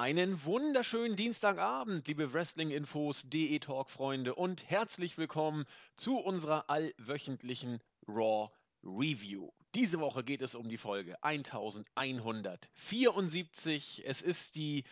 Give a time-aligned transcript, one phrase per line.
[0.00, 5.64] Einen wunderschönen Dienstagabend, liebe Wrestling-Infos, DE-Talk-Freunde und herzlich willkommen
[5.96, 8.48] zu unserer allwöchentlichen Raw
[8.84, 9.50] Review.
[9.74, 14.04] Diese Woche geht es um die Folge 1174.
[14.06, 14.84] Es ist die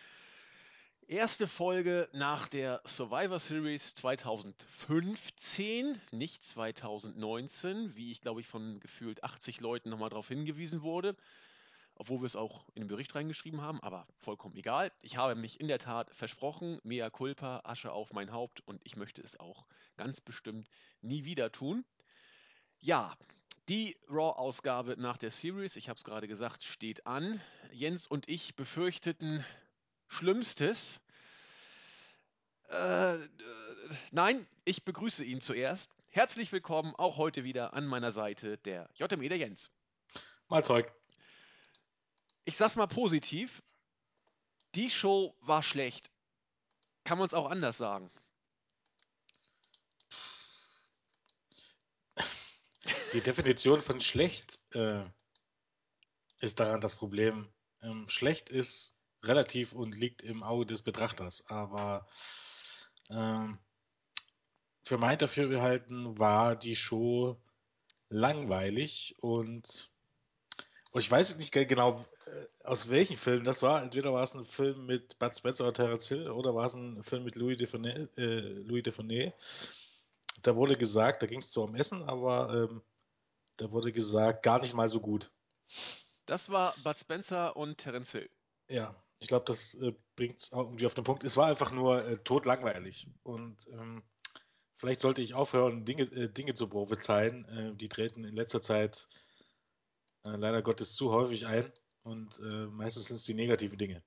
[1.07, 9.23] erste Folge nach der Survivor Series 2015, nicht 2019, wie ich glaube ich von gefühlt
[9.23, 11.15] 80 Leuten nochmal darauf hingewiesen wurde
[11.99, 14.91] obwohl wir es auch in den Bericht reingeschrieben haben, aber vollkommen egal.
[15.01, 18.95] Ich habe mich in der Tat versprochen, mea culpa, Asche auf mein Haupt und ich
[18.95, 19.65] möchte es auch
[19.97, 20.69] ganz bestimmt
[21.01, 21.85] nie wieder tun.
[22.79, 23.17] Ja,
[23.67, 27.41] die Raw-Ausgabe nach der Series, ich habe es gerade gesagt, steht an.
[27.71, 29.43] Jens und ich befürchteten
[30.07, 31.01] Schlimmstes.
[32.69, 33.17] Äh,
[34.11, 35.91] nein, ich begrüße ihn zuerst.
[36.09, 39.71] Herzlich willkommen auch heute wieder an meiner Seite der JME der Jens.
[40.47, 40.91] Mal Zeug
[42.47, 43.61] ich sag's mal positiv,
[44.73, 46.09] die Show war schlecht.
[47.03, 48.09] Kann man es auch anders sagen?
[53.11, 55.03] Die Definition von schlecht äh,
[56.39, 57.51] ist daran das Problem.
[57.81, 62.07] Ähm, schlecht ist relativ und liegt im Auge des Betrachters, aber
[63.09, 63.59] ähm,
[64.83, 67.41] für mein Dafürhalten war die Show
[68.07, 69.91] langweilig und
[70.91, 73.81] und ich weiß nicht genau, äh, aus welchem Film das war.
[73.81, 77.03] Entweder war es ein Film mit Bud Spencer oder Terence Hill oder war es ein
[77.03, 78.09] Film mit Louis Defonet.
[78.17, 79.33] Äh, Louis Defonet.
[80.43, 82.81] Da wurde gesagt, da ging es zwar um Essen, aber ähm,
[83.57, 85.31] da wurde gesagt, gar nicht mal so gut.
[86.25, 88.29] Das war Bud Spencer und Terence Hill.
[88.69, 91.23] Ja, ich glaube, das äh, bringt es irgendwie auf den Punkt.
[91.23, 93.09] Es war einfach nur äh, totlangweilig.
[93.23, 94.03] Und ähm,
[94.75, 97.45] vielleicht sollte ich aufhören, Dinge, äh, Dinge zu prophezeien.
[97.45, 99.07] Äh, die treten in letzter Zeit
[100.35, 101.71] leider Gottes zu häufig ein
[102.03, 104.03] und äh, meistens sind es die negativen Dinge.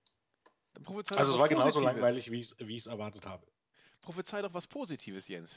[1.15, 3.47] Also es war genauso langweilig, wie ich es erwartet habe.
[4.01, 5.57] Prophezei doch was Positives, Jens.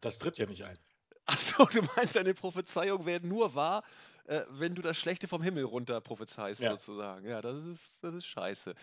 [0.00, 0.78] Das tritt ja nicht ein.
[1.26, 3.82] Achso, du meinst, deine Prophezeiung wäre nur wahr,
[4.24, 6.70] äh, wenn du das Schlechte vom Himmel runter prophezeist, ja.
[6.70, 7.26] sozusagen.
[7.26, 8.74] Ja, das ist, das ist scheiße.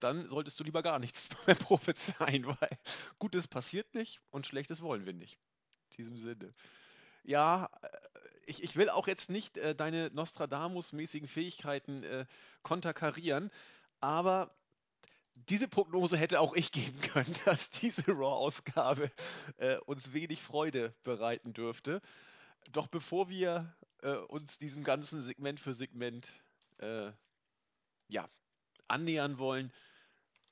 [0.00, 2.78] Dann solltest du lieber gar nichts mehr prophezeien, weil
[3.18, 5.38] Gutes passiert nicht und Schlechtes wollen wir nicht.
[5.90, 6.54] In diesem Sinne.
[7.24, 7.88] Ja, äh,
[8.46, 12.26] ich, ich will auch jetzt nicht äh, deine Nostradamus-mäßigen Fähigkeiten äh,
[12.62, 13.50] konterkarieren,
[14.00, 14.48] aber
[15.34, 19.10] diese Prognose hätte auch ich geben können, dass diese Raw-Ausgabe
[19.58, 22.00] äh, uns wenig Freude bereiten dürfte.
[22.70, 26.32] Doch bevor wir äh, uns diesem ganzen Segment für Segment
[26.78, 27.10] äh,
[28.08, 28.28] ja,
[28.88, 29.72] annähern wollen,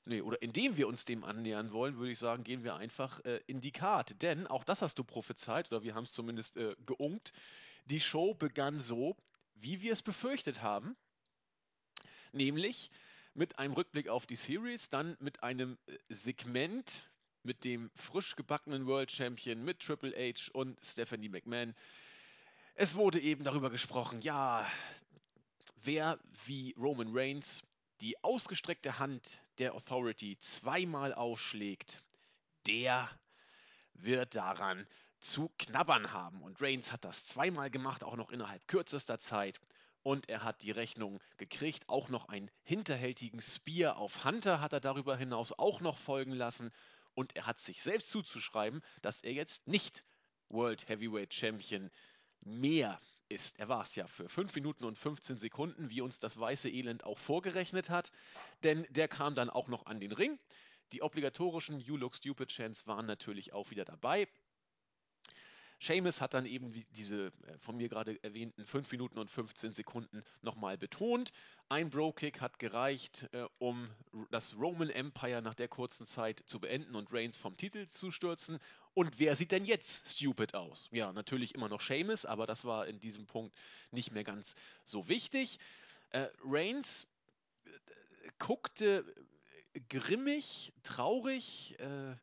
[0.05, 3.39] Nee, oder indem wir uns dem annähern wollen, würde ich sagen, gehen wir einfach äh,
[3.45, 4.15] in die Karte.
[4.15, 7.33] Denn auch das hast du prophezeit, oder wir haben es zumindest äh, geunkt.
[7.85, 9.15] Die Show begann so,
[9.55, 10.95] wie wir es befürchtet haben.
[12.31, 12.89] Nämlich
[13.33, 17.03] mit einem Rückblick auf die Series, dann mit einem äh, Segment
[17.43, 21.75] mit dem frisch gebackenen World Champion, mit Triple H und Stephanie McMahon.
[22.75, 24.69] Es wurde eben darüber gesprochen, ja,
[25.83, 27.63] wer wie Roman Reigns
[28.01, 32.03] die ausgestreckte Hand der Authority zweimal ausschlägt,
[32.67, 33.09] der
[33.93, 34.87] wird daran
[35.21, 36.41] zu knabbern haben.
[36.41, 39.59] Und Reigns hat das zweimal gemacht, auch noch innerhalb kürzester Zeit.
[40.03, 41.87] Und er hat die Rechnung gekriegt.
[41.87, 46.71] Auch noch einen hinterhältigen Spear auf Hunter hat er darüber hinaus auch noch folgen lassen.
[47.13, 50.03] Und er hat sich selbst zuzuschreiben, dass er jetzt nicht
[50.49, 51.91] World Heavyweight Champion
[52.41, 52.99] mehr
[53.29, 53.59] ist.
[53.59, 57.03] Er war es ja für 5 Minuten und 15 Sekunden, wie uns das weiße Elend
[57.03, 58.11] auch vorgerechnet hat.
[58.63, 60.39] Denn der kam dann auch noch an den Ring.
[60.93, 64.27] Die obligatorischen You Look Stupid Chants waren natürlich auch wieder dabei.
[65.81, 70.23] Seamus hat dann eben diese äh, von mir gerade erwähnten 5 Minuten und 15 Sekunden
[70.43, 71.31] nochmal betont.
[71.69, 73.89] Ein Bro-Kick hat gereicht, äh, um
[74.29, 78.59] das Roman Empire nach der kurzen Zeit zu beenden und Reigns vom Titel zu stürzen.
[78.93, 80.87] Und wer sieht denn jetzt stupid aus?
[80.91, 83.57] Ja, natürlich immer noch Seamus, aber das war in diesem Punkt
[83.89, 85.57] nicht mehr ganz so wichtig.
[86.11, 87.07] Äh, Reigns
[88.37, 89.03] guckte
[89.89, 92.15] grimmig, traurig, äh,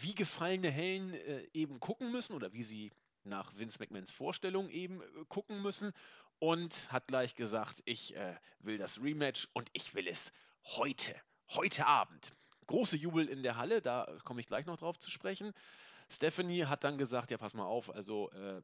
[0.00, 2.92] wie gefallene Hellen äh, eben gucken müssen oder wie sie
[3.24, 5.92] nach Vince McMahons Vorstellung eben äh, gucken müssen
[6.38, 10.32] und hat gleich gesagt, ich äh, will das Rematch und ich will es
[10.64, 11.14] heute,
[11.48, 12.32] heute Abend.
[12.66, 15.52] Große Jubel in der Halle, da komme ich gleich noch drauf zu sprechen.
[16.08, 18.62] Stephanie hat dann gesagt, ja pass mal auf, also äh,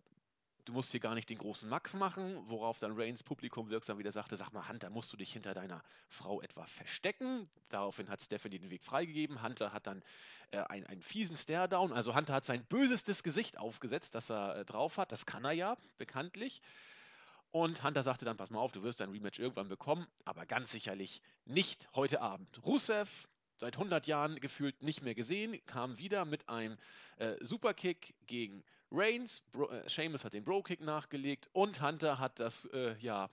[0.64, 4.12] du musst hier gar nicht den großen Max machen, worauf dann Reigns Publikum wirksam wieder
[4.12, 7.48] sagte, sag mal, Hunter, musst du dich hinter deiner Frau etwa verstecken?
[7.68, 9.42] Daraufhin hat Stephanie den Weg freigegeben.
[9.42, 10.02] Hunter hat dann
[10.50, 14.64] äh, einen, einen fiesen Stare-Down, also Hunter hat sein bösestes Gesicht aufgesetzt, das er äh,
[14.64, 15.12] drauf hat.
[15.12, 16.62] Das kann er ja, bekanntlich.
[17.52, 20.70] Und Hunter sagte dann, pass mal auf, du wirst dein Rematch irgendwann bekommen, aber ganz
[20.70, 22.64] sicherlich nicht heute Abend.
[22.64, 23.08] Rusev
[23.56, 26.78] seit 100 Jahren gefühlt nicht mehr gesehen, kam wieder mit einem
[27.16, 29.40] äh, Superkick gegen Reigns.
[29.52, 33.30] Bro, äh, Sheamus hat den Bro-Kick nachgelegt und Hunter hat das, äh, ja,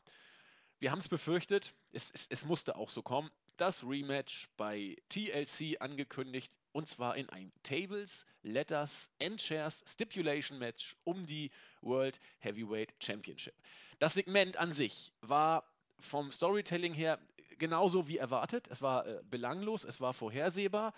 [0.80, 6.88] wir haben es befürchtet, es, musste auch so kommen, das Rematch bei TLC angekündigt und
[6.88, 11.50] zwar in ein Tables, Letters and Chairs Stipulation Match um die
[11.82, 13.56] World Heavyweight Championship.
[13.98, 15.64] Das Segment an sich war
[16.00, 17.20] vom Storytelling her
[17.58, 18.68] genauso wie erwartet.
[18.68, 20.94] Es war äh, belanglos, es war vorhersehbar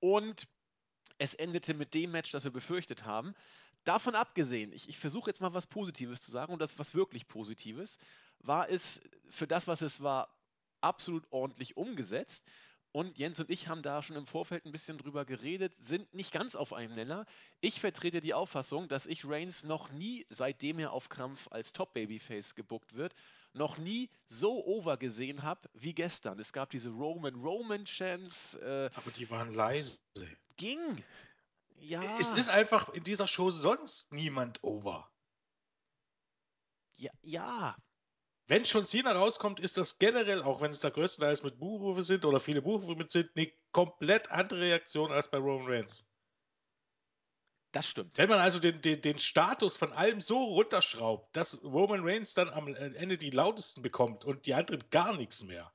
[0.00, 0.46] und
[1.16, 3.34] es endete mit dem Match, das wir befürchtet haben.
[3.84, 7.28] Davon abgesehen, ich, ich versuche jetzt mal was Positives zu sagen und das was wirklich
[7.28, 7.98] Positives,
[8.40, 9.00] war es
[9.30, 10.28] für das, was es war,
[10.80, 12.44] absolut ordentlich umgesetzt.
[12.92, 16.32] Und Jens und ich haben da schon im Vorfeld ein bisschen drüber geredet, sind nicht
[16.32, 17.26] ganz auf einem Nenner.
[17.60, 22.54] Ich vertrete die Auffassung, dass ich Reigns noch nie, seitdem er auf Krampf als Top-Babyface
[22.54, 23.12] gebuckt wird,
[23.52, 26.38] noch nie so over gesehen habe wie gestern.
[26.38, 28.60] Es gab diese Roman Roman Chance.
[28.60, 29.98] Äh, Aber die waren leise.
[30.56, 31.02] Ging.
[31.84, 32.18] Ja.
[32.18, 35.10] Es ist einfach in dieser Show sonst niemand over.
[36.96, 37.76] Ja, ja,
[38.46, 42.24] wenn schon Cena rauskommt, ist das generell, auch wenn es da größtenteils mit Buchrufe sind
[42.26, 46.06] oder viele Buchrufe mit sind, eine komplett andere Reaktion als bei Roman Reigns.
[47.72, 48.16] Das stimmt.
[48.18, 52.50] Wenn man also den, den, den Status von allem so runterschraubt, dass Roman Reigns dann
[52.50, 55.72] am Ende die lautesten bekommt und die anderen gar nichts mehr,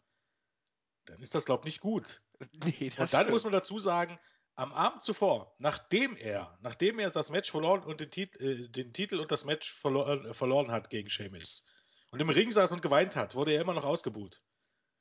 [1.06, 2.24] dann ist das, glaube ich, nicht gut.
[2.54, 3.32] Nee, und dann stimmt.
[3.32, 4.18] muss man dazu sagen,
[4.60, 8.92] am Abend zuvor, nachdem er, nachdem er das Match verloren und den, Tit äh, den
[8.94, 11.66] Titel und das Match verlo äh, verloren hat gegen Sheamus,
[12.12, 14.42] und im Ring saß und geweint hat, wurde er immer noch ausgebuht.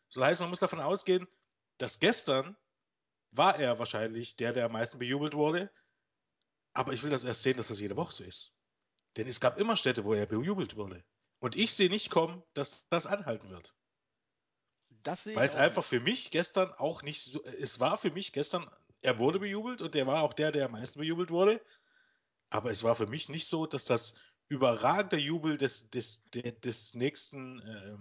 [0.09, 1.27] So heißt, man muss davon ausgehen,
[1.79, 2.57] dass gestern
[3.31, 5.71] war er wahrscheinlich der, der am meisten bejubelt wurde.
[6.73, 8.57] Aber ich will das erst sehen, dass das jede Woche so ist.
[9.17, 11.05] Denn es gab immer Städte, wo er bejubelt wurde.
[11.41, 13.75] Und ich sehe nicht kommen, dass das anhalten wird.
[15.03, 17.43] Das Weil es einfach für mich gestern auch nicht so.
[17.45, 18.69] Es war für mich gestern,
[19.03, 21.61] er wurde bejubelt und er war auch der, der am meisten bejubelt wurde.
[22.51, 24.15] Aber es war für mich nicht so, dass das
[24.49, 27.97] überragender Jubel des, des, des, des nächsten, äh,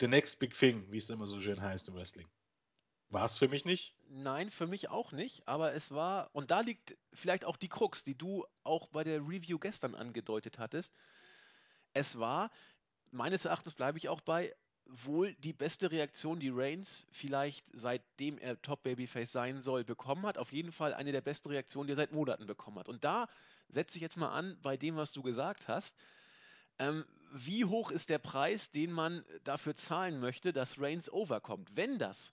[0.00, 2.28] the next big thing, wie es immer so schön heißt im Wrestling.
[3.08, 3.96] War es für mich nicht?
[4.08, 8.04] Nein, für mich auch nicht, aber es war, und da liegt vielleicht auch die Krux,
[8.04, 10.94] die du auch bei der Review gestern angedeutet hattest.
[11.92, 12.52] Es war,
[13.10, 14.54] meines Erachtens bleibe ich auch bei,
[15.04, 20.38] wohl die beste Reaktion, die Reigns vielleicht seitdem er Top Babyface sein soll, bekommen hat.
[20.38, 22.88] Auf jeden Fall eine der besten Reaktionen, die er seit Monaten bekommen hat.
[22.88, 23.28] Und da
[23.68, 25.96] setze ich jetzt mal an bei dem, was du gesagt hast.
[26.78, 31.70] Ähm, wie hoch ist der Preis, den man dafür zahlen möchte, dass Reigns overkommt?
[31.74, 32.32] Wenn das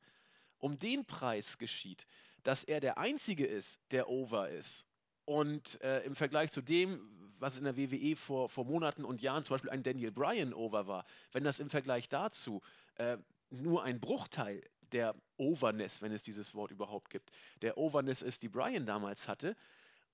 [0.59, 2.07] um den Preis geschieht,
[2.43, 4.87] dass er der Einzige ist, der over ist
[5.25, 9.43] und äh, im Vergleich zu dem, was in der WWE vor, vor Monaten und Jahren
[9.43, 12.61] zum Beispiel ein Daniel Bryan over war, wenn das im Vergleich dazu
[12.95, 13.17] äh,
[13.49, 14.61] nur ein Bruchteil
[14.91, 17.31] der Overness, wenn es dieses Wort überhaupt gibt,
[17.61, 19.55] der Overness ist, die Bryan damals hatte,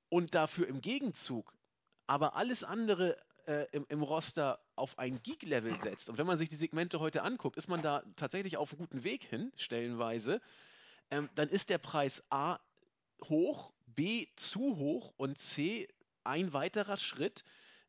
[0.10, 1.54] und dafür im Gegenzug
[2.08, 6.10] aber alles andere äh, im, im, Roster auf ein Geek-Level setzt.
[6.10, 9.04] Und wenn man sich die Segmente heute anguckt, ist man da tatsächlich auf einem guten
[9.04, 10.42] Weg hin, stellenweise.
[11.12, 12.60] Ähm, dann ist der Preis A
[13.26, 15.88] hoch, B zu hoch und C
[16.26, 17.44] ein weiterer Schritt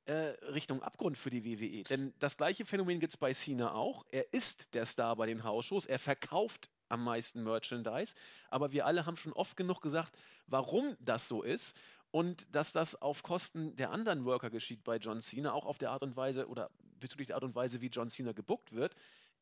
[0.06, 0.12] äh,
[0.52, 1.84] Richtung Abgrund für die WWE.
[1.84, 4.04] Denn das gleiche Phänomen gibt es bei Cena auch.
[4.10, 8.14] Er ist der Star bei den Hausshows, er verkauft am meisten Merchandise,
[8.50, 11.76] aber wir alle haben schon oft genug gesagt, warum das so ist
[12.10, 15.90] und dass das auf Kosten der anderen Worker geschieht bei John Cena, auch auf der
[15.90, 18.94] Art und Weise oder bezüglich der Art und Weise, wie John Cena gebuckt wird,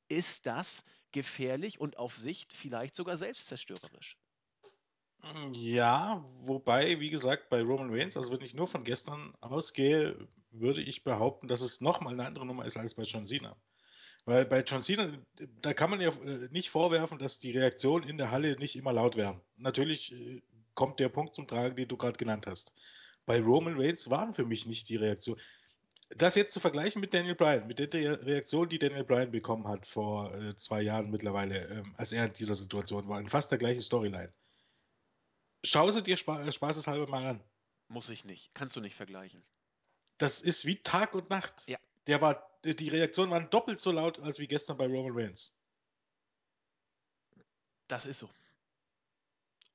[0.09, 4.17] ist das gefährlich und auf Sicht vielleicht sogar selbstzerstörerisch.
[5.53, 10.17] Ja, wobei, wie gesagt, bei Roman Reigns, also wenn ich nur von gestern ausgehe,
[10.51, 13.57] würde ich behaupten, dass es nochmal eine andere Nummer ist als bei John Cena.
[14.25, 15.13] Weil bei John Cena,
[15.61, 18.93] da kann man ja äh, nicht vorwerfen, dass die Reaktionen in der Halle nicht immer
[18.93, 19.41] laut wären.
[19.57, 20.43] Natürlich äh,
[20.75, 22.75] kommt der Punkt zum Tragen, den du gerade genannt hast.
[23.25, 25.39] Bei Roman Reigns waren für mich nicht die Reaktion.
[26.17, 29.87] Das jetzt zu vergleichen mit Daniel Bryan, mit der Reaktion, die Daniel Bryan bekommen hat
[29.87, 33.59] vor äh, zwei Jahren mittlerweile, ähm, als er in dieser Situation war, in fast der
[33.59, 34.33] gleichen Storyline.
[35.65, 37.41] Schau sie dir spa spaßeshalber mal an.
[37.89, 38.55] Muss ich nicht.
[38.55, 39.43] Kannst du nicht vergleichen.
[40.19, 41.67] Das ist wie Tag und Nacht.
[41.67, 41.79] Ja.
[42.07, 45.59] Der war, die Reaktionen waren doppelt so laut als wie gestern bei Roman Reigns.
[47.89, 48.31] Das ist so.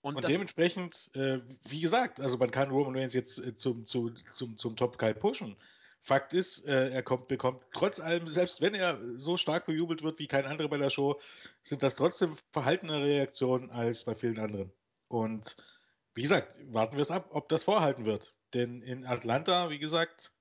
[0.01, 4.09] Und, und dementsprechend, äh, wie gesagt, also man kann Roman Reigns jetzt äh, zum, zu,
[4.31, 5.55] zum, zum Top Guy pushen.
[6.01, 10.19] Fakt ist, äh, er kommt, bekommt trotz allem, selbst wenn er so stark bejubelt wird
[10.19, 11.19] wie kein anderer bei der Show,
[11.63, 14.71] sind das trotzdem verhaltenere Reaktionen als bei vielen anderen.
[15.09, 15.57] Und
[16.17, 18.33] wie gesagt, warten wir es ab, ob das vorhalten wird.
[18.55, 20.33] Denn in Atlanta, wie gesagt,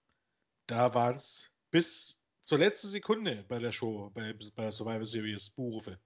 [0.67, 6.01] da waren es bis zur letzten Sekunde bei der Show, bei, bei Survivor Series Buchrufe.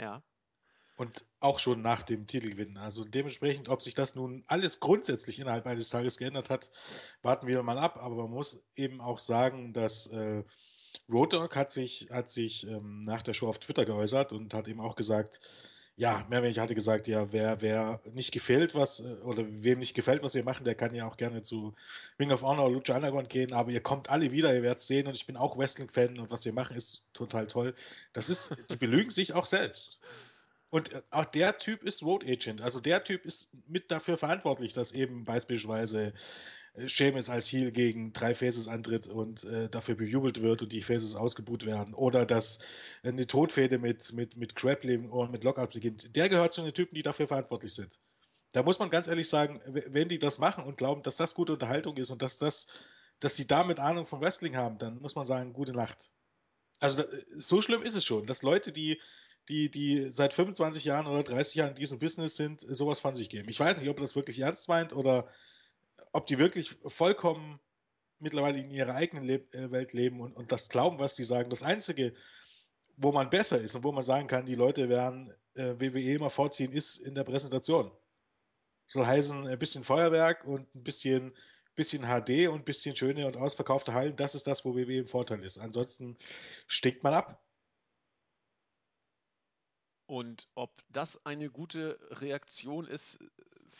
[0.00, 0.22] Ja,
[0.94, 2.76] Und auch schon nach dem Titelgewinn.
[2.76, 6.70] Also dementsprechend, ob sich das nun alles grundsätzlich innerhalb eines Tages geändert hat,
[7.22, 7.96] warten wir mal ab.
[7.96, 10.44] Aber man muss eben auch sagen, dass äh,
[11.08, 14.68] Road Dogg hat sich, hat sich ähm, nach der Show auf Twitter geäußert und hat
[14.68, 15.40] eben auch gesagt,
[15.98, 19.94] ja, mehr oder hatte gesagt, ja, wer, wer nicht gefällt, was, äh, oder wem nicht
[19.94, 21.74] gefällt, was wir machen, der kann ja auch gerne zu
[22.20, 25.08] Ring of Honor oder Lucha Underground gehen, aber ihr kommt alle wieder, ihr werdet sehen
[25.08, 27.74] und ich bin auch Wrestling-Fan und was wir machen ist total toll.
[28.12, 30.00] Das ist, die belügen sich auch selbst.
[30.70, 32.62] Und äh, auch der Typ ist Road Agent.
[32.62, 36.12] Also der Typ ist mit dafür verantwortlich, dass eben beispielsweise
[36.78, 40.82] äh, Sheamus als Heel gegen drei Faces antritt und äh, dafür bejubelt wird und die
[40.82, 41.94] Faces ausgebuht werden.
[41.94, 42.60] Oder dass
[43.02, 46.14] eine Todfäde mit, mit, mit Grappling und mit Lockup beginnt.
[46.16, 47.98] Der gehört zu den Typen, die dafür verantwortlich sind.
[48.52, 51.52] Da muss man ganz ehrlich sagen, wenn die das machen und glauben, dass das gute
[51.52, 52.66] Unterhaltung ist und dass das,
[53.20, 56.12] dass sie damit Ahnung vom Wrestling haben, dann muss man sagen, gute Nacht.
[56.80, 57.02] Also
[57.36, 59.00] so schlimm ist es schon, dass Leute, die
[59.48, 63.28] die, die seit 25 Jahren oder 30 Jahren in diesem Business sind, sowas von sich
[63.30, 63.48] geben.
[63.48, 65.28] Ich weiß nicht, ob er das wirklich ernst meint oder
[66.12, 67.60] ob die wirklich vollkommen
[68.20, 71.50] mittlerweile in ihrer eigenen Leb äh, Welt leben und, und das glauben, was die sagen.
[71.50, 72.14] Das Einzige,
[72.96, 76.30] wo man besser ist und wo man sagen kann, die Leute werden äh, WWE immer
[76.30, 77.90] vorziehen, ist in der Präsentation.
[78.86, 81.36] Soll heißen, ein bisschen Feuerwerk und ein bisschen,
[81.74, 84.16] bisschen HD und ein bisschen schöne und ausverkaufte Hallen.
[84.16, 85.58] Das ist das, wo WWE im Vorteil ist.
[85.58, 86.16] Ansonsten
[86.66, 87.44] stinkt man ab.
[90.06, 93.18] Und ob das eine gute Reaktion ist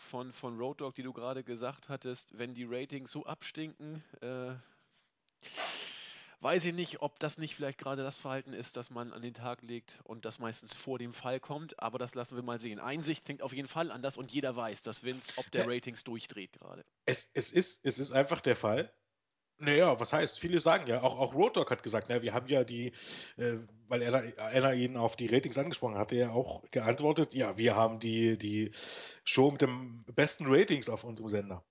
[0.09, 4.55] von, von Road Dogg, die du gerade gesagt hattest, wenn die Ratings so abstinken, äh,
[6.41, 9.35] weiß ich nicht, ob das nicht vielleicht gerade das Verhalten ist, das man an den
[9.35, 12.79] Tag legt und das meistens vor dem Fall kommt, aber das lassen wir mal sehen.
[12.79, 16.53] Einsicht klingt auf jeden Fall anders und jeder weiß, dass Vince ob der Ratings durchdreht
[16.53, 16.85] gerade.
[17.07, 18.93] Es, es, ist, es ist einfach der Fall.
[19.61, 20.39] Naja, was heißt?
[20.39, 22.93] Viele sagen ja, auch, auch Road Dogg hat gesagt, naja, wir haben ja die,
[23.37, 23.57] äh,
[23.89, 27.99] weil er, er ihn auf die Ratings angesprochen hatte, er auch geantwortet, ja, wir haben
[27.99, 28.71] die, die
[29.25, 31.65] Show mit dem besten Ratings auf unserem Sender.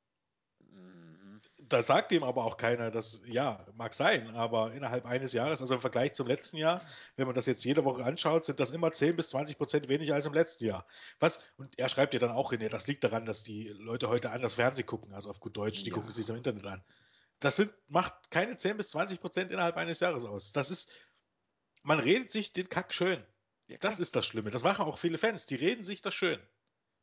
[0.60, 1.40] Mhm.
[1.70, 5.76] Da sagt ihm aber auch keiner, dass, ja, mag sein, aber innerhalb eines Jahres, also
[5.76, 6.82] im Vergleich zum letzten Jahr,
[7.16, 10.16] wenn man das jetzt jede Woche anschaut, sind das immer 10 bis 20 Prozent weniger
[10.16, 10.86] als im letzten Jahr.
[11.22, 11.40] Was?
[11.56, 14.32] Und er schreibt ja dann auch hin, ja, das liegt daran, dass die Leute heute
[14.32, 15.96] anders Fernsehen gucken, also auf gut Deutsch, die ja.
[15.96, 16.84] gucken sich im Internet an.
[17.40, 20.52] Das sind, macht keine 10 bis 20 Prozent innerhalb eines Jahres aus.
[20.52, 20.92] Das ist,
[21.84, 23.24] man redet sich den Kack schön.
[23.68, 24.50] Ja, das ist das Schlimme.
[24.50, 25.46] Das machen auch viele Fans.
[25.46, 26.40] Die reden sich das schön.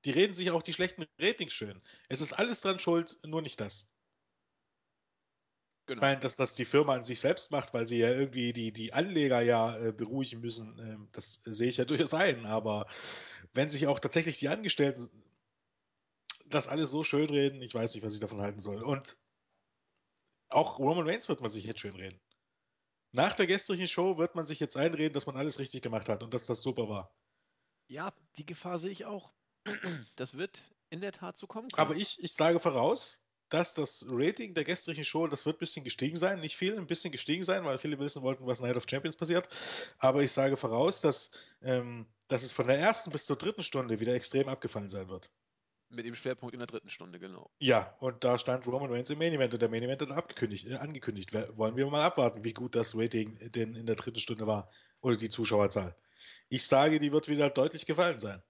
[0.05, 1.81] Die reden sich auch die schlechten Ratings schön.
[2.09, 3.91] Es ist alles dran schuld, nur nicht das.
[5.87, 5.99] Genau.
[5.99, 8.73] Ich meine, dass das die Firma an sich selbst macht, weil sie ja irgendwie die,
[8.73, 12.47] die Anleger ja äh, beruhigen müssen, äh, das sehe ich ja durchaus ein.
[12.47, 12.87] Aber
[13.53, 15.09] wenn sich auch tatsächlich die Angestellten
[16.47, 18.83] das alles so schön reden, ich weiß nicht, was ich davon halten soll.
[18.83, 19.17] Und
[20.55, 22.21] auch Roman Reigns wird man sich jetzt schön reden.
[23.13, 26.23] Nach der gestrigen Show wird man sich jetzt einreden, dass man alles richtig gemacht hat
[26.23, 27.15] und dass das super war.
[27.87, 29.33] Ja, die Gefahr sehe ich auch.
[30.17, 31.81] Das wird in der Tat so kommen können.
[31.81, 35.85] Aber ich, ich sage voraus, dass das Rating der gestrigen Show, das wird ein bisschen
[35.85, 36.41] gestiegen sein.
[36.41, 39.49] Nicht viel, ein bisschen gestiegen sein, weil viele wissen wollten, was Night of Champions passiert.
[39.99, 41.31] Aber ich sage voraus, dass,
[41.63, 45.31] ähm, dass es von der ersten bis zur dritten Stunde wieder extrem abgefallen sein wird.
[45.91, 47.51] Mit dem Schwerpunkt in der dritten Stunde, genau.
[47.59, 50.67] Ja, und da stand Roman Reigns im Main Event und der Main Event hat abgekündigt,
[50.67, 51.33] äh, angekündigt.
[51.57, 54.71] Wollen wir mal abwarten, wie gut das Rating denn in der dritten Stunde war
[55.03, 55.95] oder die Zuschauerzahl.
[56.49, 58.43] Ich sage, die wird wieder deutlich gefallen sein.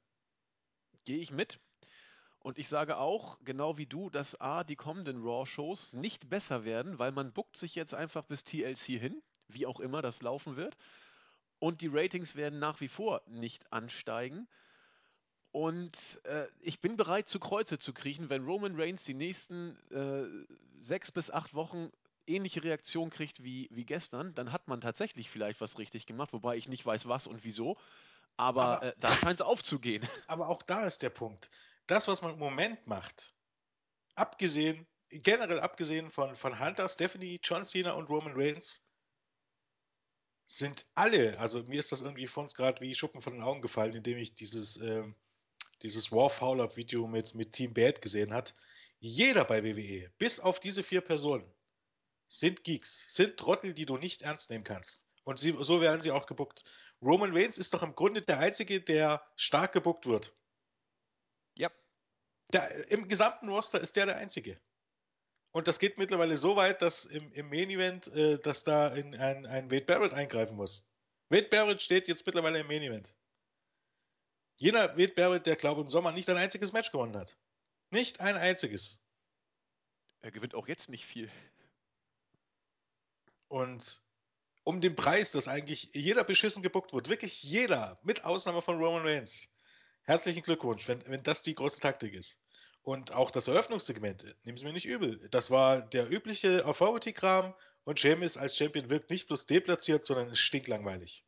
[1.04, 1.58] Gehe ich mit.
[2.44, 6.98] Und ich sage auch, genau wie du, dass A, die kommenden Raw-Shows nicht besser werden,
[6.98, 10.76] weil man buckt sich jetzt einfach bis TLC hin, wie auch immer das laufen wird.
[11.58, 14.46] Und die Ratings werden nach wie vor nicht ansteigen.
[15.54, 20.24] Und äh, ich bin bereit, zu Kreuze zu kriechen, wenn Roman Reigns die nächsten äh,
[20.82, 21.92] sechs bis acht Wochen
[22.26, 26.56] ähnliche Reaktion kriegt wie, wie gestern, dann hat man tatsächlich vielleicht was richtig gemacht, wobei
[26.56, 27.78] ich nicht weiß, was und wieso.
[28.36, 30.02] Aber, aber äh, da scheint es aufzugehen.
[30.26, 31.52] Aber auch da ist der Punkt.
[31.86, 33.32] Das, was man im Moment macht,
[34.16, 38.88] abgesehen, generell abgesehen von, von Hunter, Stephanie, John Cena und Roman Reigns,
[40.46, 43.62] sind alle, also mir ist das irgendwie vor uns gerade wie Schuppen von den Augen
[43.62, 45.14] gefallen, indem ich dieses ähm,
[45.82, 48.54] dieses War Fowler Video mit, mit Team Bad gesehen hat,
[49.00, 51.50] jeder bei WWE, bis auf diese vier Personen,
[52.28, 55.06] sind Geeks, sind Trottel, die du nicht ernst nehmen kannst.
[55.24, 56.64] Und sie, so werden sie auch gebuckt.
[57.02, 60.34] Roman Reigns ist doch im Grunde der Einzige, der stark gebuckt wird.
[61.54, 61.70] Ja.
[62.52, 64.60] Der, Im gesamten Roster ist der der Einzige.
[65.52, 69.14] Und das geht mittlerweile so weit, dass im, im Main Event, äh, dass da in,
[69.14, 70.90] ein, ein Wade Barrett eingreifen muss.
[71.30, 73.14] Wade Barrett steht jetzt mittlerweile im Main Event.
[74.72, 77.36] Wade Barrett, der, glaube ich, im Sommer nicht ein einziges Match gewonnen hat.
[77.90, 79.02] Nicht ein einziges.
[80.22, 81.30] Er gewinnt auch jetzt nicht viel.
[83.48, 84.00] Und
[84.64, 89.06] um den Preis, dass eigentlich jeder beschissen gebuckt wird, wirklich jeder, mit Ausnahme von Roman
[89.06, 89.54] Reigns,
[90.06, 92.42] Herzlichen Glückwunsch, wenn, wenn das die große Taktik ist.
[92.82, 95.26] Und auch das Eröffnungssegment, nehmen Sie mir nicht übel.
[95.30, 97.54] Das war der übliche Authority-Kram
[97.84, 101.24] und Sheamus als Champion wirkt nicht bloß deplatziert, sondern ist stinklangweilig.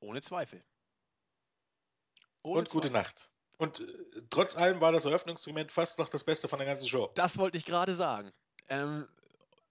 [0.00, 0.62] Ohne Zweifel.
[2.42, 3.02] Ohne und gute Zweifel.
[3.02, 3.32] Nacht.
[3.58, 7.10] Und äh, trotz allem war das Eröffnungssegment fast noch das Beste von der ganzen Show.
[7.14, 8.32] Das wollte ich gerade sagen.
[8.68, 9.08] Ähm,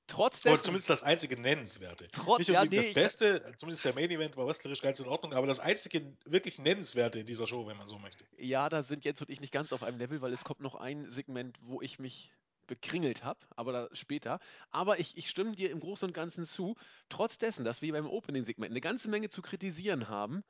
[0.08, 2.08] trotz Oder zumindest das einzige Nennenswerte.
[2.12, 5.08] Trotz, Nicht unbedingt ja, nee, das Beste, zumindest der Main Event war wrestlerisch ganz in
[5.08, 8.26] Ordnung, aber das einzige wirklich Nennenswerte in dieser Show, wenn man so möchte.
[8.38, 10.76] Ja, da sind Jens und ich nicht ganz auf einem Level, weil es kommt noch
[10.76, 12.34] ein Segment, wo ich mich
[12.68, 14.40] bekringelt habe, aber da später.
[14.72, 16.76] Aber ich, ich stimme dir im Großen und Ganzen zu.
[17.08, 20.44] Trotz dessen, dass wir beim Opening-Segment eine ganze Menge zu kritisieren haben,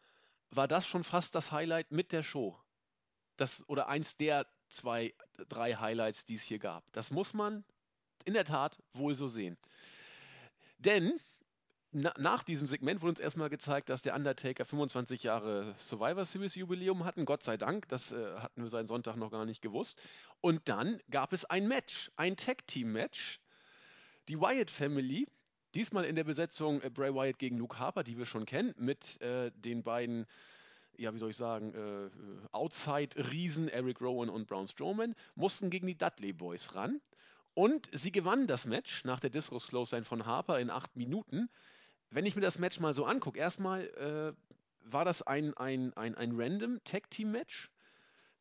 [0.51, 2.58] war das schon fast das Highlight mit der Show.
[3.36, 5.13] Das, oder eins der zwei,
[5.50, 6.84] drei Highlights, die es hier gab.
[6.94, 7.63] Das muss man
[8.25, 9.58] in der Tat wohl so sehen.
[10.80, 11.20] Denn
[11.92, 16.56] na, nach diesem Segment wurde uns erstmal gezeigt, dass der Undertaker 25 Jahre Survivor Series
[16.56, 17.25] Jubiläum hatten.
[17.25, 20.00] Gott sei Dank, das äh, hatten wir seit Sonntag noch gar nicht gewusst.
[20.42, 23.39] Und dann gab es ein Match, ein Tag Team Match.
[24.27, 25.27] Die Wyatt Family,
[25.78, 29.22] diesmal in der Besetzung äh, Bray Wyatt gegen Luke Harper, die wir schon kennen, mit
[29.22, 30.26] äh, den beiden
[30.98, 32.10] ja, wie soll ich sagen, äh,
[32.52, 37.00] Outside-Riesen Eric Rowan und Braun Strowman mussten gegen die Dudley Boys ran.
[37.54, 41.50] Und sie gewannen das Match nach der Discus Clothesline von Harper in acht Minuten.
[42.10, 46.16] Wenn ich mir das Match mal so angucke, erstmal äh, war das ein, ein, ein,
[46.16, 47.70] ein random Tag-Team-Match.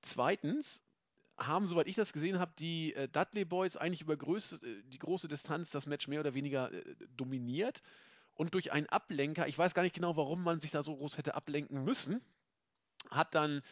[0.00, 0.82] Zweitens
[1.38, 4.98] haben, soweit ich das gesehen habe, die äh, Dudley Boys eigentlich über größ, äh, die
[4.98, 6.82] große Distanz das Match mehr oder weniger äh,
[7.16, 7.82] dominiert.
[8.34, 11.16] Und durch einen Ablenker, ich weiß gar nicht genau, warum man sich da so groß
[11.16, 12.20] hätte ablenken müssen,
[13.10, 13.62] hat dann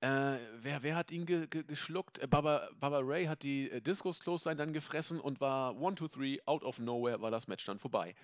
[0.00, 2.18] äh, wer, wer hat ihn ge, ge, geschluckt?
[2.18, 6.06] Äh, Baba, Baba Ray hat die äh, Discos Clothesline dann gefressen und war 1, 2,
[6.06, 8.14] 3, out of nowhere war das Match dann vorbei.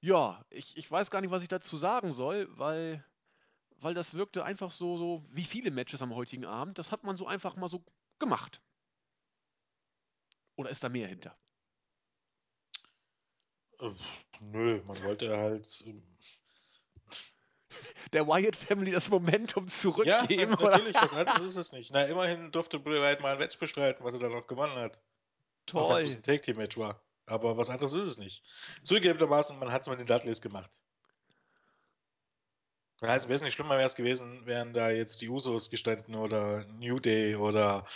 [0.00, 3.04] Ja, ich, ich weiß gar nicht, was ich dazu sagen soll, weil,
[3.80, 6.78] weil das wirkte einfach so, so wie viele Matches am heutigen Abend.
[6.78, 7.84] Das hat man so einfach mal so
[8.18, 8.60] gemacht.
[10.56, 11.36] Oder ist da mehr hinter?
[13.80, 13.90] Äh,
[14.40, 16.02] nö, man wollte halt ähm,
[18.12, 20.52] der Wyatt Family das Momentum zurückgeben.
[20.52, 21.92] Ja, natürlich, was anderes ist es nicht.
[21.92, 25.00] Na, immerhin durfte Bray Wyatt mal ein Match bestreiten, was er dann noch gewonnen hat.
[25.66, 25.82] Toll.
[25.82, 27.00] Auch wenn es ein Take-Team-Match war.
[27.26, 28.42] Aber was anderes ist es nicht.
[28.84, 30.82] Zugegebenermaßen, man hat es mit den Dudleys gemacht.
[33.00, 36.16] Das heißt, wäre es nicht schlimmer wäre es gewesen, wären da jetzt die Usos gestanden
[36.16, 37.86] oder New Day oder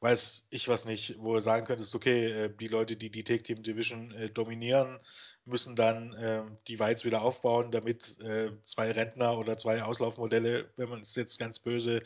[0.00, 3.42] weiß ich was nicht, wo du sagen könntest, okay, äh, die Leute, die die Take
[3.42, 5.00] Team Division äh, dominieren,
[5.46, 10.90] müssen dann äh, die Weiz wieder aufbauen, damit äh, zwei Rentner oder zwei Auslaufmodelle, wenn
[10.90, 12.02] man es jetzt ganz böse,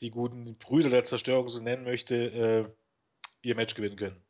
[0.00, 2.72] die guten Brüder der Zerstörung so nennen möchte,
[3.42, 4.22] ihr Match gewinnen können.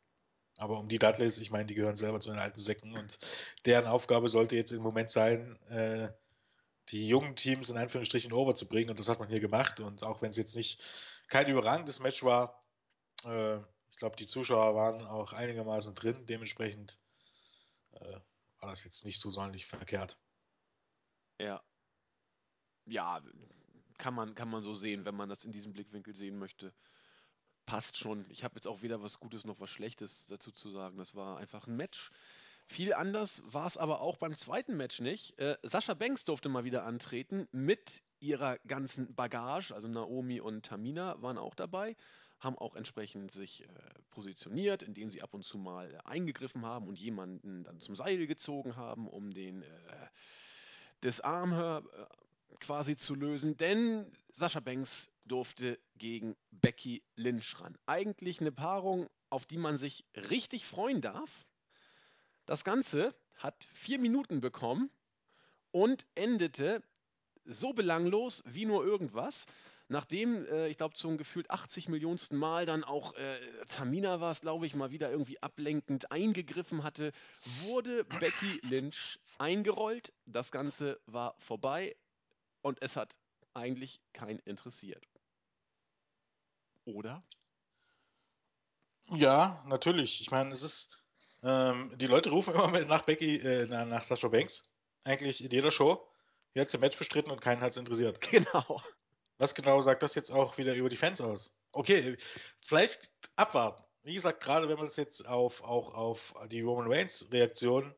[0.57, 3.17] Aber um die Dudleys, ich meine, die gehören selber zu den alten Säcken und
[3.65, 6.09] deren Aufgabe sollte jetzt im Moment sein, äh,
[6.89, 10.03] die jungen Teams in Anführungsstrichen over zu bringen und das hat man hier gemacht und
[10.03, 10.83] auch wenn es jetzt nicht
[11.27, 12.63] kein überragendes Match war,
[13.25, 13.57] äh,
[13.93, 16.25] ich glaube, die Zuschauer waren auch einigermaßen drin.
[16.25, 16.97] Dementsprechend
[17.91, 18.19] äh,
[18.59, 20.17] war das jetzt nicht so sonderlich verkehrt.
[21.39, 21.63] Ja.
[22.85, 23.21] Ja,
[23.97, 26.73] kann man, kann man so sehen, wenn man das in diesem Blickwinkel sehen möchte.
[27.65, 28.29] Passt schon.
[28.29, 30.97] Ich habe jetzt auch weder was Gutes noch was Schlechtes dazu zu sagen.
[30.97, 32.11] Das war einfach ein Match.
[32.65, 35.37] Viel anders war es aber auch beim zweiten Match nicht.
[35.37, 39.73] Äh, Sascha Banks durfte mal wieder antreten mit ihrer ganzen Bagage.
[39.73, 41.95] Also Naomi und Tamina waren auch dabei
[42.43, 43.67] haben auch entsprechend sich äh,
[44.11, 48.75] positioniert, indem sie ab und zu mal eingegriffen haben und jemanden dann zum Seil gezogen
[48.75, 49.67] haben, um den äh,
[51.03, 51.81] Disarm äh,
[52.59, 53.57] quasi zu lösen.
[53.57, 57.77] Denn Sascha Banks durfte gegen Becky Lynch ran.
[57.85, 61.45] Eigentlich eine Paarung, auf die man sich richtig freuen darf.
[62.45, 64.89] Das Ganze hat vier Minuten bekommen
[65.71, 66.83] und endete
[67.45, 69.45] so belanglos wie nur irgendwas.
[69.89, 74.41] Nachdem, äh, ich glaube, zum gefühlt 80 Millionsten Mal dann auch äh, Tamina war es,
[74.41, 77.11] glaube ich, mal wieder irgendwie ablenkend eingegriffen hatte,
[77.61, 80.13] wurde Becky Lynch eingerollt.
[80.25, 81.95] Das Ganze war vorbei
[82.61, 83.15] und es hat
[83.53, 85.05] eigentlich keinen interessiert.
[86.85, 87.21] Oder?
[89.09, 90.21] Ja, natürlich.
[90.21, 91.02] Ich meine, es ist.
[91.43, 94.69] Ähm, die Leute rufen immer nach Becky, äh, nach Sascha Banks.
[95.03, 96.07] Eigentlich in jeder Show.
[96.53, 98.19] Jetzt im Match bestritten und keinen hat es interessiert.
[98.31, 98.81] Genau.
[99.39, 101.53] Was genau sagt das jetzt auch wieder über die Fans aus?
[101.71, 102.17] Okay,
[102.61, 103.83] vielleicht abwarten.
[104.03, 107.93] Wie gesagt, gerade wenn man es jetzt auf, auch auf die Roman Reigns Reaktion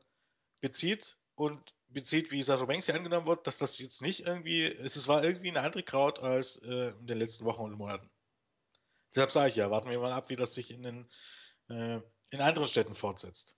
[0.60, 5.06] bezieht und bezieht, wie Sasha Banks hier angenommen wird, dass das jetzt nicht irgendwie, es
[5.08, 8.10] war irgendwie eine andere Crowd als äh, in den letzten Wochen und Monaten.
[9.14, 11.08] Deshalb sage ich ja, warten wir mal ab, wie das sich in den
[11.68, 13.56] äh, in anderen Städten fortsetzt.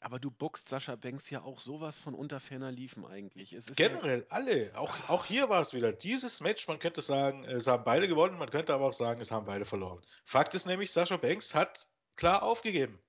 [0.00, 3.52] Aber du boxt Sascha Banks ja auch sowas von unter ferner Liefen eigentlich.
[3.52, 4.72] Ist ja, Generell, alle.
[4.76, 5.92] Auch, auch hier war es wieder.
[5.92, 9.30] Dieses Match, man könnte sagen, es haben beide gewonnen, man könnte aber auch sagen, es
[9.30, 10.02] haben beide verloren.
[10.24, 13.00] Fakt ist nämlich, Sascha Banks hat klar aufgegeben.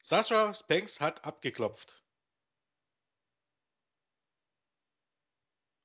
[0.00, 2.04] Sascha Banks hat abgeklopft.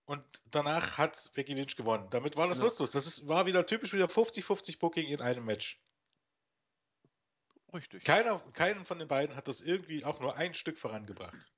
[0.05, 2.07] Und danach hat Becky Lynch gewonnen.
[2.11, 2.67] Damit war das Genau.
[2.69, 2.91] nutzlos.
[2.91, 5.79] Das ist, war wieder typisch wieder 50-50 Booking in einem Match.
[7.73, 8.03] Richtig.
[8.03, 11.51] Keiner, keinen von den beiden hat das irgendwie auch nur ein Stück vorangebracht.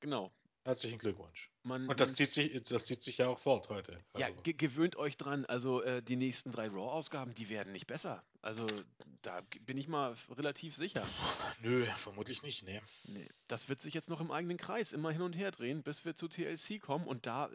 [0.00, 0.32] Genau.
[0.64, 1.50] Herzlichen Glückwunsch.
[1.64, 3.98] Man, Und das man, zieht sich, das zieht sich ja auch fort heute.
[4.16, 5.44] ja, Also, ge gewöhnt euch dran.
[5.46, 8.22] Also äh, die nächsten drei Raw-Ausgaben, die werden nicht besser.
[8.42, 8.66] Also
[9.22, 11.04] da bin ich mal relativ sicher.
[11.60, 12.80] nö, vermutlich nicht, nee.
[13.04, 16.04] Nee, das wird sich jetzt noch im eigenen Kreis immer hin und her drehen, bis
[16.04, 17.08] wir zu TLC kommen.
[17.08, 17.50] Und da,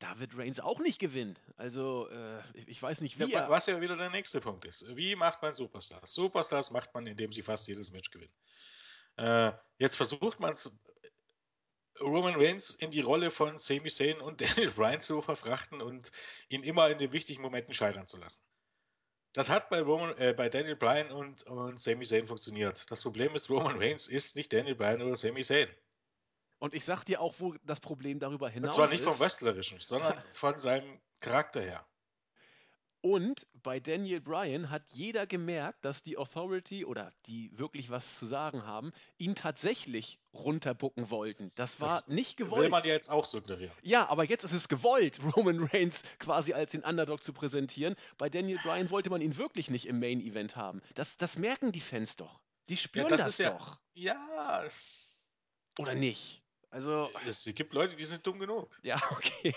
[0.00, 1.36] da wird Reigns auch nicht gewinnen.
[1.56, 4.84] Also äh, ich- weiß nicht, wie Ja, was ja wieder der nächste Punkt ist.
[4.96, 6.12] Wie macht man Superstars?
[6.14, 8.32] Superstars macht man, indem sie fast jedes Match gewinnen.
[9.16, 10.76] Äh, jetzt versucht man es,
[12.00, 16.10] Roman Reigns in die Rolle von Sami Zayn und Daniel Bryan zu verfrachten und
[16.48, 18.40] ihn immer in den wichtigen Momenten scheitern zu lassen.
[19.32, 22.90] Das hat bei, Roman, äh, bei Daniel Bryan und, und Sami Zayn funktioniert.
[22.90, 25.68] Das Problem ist, Roman Reigns ist nicht Daniel Bryan oder Sami Zayn.
[26.58, 29.20] Und ich sag dir auch, wo das Problem darüber Und hinaus zwar nicht vom ist.
[29.20, 31.86] Wrestlerischen, sondern von seinem Charakter her.
[33.02, 38.26] Und bei Daniel Bryan hat jeder gemerkt, dass die Authority oder die wirklich was zu
[38.26, 41.50] sagen haben, ihn tatsächlich runterbucken wollten.
[41.56, 42.70] Das war Das nicht Will gewollt.
[42.70, 43.76] man ja jetzt auch suggerieren.
[43.82, 47.94] Ja, aber jetzt ist es gewollt, Roman Reigns quasi als den Underdog zu präsentieren.
[48.18, 50.80] Bei Daniel Bryan wollte man ihn wirklich nicht im Main Event haben.
[50.94, 52.40] Das, das merken die Fans doch.
[52.68, 53.80] Die Ja, spüren das das, ist ja, doch.
[53.94, 54.70] ja,
[55.78, 56.39] Oder nicht?
[56.70, 58.78] Also, es gibt Leute, die sind dumm genug.
[58.82, 59.54] ja, okay.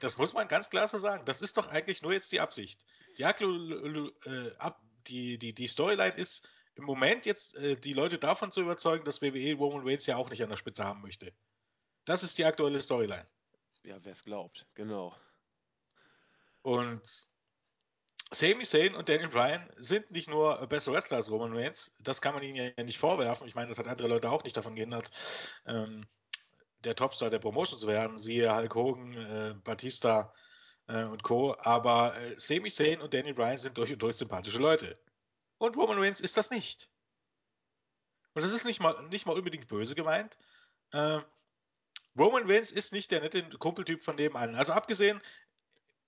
[0.00, 1.24] Das muss man ganz klar so sagen.
[1.24, 2.84] Das ist doch eigentlich nur jetzt die Absicht.
[3.16, 8.18] Die, Aklu- äh, ab, die, die, die Storyline ist im Moment jetzt, äh, die Leute
[8.18, 11.32] davon zu überzeugen, dass WWE Roman Reigns ja auch nicht an der Spitze haben möchte.
[12.04, 13.26] Das ist die aktuelle Storyline.
[13.82, 15.16] Ja, wer es glaubt, genau.
[16.62, 17.26] Und
[18.32, 21.94] Sami Zayn und Daniel Bryan sind nicht nur bessere Wrestler als Roman Reigns.
[22.00, 23.46] Das kann man ihnen ja nicht vorwerfen.
[23.46, 25.10] Ich meine, das hat andere Leute auch nicht davon gehindert,
[25.66, 26.06] ähm,
[26.84, 28.18] der Topstar der Promotion zu werden.
[28.18, 30.32] Siehe Hulk Hogan, äh, Batista
[30.86, 31.56] äh, und Co.
[31.60, 34.98] Aber äh, Sami Zayn und Daniel Bryan sind durch und durch sympathische Leute.
[35.58, 36.88] Und Roman Reigns ist das nicht.
[38.34, 40.36] Und das ist nicht mal, nicht mal unbedingt böse gemeint.
[40.92, 41.20] Äh,
[42.18, 44.54] Roman Reigns ist nicht der nette Kumpeltyp von nebenan.
[44.54, 45.20] Also abgesehen,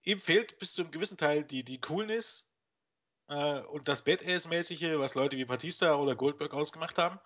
[0.02, 2.52] ihm fehlt bis zu einem gewissen Teil die, die Coolness
[3.28, 7.18] äh, und das Badass-mäßige, was Leute wie Batista oder Goldberg ausgemacht haben.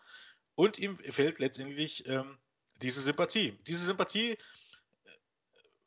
[0.55, 2.39] Und ihm fehlt letztendlich ähm,
[2.83, 3.59] diese Sympathie.
[3.66, 4.38] Diese Sympathie äh,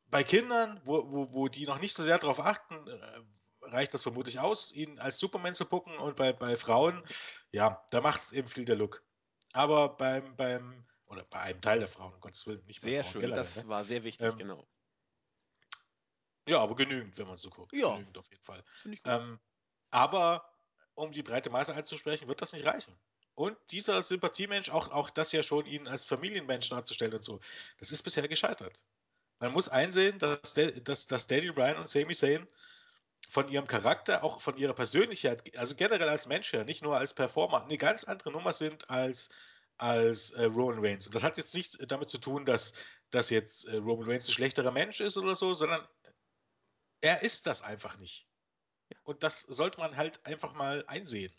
[0.08, 3.22] bei Kindern, wo, wo, wo die noch nicht so sehr darauf achten, äh,
[3.62, 5.98] reicht das vermutlich aus, ihn als Superman zu gucken.
[5.98, 7.04] Und bei, bei Frauen,
[7.52, 9.04] ja, da macht es eben viel der Look.
[9.54, 13.04] Aber beim, beim, oder bei einem Teil der Frauen, um Gottes Willen, nicht bei Sehr
[13.04, 13.22] Frauen schön.
[13.22, 13.68] generell, Das ne?
[13.68, 14.68] war sehr wichtig, Ähm, genau.
[16.48, 17.72] Ja, aber genügend, wenn man so guckt.
[17.74, 17.92] Ja.
[17.94, 18.64] Genügend auf jeden Fall.
[19.06, 19.40] Ähm,
[19.92, 20.50] aber
[20.96, 23.00] um die breite Masse anzusprechen, wird das nicht reichen.
[23.36, 27.40] Und dieser Sympathiemensch, auch, auch das ja schon, ihn als Familienmensch darzustellen und so,
[27.78, 28.86] das ist bisher gescheitert.
[29.40, 32.48] Man muss einsehen, dass, Da- dass, dass Daniel Bryan und Sami Zayn
[33.30, 37.14] von ihrem Charakter, auch von ihrer Persönlichkeit, also generell als Mensch her, nicht nur als
[37.14, 39.30] Performer, eine ganz andere Nummer sind als,
[39.78, 41.06] als äh, Roman Reigns.
[41.08, 42.74] Und das hat jetzt nichts damit zu tun, dass,
[43.10, 45.88] dass jetzt äh, Roman Reigns ein schlechterer Mensch ist oder so, sondern
[47.02, 48.28] er ist das einfach nicht.
[49.04, 51.34] Und das sollte man halt einfach mal einsehen.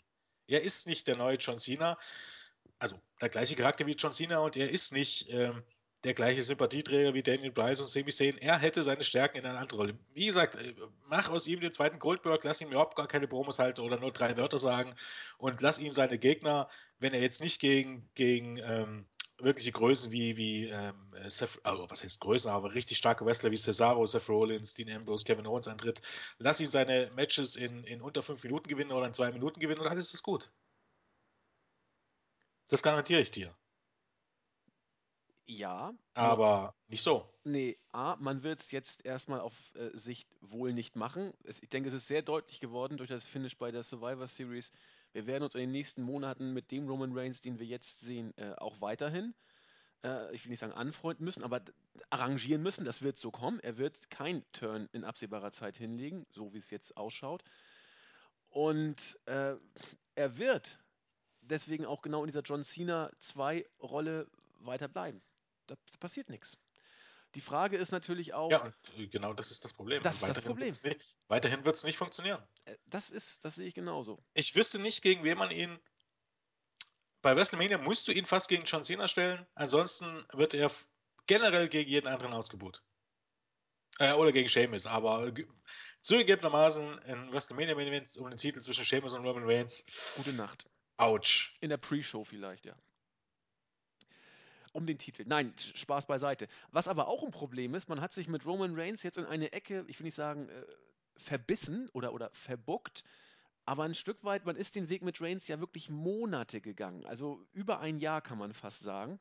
[0.47, 1.97] Er ist nicht der neue John Cena,
[2.79, 5.63] also der gleiche Charakter wie John Cena und er ist nicht ähm,
[6.03, 8.37] der gleiche Sympathieträger wie Daniel Bryan und Sami Zayn.
[8.37, 9.99] Er hätte seine Stärken in einer anderen Rolle.
[10.13, 10.75] Wie gesagt, äh,
[11.07, 14.11] mach aus ihm den zweiten Goldberg, lass ihm überhaupt gar keine Promos halten oder nur
[14.11, 14.95] drei Wörter sagen
[15.37, 19.05] und lass ihn seine Gegner, wenn er jetzt nicht gegen, gegen ähm,
[19.39, 23.57] wirkliche Größen wie, wie ähm, Seth, also was heißt Größen, aber richtig starke Wrestler wie
[23.57, 26.01] Cesaro, Seth Rollins, Dean Ambrose, Kevin Owens antritt,
[26.39, 29.81] lass ihn seine Matches in, in unter fünf Minuten gewinnen oder in zwei Minuten gewinnen
[29.81, 30.51] und alles ist gut.
[32.67, 33.57] Das garantiere ich dir.
[35.47, 37.33] Ja, Aber nicht so.
[37.43, 41.33] nee, A, man wird es jetzt erstmal auf äh, Sicht wohl nicht machen.
[41.43, 44.71] Es, ich denke, es ist sehr deutlich geworden durch das Finish bei der Survivor Series.
[45.15, 48.37] Wir werden uns in den nächsten Monaten mit dem Roman Reigns, den wir jetzt sehen,
[48.37, 49.33] äh, auch weiterhin,
[50.03, 51.61] äh, ich will nicht sagen anfreunden müssen, aber
[52.09, 52.83] arrangieren müssen.
[52.83, 53.61] Das wird so kommen.
[53.61, 57.45] Er wird kein Turn in absehbarer Zeit hinlegen, so wie es jetzt ausschaut.
[58.49, 59.55] Und äh,
[60.15, 60.79] er wird
[61.39, 64.27] deswegen auch genau in dieser John Cena 2 Rolle
[64.59, 65.21] weiter bleiben.
[65.67, 66.57] Da passiert nichts.
[67.35, 68.65] Die Frage ist natürlich Ja, auch,
[68.97, 70.03] äh, genau das ist das Problem.
[70.03, 70.67] das ist das Problem.
[70.67, 72.43] wird's nicht, weiterhin wird es nicht funktionieren.
[72.65, 74.23] Äh, Das ist, das sehe ich genauso.
[74.33, 75.79] Ich wüsste nicht, gegen wen man ihn
[77.25, 79.47] bei WrestleMania musst du ihn fast gegen John Cena stellen.
[79.55, 80.69] Ansonsten wird er
[81.25, 82.83] generell gegen jeden anderen ausgebucht.
[83.97, 85.33] Äh, oder gegen Sheamus, aber
[86.01, 89.83] zugegebenermaßen in WrestleMania Main Event um den Titel zwischen Sheamus und Roman Reigns.
[90.17, 90.69] Gute Nacht.
[90.97, 91.55] Autsch.
[91.61, 92.77] In der Pre-Show vielleicht, ja.
[94.71, 95.23] Um den Titel.
[95.25, 96.47] Nein, Spaß beiseite.
[96.71, 99.51] Was aber auch ein Problem ist, man hat sich mit Roman Reigns jetzt in eine
[99.51, 100.65] Ecke, ich will nicht sagen, äh,
[101.17, 103.03] verbissen oder, oder verbuckt,
[103.65, 107.05] aber ein Stück weit, man ist den Weg mit Reigns ja wirklich Monate gegangen.
[107.05, 109.19] Also über ein Jahr kann man fast sagen.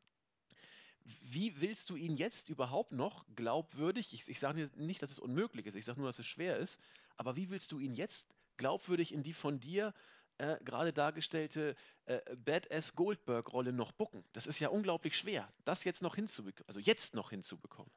[1.22, 5.66] Wie willst du ihn jetzt überhaupt noch glaubwürdig, ich, ich sage nicht, dass es unmöglich
[5.66, 6.80] ist, ich sage nur, dass es schwer ist,
[7.16, 9.92] aber wie willst du ihn jetzt glaubwürdig in die von dir
[10.38, 11.76] äh, gerade dargestellte
[12.06, 14.24] äh, Badass Goldberg-Rolle noch bucken?
[14.32, 17.92] Das ist ja unglaublich schwer, das jetzt noch hinzubekommen, also jetzt noch hinzubekommen.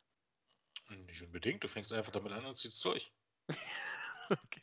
[1.05, 3.11] Nicht unbedingt, du fängst einfach damit an und ziehst durch.
[4.29, 4.61] Okay.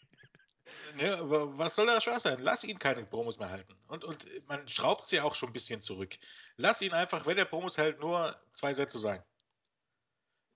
[0.97, 2.39] Ne, was soll da schwer sein?
[2.39, 3.75] Lass ihn keine Promos mehr halten.
[3.89, 6.17] Und, und man schraubt sie auch schon ein bisschen zurück.
[6.57, 9.23] Lass ihn einfach, wenn der Promos hält, nur zwei Sätze sein.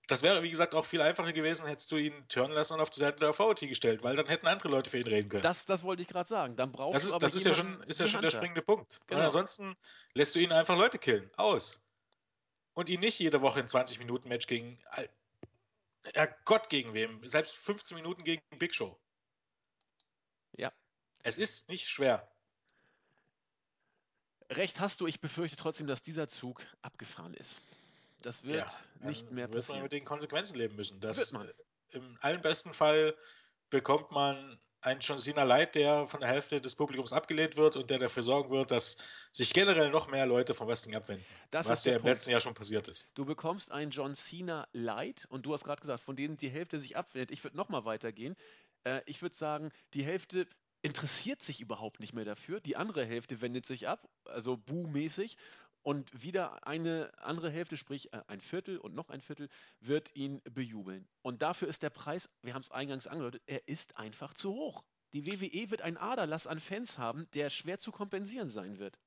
[0.07, 2.89] Das wäre, wie gesagt, auch viel einfacher gewesen, hättest du ihn turnen lassen und auf
[2.89, 5.43] die Seite der Authority gestellt, weil dann hätten andere Leute für ihn reden können.
[5.43, 6.57] Das, das wollte ich gerade sagen.
[6.57, 8.63] Dann brauchst das ist, du aber Das ist ja schon, ist ja schon der springende
[8.63, 9.01] Punkt.
[9.07, 9.21] Genau.
[9.21, 9.77] ansonsten
[10.15, 11.31] lässt du ihn einfach Leute killen.
[11.37, 11.83] Aus.
[12.73, 14.79] Und ihn nicht jede Woche in 20 Minuten Match gegen.
[16.15, 17.27] Ja, Gott gegen wem.
[17.29, 18.99] Selbst 15 Minuten gegen Big Show.
[20.57, 20.73] Ja.
[21.23, 22.31] Es ist nicht schwer.
[24.51, 27.61] Recht hast du, ich befürchte trotzdem, dass dieser Zug abgefahren ist.
[28.21, 28.67] Das wird
[29.01, 29.53] ja, nicht mehr passieren.
[29.53, 31.01] Wird man mit den Konsequenzen leben müssen.
[31.01, 31.33] Das,
[31.91, 33.17] Im allerbesten Fall
[33.71, 37.91] bekommt man einen John Cena Light, der von der Hälfte des Publikums abgelehnt wird und
[37.91, 38.97] der dafür sorgen wird, dass
[39.33, 41.25] sich generell noch mehr Leute vom Wrestling abwenden.
[41.51, 42.15] Das was ja im Punkt.
[42.15, 43.11] letzten Jahr schon passiert ist.
[43.15, 46.81] Du bekommst einen John Cena Light und du hast gerade gesagt, von denen die Hälfte
[46.81, 47.31] sich abwendet.
[47.31, 48.37] Ich würde nochmal weitergehen.
[48.85, 50.47] Äh, ich würde sagen, die Hälfte
[50.83, 52.61] interessiert sich überhaupt nicht mehr dafür.
[52.61, 55.37] Die andere Hälfte wendet sich ab, also Bu-mäßig.
[55.89, 59.49] Und wieder eine andere Hälfte, sprich äh, ein Viertel und noch ein Viertel,
[59.81, 61.09] wird ihn bejubeln.
[61.23, 64.85] Und dafür ist der Preis, wir haben es eingangs angedeutet, er ist einfach zu hoch.
[65.15, 68.99] Die WWE wird einen Aderlass an Fans haben, der schwer zu kompensieren sein wird.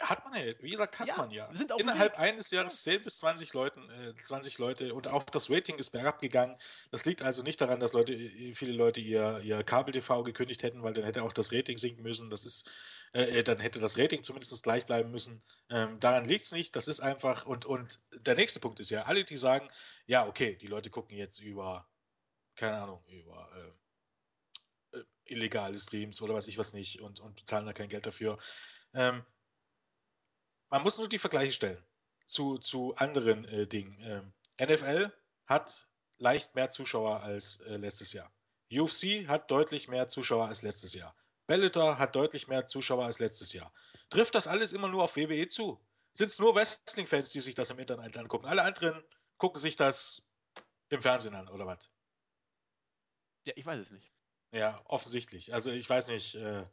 [0.00, 1.50] Hat man ja, wie gesagt, hat ja, man ja.
[1.78, 5.90] Innerhalb eines Jahres 10 bis 20 Leuten, äh, 20 Leute und auch das Rating ist
[5.90, 6.56] bergab gegangen.
[6.90, 10.82] Das liegt also nicht daran, dass Leute, äh, viele Leute ihr, ihr Kabel-TV gekündigt hätten,
[10.82, 12.30] weil dann hätte auch das Rating sinken müssen.
[12.30, 12.70] Das ist,
[13.12, 15.42] äh, äh dann hätte das Rating zumindest gleich bleiben müssen.
[15.68, 16.76] Ähm, daran liegt es nicht.
[16.76, 19.68] Das ist einfach, und, und der nächste Punkt ist ja, alle, die sagen,
[20.06, 21.88] ja, okay, die Leute gucken jetzt über,
[22.54, 23.50] keine Ahnung, über
[24.92, 28.06] äh, äh illegale Streams oder weiß ich was nicht und, und bezahlen da kein Geld
[28.06, 28.38] dafür.
[28.94, 29.24] Ähm,
[30.70, 31.82] man muss nur die Vergleiche stellen
[32.26, 33.98] zu, zu anderen äh, Dingen.
[34.02, 35.12] Ähm, NFL
[35.46, 35.86] hat
[36.18, 38.32] leicht mehr Zuschauer als äh, letztes Jahr.
[38.70, 41.14] UFC hat deutlich mehr Zuschauer als letztes Jahr.
[41.46, 43.72] Bellator hat deutlich mehr Zuschauer als letztes Jahr.
[44.10, 45.80] Trifft das alles immer nur auf WWE zu?
[46.12, 48.46] Sind es nur Wrestling-Fans, die sich das im Internet angucken?
[48.46, 49.02] Alle anderen
[49.38, 50.22] gucken sich das
[50.90, 51.90] im Fernsehen an, oder was?
[53.44, 54.12] Ja, ich weiß es nicht.
[54.52, 55.54] Ja, offensichtlich.
[55.54, 56.66] Also ich weiß nicht, äh,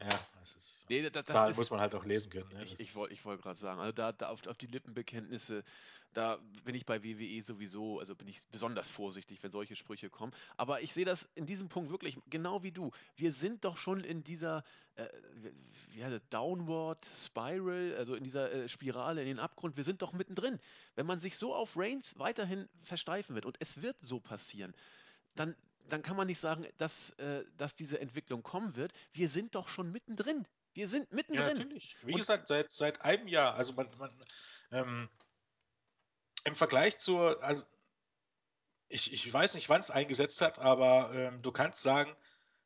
[0.00, 0.86] ja, das ist.
[0.90, 2.48] Nee, das, Zahlen ist, muss man halt auch lesen können.
[2.52, 2.64] Ne?
[2.64, 5.64] Ich, ich wollte wollt gerade sagen, also da, da auf, auf, die Lippenbekenntnisse,
[6.12, 10.32] da bin ich bei WWE sowieso, also bin ich besonders vorsichtig, wenn solche Sprüche kommen.
[10.56, 12.90] Aber ich sehe das in diesem Punkt wirklich genau wie du.
[13.16, 14.64] Wir sind doch schon in dieser
[14.96, 15.08] äh,
[15.92, 19.76] wie heißt das, Downward Spiral, also in dieser äh, Spirale, in den Abgrund.
[19.76, 20.58] Wir sind doch mittendrin.
[20.94, 24.74] Wenn man sich so auf Reigns weiterhin versteifen wird, und es wird so passieren,
[25.34, 25.54] dann
[25.88, 28.92] dann kann man nicht sagen, dass, äh, dass diese Entwicklung kommen wird.
[29.12, 30.46] Wir sind doch schon mittendrin.
[30.74, 31.48] Wir sind mittendrin.
[31.48, 31.96] Ja, natürlich.
[32.02, 33.54] Wie Und gesagt, seit, seit einem Jahr.
[33.54, 34.24] Also man, man
[34.70, 35.08] ähm,
[36.44, 37.64] im Vergleich zur, also
[38.88, 42.14] ich, ich weiß nicht, wann es eingesetzt hat, aber ähm, du kannst sagen,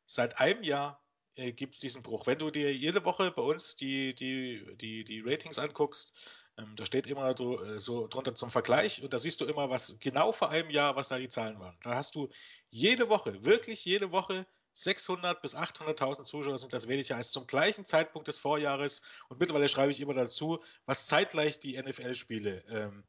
[0.05, 1.01] seit einem Jahr
[1.35, 2.27] äh, gibt es diesen Bruch.
[2.27, 6.13] Wenn du dir jede Woche bei uns die, die, die, die Ratings anguckst,
[6.57, 9.69] ähm, da steht immer so, äh, so drunter zum Vergleich und da siehst du immer,
[9.69, 11.77] was genau vor einem Jahr, was da die Zahlen waren.
[11.83, 12.29] Da hast du
[12.69, 17.85] jede Woche, wirklich jede Woche 600 bis 800.000 Zuschauer sind das weniger als zum gleichen
[17.85, 19.01] Zeitpunkt des Vorjahres.
[19.27, 23.03] Und mittlerweile schreibe ich immer dazu, was zeitgleich die NFL-Spiele ähm,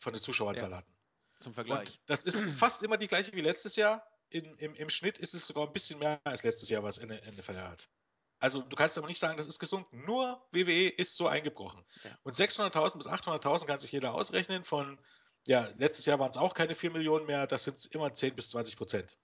[0.00, 0.92] von der Zuschauerzahl ja, hatten.
[1.40, 1.88] Zum Vergleich.
[1.88, 4.04] Und das ist fast immer die gleiche wie letztes Jahr.
[4.30, 7.56] In, im, Im Schnitt ist es sogar ein bisschen mehr als letztes Jahr, was NFL
[7.58, 7.88] hat.
[8.38, 10.04] Also du kannst aber nicht sagen, das ist gesunken.
[10.04, 11.84] Nur WWE ist so eingebrochen.
[12.04, 12.10] Ja.
[12.22, 14.64] Und 600.000 bis 800.000 kann sich jeder ausrechnen.
[14.64, 14.98] Von,
[15.46, 18.50] ja, letztes Jahr waren es auch keine 4 Millionen mehr, das sind immer 10 bis
[18.50, 19.18] 20 Prozent.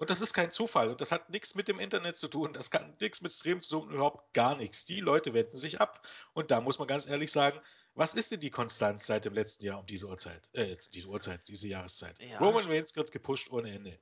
[0.00, 2.70] Und das ist kein Zufall und das hat nichts mit dem Internet zu tun, das
[2.70, 4.86] kann nichts mit Stream zu tun, überhaupt gar nichts.
[4.86, 6.08] Die Leute wenden sich ab.
[6.32, 7.60] Und da muss man ganz ehrlich sagen,
[7.92, 10.48] was ist denn die Konstanz seit dem letzten Jahr um diese Uhrzeit?
[10.54, 12.18] Äh, diese Uhrzeit, diese Jahreszeit.
[12.18, 12.38] Ja.
[12.38, 13.98] Roman Reigns wird gepusht ohne Ende.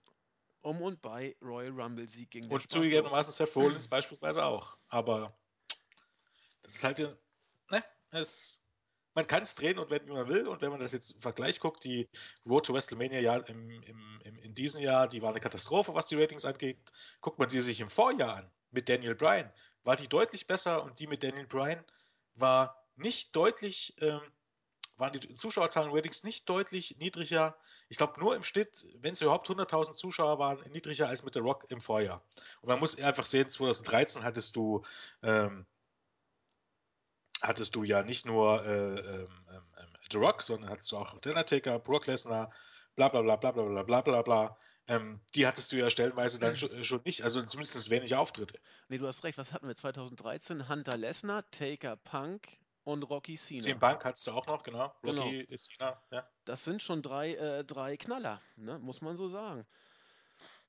[0.69, 4.77] Um und bei Royal Rumble Sieg gegen Und zugegebenermaßen Seth Rollins beispielsweise auch.
[4.91, 5.35] Aber
[6.63, 7.19] das ist halt
[8.11, 8.61] es,
[9.15, 10.47] man kann es drehen und wenden, wie man will.
[10.47, 12.09] Und wenn man das jetzt im Vergleich guckt, die
[12.47, 16.07] Road to WrestleMania ja im, im, im, in diesem Jahr, die war eine Katastrophe, was
[16.07, 16.79] die Ratings angeht.
[17.21, 19.51] Guckt man sie sich im Vorjahr an mit Daniel Bryan,
[19.85, 21.83] war die deutlich besser und die mit Daniel Bryan
[22.35, 24.21] war nicht deutlich, ähm,
[24.99, 27.57] waren die Zuschauerzahlen Ratings nicht deutlich niedriger.
[27.89, 31.41] Ich glaube nur im Schnitt, wenn es überhaupt 100.000 Zuschauer waren, niedriger als mit The
[31.41, 32.23] Rock im Vorjahr.
[32.61, 34.85] Und man muss einfach sehen, 2013 hattest du
[35.23, 35.67] ähm,
[37.41, 41.79] hattest du ja nicht nur äh, ähm, ähm, The Rock, sondern hattest du auch Undertaker,
[41.79, 42.53] Brock Lesnar,
[42.97, 44.59] bla bla bla bla bla bla bla bla bla.
[44.89, 48.59] Ähm, die hattest du ja stellenweise dann schon, schon nicht, also zumindest wenig Auftritte.
[48.89, 50.69] Nee, du hast recht, was hatten wir 2013?
[50.69, 52.59] Hunter Lesnar, Taker Punk
[52.89, 53.61] und Rocky Cena.
[53.61, 54.95] CM Punk hattest du auch noch, genau.
[55.03, 55.23] Genau.
[55.25, 56.27] Rocky Cena, ja.
[56.47, 58.79] Das sind schon drei, äh, drei Knaller, ne?
[58.79, 59.67] muss man so sagen.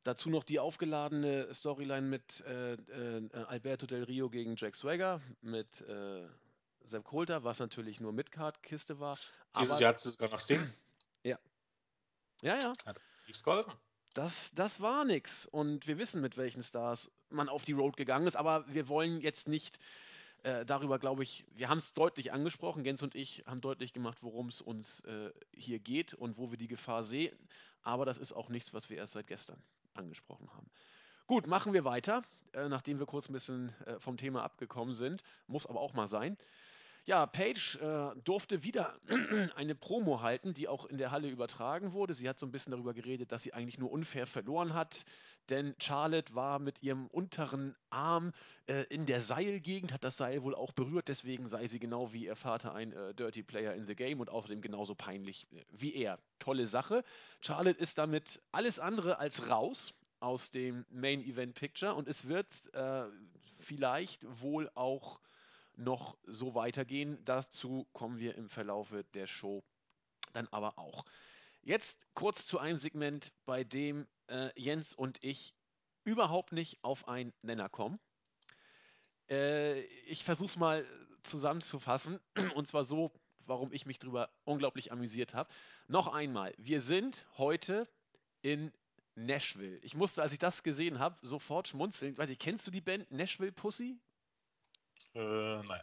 [0.04, 5.82] Dazu noch die aufgeladene Storyline mit äh, äh, Alberto Del Rio gegen Jack Swagger, mit
[5.82, 6.28] äh,
[6.84, 9.18] Sepp Coulter, was natürlich nur Midcard-Kiste war.
[9.58, 10.74] Dieses aber, Jahr hattest du sogar noch Sting.
[11.24, 11.38] Ja.
[12.42, 12.74] Ja, ja.
[12.86, 13.74] Hat nichts geholfen.
[14.14, 15.46] Das, das war nix.
[15.46, 19.20] Und wir wissen, mit welchen Stars man auf die Road gegangen ist, aber wir wollen
[19.20, 19.80] jetzt nicht
[20.44, 22.86] äh, darüber, glaube ich, wir haben es deutlich angesprochen.
[22.86, 26.58] Jens und ich haben deutlich gemacht, worum es uns äh, hier geht und wo wir
[26.58, 27.38] die Gefahr sehen.
[27.82, 29.62] Aber das ist auch nichts, was wir erst seit gestern
[29.94, 30.70] angesprochen haben.
[31.28, 32.22] Gut, machen wir weiter,
[32.54, 35.24] äh, nachdem wir kurz ein bisschen äh, vom Thema abgekommen sind.
[35.48, 36.38] Muss aber auch mal sein.
[37.06, 39.00] Ja, Paige äh, durfte wieder
[39.56, 42.14] eine Promo halten, die auch in der Halle übertragen wurde.
[42.14, 45.06] Sie hat so ein bisschen darüber geredet, dass sie eigentlich nur unfair verloren hat,
[45.50, 48.32] denn Charlotte war mit ihrem unteren Arm
[48.68, 52.26] äh, in der Seilgegend, hat das Seil wohl auch berührt, deswegen sei sie genau wie
[52.26, 55.96] ihr Vater ein äh, Dirty Player in the Game und außerdem genauso peinlich äh, wie
[55.96, 56.20] er.
[56.40, 57.04] Tolle Sache.
[57.42, 62.48] Charlotte ist damit alles andere als raus aus dem Main Event Picture und es wird
[62.74, 63.06] äh,
[63.60, 65.20] vielleicht wohl auch
[65.76, 67.18] noch so weitergehen.
[67.26, 69.64] Dazu kommen wir im Verlaufe der Show
[70.34, 71.06] dann aber auch.
[71.62, 75.54] Jetzt kurz zu einem Segment, bei dem äh, Jens und ich
[76.04, 78.00] überhaupt nicht auf einen Nenner kommen.
[79.30, 80.86] Äh, ich versuche es mal
[81.24, 82.20] zusammenzufassen
[82.56, 83.12] und zwar so,
[83.46, 85.50] warum ich mich darüber unglaublich amüsiert habe.
[85.88, 87.88] Noch einmal, wir sind heute
[88.42, 88.72] in
[89.16, 89.78] Nashville.
[89.84, 92.18] Ich musste, als ich das gesehen habe, sofort schmunzeln.
[92.18, 94.00] Weiß ich, kennst du die Band Nashville Pussy?
[95.14, 95.82] Äh, nein.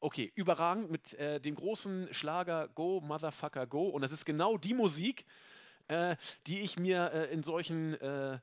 [0.00, 3.88] Okay, überragend mit äh, dem großen Schlager Go, Motherfucker Go.
[3.88, 5.24] Und das ist genau die Musik,
[5.88, 8.38] äh, die ich mir äh, in solchen äh,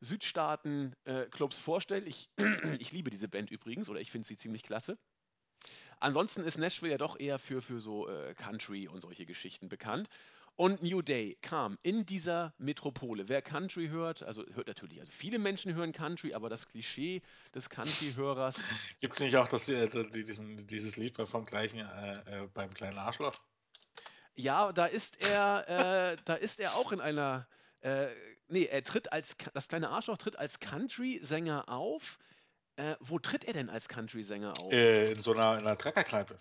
[0.00, 2.06] Südstaaten-Clubs vorstelle.
[2.06, 2.30] Ich,
[2.78, 4.98] ich liebe diese Band übrigens, oder ich finde sie ziemlich klasse.
[6.00, 10.08] Ansonsten ist Nashville ja doch eher für, für so äh, Country und solche Geschichten bekannt.
[10.56, 13.28] Und New Day kam in dieser Metropole.
[13.28, 17.22] Wer Country hört, also hört natürlich, also viele Menschen hören Country, aber das Klischee
[17.54, 18.56] des Country-Hörers.
[19.00, 22.98] Gibt es nicht auch das, äh, diesen, dieses Lied vom gleichen, äh, äh, beim kleinen
[22.98, 23.40] Arschloch?
[24.34, 27.46] Ja, da ist er, äh, da ist er auch in einer.
[27.80, 28.08] Äh,
[28.48, 29.36] nee, er tritt als.
[29.54, 32.18] Das kleine Arschloch tritt als Country-Sänger auf.
[32.76, 34.72] Äh, wo tritt er denn als Country-Sänger auf?
[34.72, 36.40] in so einer, in einer Treckerkneipe.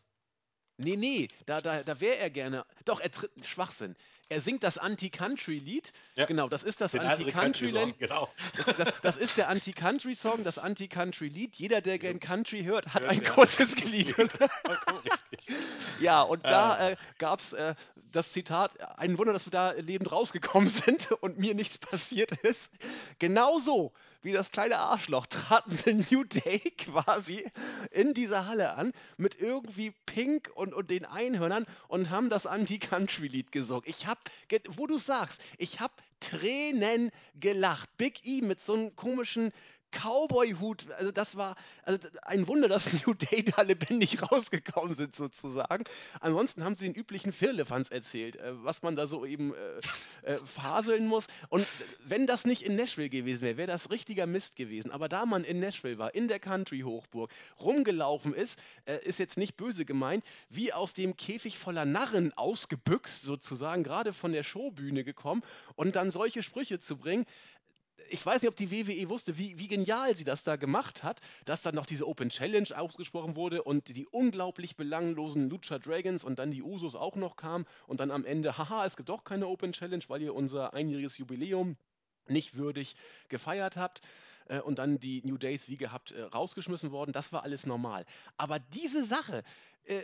[0.77, 2.65] Nee, nee, da, da, da wäre er gerne.
[2.85, 3.45] Doch, er tritt.
[3.45, 3.95] Schwachsinn.
[4.31, 5.91] Er singt das Anti-Country-Lied.
[6.15, 6.25] Ja.
[6.25, 7.99] Genau, das ist das Anti-Country-Lied.
[7.99, 8.29] Genau.
[8.77, 11.55] Das, das, ist der Anti-Country-Song, das Anti-Country-Lied.
[11.55, 14.15] Jeder, der gern Country hört, hat Ja, ein ja, kurzes das Lied.
[14.17, 14.31] Lied.
[14.65, 15.53] Vollkommen richtig.
[15.99, 16.89] Ja, und da Ah.
[16.91, 17.75] äh, gab es äh,
[18.13, 22.71] das Zitat, ein Wunder, dass wir da lebend rausgekommen sind und mir nichts passiert ist.
[23.19, 23.91] Genauso
[24.23, 27.43] wie das kleine Arschloch traten The New Day quasi
[27.89, 33.51] in dieser Halle an mit irgendwie Pink und, und den Einhörnern und haben das Anti-Country-Lied
[33.51, 33.81] gesungen.
[33.87, 34.20] Ich hab, ge-
[34.69, 37.89] wo du sagst, ich hab Tränen gelacht.
[37.97, 39.51] Big E mit so einem komischen
[39.91, 45.83] Cowboy-Hut, also das war also ein Wunder, dass New Day da lebendig rausgekommen sind sozusagen.
[46.19, 50.39] Ansonsten haben sie den üblichen Firlefanz erzählt, äh, was man da so eben äh, äh,
[50.45, 51.27] faseln muss.
[51.49, 51.67] Und
[52.05, 54.91] wenn das nicht in Nashville gewesen wäre, wäre das richtiger Mist gewesen.
[54.91, 59.57] Aber da man in Nashville war, in der Country-Hochburg, rumgelaufen ist, äh, ist jetzt nicht
[59.57, 65.43] böse gemeint, wie aus dem Käfig voller Narren ausgebüxt sozusagen, gerade von der Showbühne gekommen
[65.75, 67.25] und dann solche Sprüche zu bringen,
[68.09, 71.21] ich weiß nicht, ob die WWE wusste, wie, wie genial sie das da gemacht hat,
[71.45, 76.39] dass dann noch diese Open Challenge ausgesprochen wurde und die unglaublich belanglosen Lucha Dragons und
[76.39, 79.47] dann die Usos auch noch kamen und dann am Ende, haha, es gibt doch keine
[79.47, 81.77] Open Challenge, weil ihr unser einjähriges Jubiläum
[82.27, 82.95] nicht würdig
[83.29, 84.01] gefeiert habt
[84.47, 87.13] äh, und dann die New Days wie gehabt äh, rausgeschmissen worden.
[87.13, 88.05] Das war alles normal.
[88.37, 89.43] Aber diese Sache,
[89.85, 90.01] äh,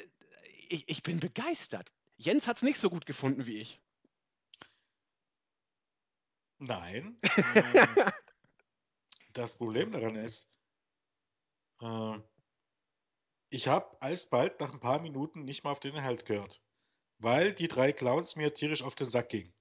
[0.69, 1.91] ich, ich bin begeistert.
[2.17, 3.79] Jens hat es nicht so gut gefunden wie ich.
[6.59, 7.19] Nein.
[7.55, 7.87] ähm,
[9.33, 10.51] das Problem daran ist,
[11.81, 12.19] äh,
[13.49, 16.61] ich habe alsbald nach ein paar Minuten nicht mal auf den Inhalt gehört,
[17.19, 19.53] weil die drei Clowns mir tierisch auf den Sack gingen.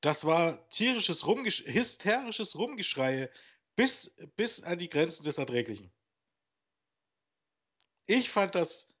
[0.00, 3.30] Das war tierisches Rumgesch hysterisches Rumgeschreie
[3.76, 5.92] bis, bis an die Grenzen des Erträglichen.
[8.06, 8.92] Ich fand das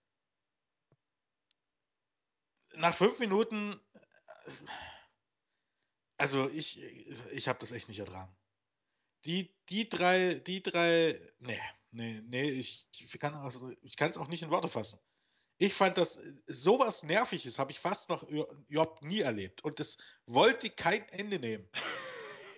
[2.74, 3.78] nach fünf Minuten,
[6.22, 6.80] also ich,
[7.32, 8.32] ich habe das echt nicht ertragen.
[9.24, 11.60] Die, die drei, die drei, nee,
[11.90, 15.00] nee, nee, ich, ich kann also, es auch nicht in Worte fassen.
[15.58, 19.64] Ich fand das sowas Nerviges habe ich fast noch überhaupt nie erlebt.
[19.64, 21.68] Und das wollte kein Ende nehmen.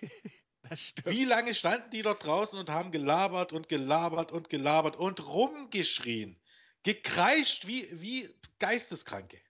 [1.05, 6.39] Wie lange standen die dort draußen und haben gelabert und gelabert und gelabert und rumgeschrien?
[6.83, 9.41] Gekreischt wie, wie Geisteskranke.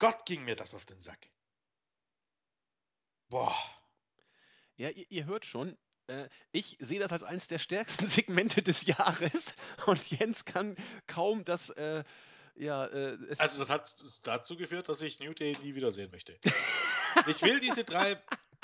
[0.00, 1.30] Gott ging mir das auf den Sack.
[3.30, 3.56] Boah.
[4.76, 5.78] Ja, ihr, ihr hört schon,
[6.08, 9.54] äh, ich sehe das als eines der stärksten Segmente des Jahres
[9.86, 10.76] und Jens kann
[11.06, 11.70] kaum das.
[11.70, 12.04] Äh,
[12.56, 16.38] ja, äh, also, das hat dazu geführt, dass ich New Day nie wiedersehen möchte.
[17.26, 18.20] ich will diese drei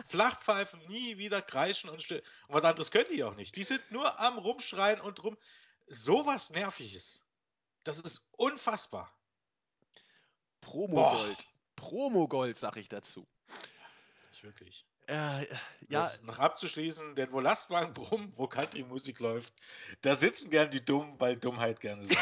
[0.09, 3.57] Flachpfeifen nie wieder kreischen und, und was anderes können die auch nicht.
[3.57, 5.39] Die sind nur am Rumschreien und rum.
[5.87, 7.25] Sowas Nerviges.
[7.85, 9.17] Das ist unfassbar.
[10.61, 11.47] Promo-Gold.
[11.77, 13.27] Promo-Gold, sag ich dazu.
[14.37, 14.85] Nicht wirklich.
[15.07, 15.47] Äh, ja.
[15.89, 19.51] Das noch abzuschließen, denn wo Lastwagen brummen, wo Country-Musik läuft,
[20.03, 22.19] da sitzen gern die Dummen, weil Dummheit gerne sein.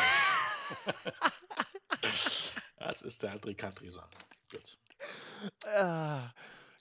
[2.79, 4.09] das ist der André Country-Song.
[4.49, 4.79] Gut.
[5.67, 6.33] Ah,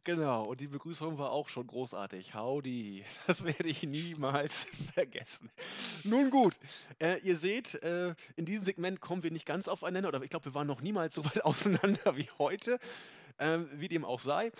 [0.03, 2.35] genau, und die Begrüßung war auch schon großartig.
[2.35, 5.49] Howdy, das werde ich niemals vergessen.
[6.03, 6.53] Nun gut,
[6.99, 10.45] äh, ihr seht, äh, in diesem Segment kommen wir nicht ganz aufeinander, oder ich glaube,
[10.45, 12.77] wir waren noch niemals so weit auseinander wie heute.
[13.39, 14.51] Ähm, wie dem auch sei.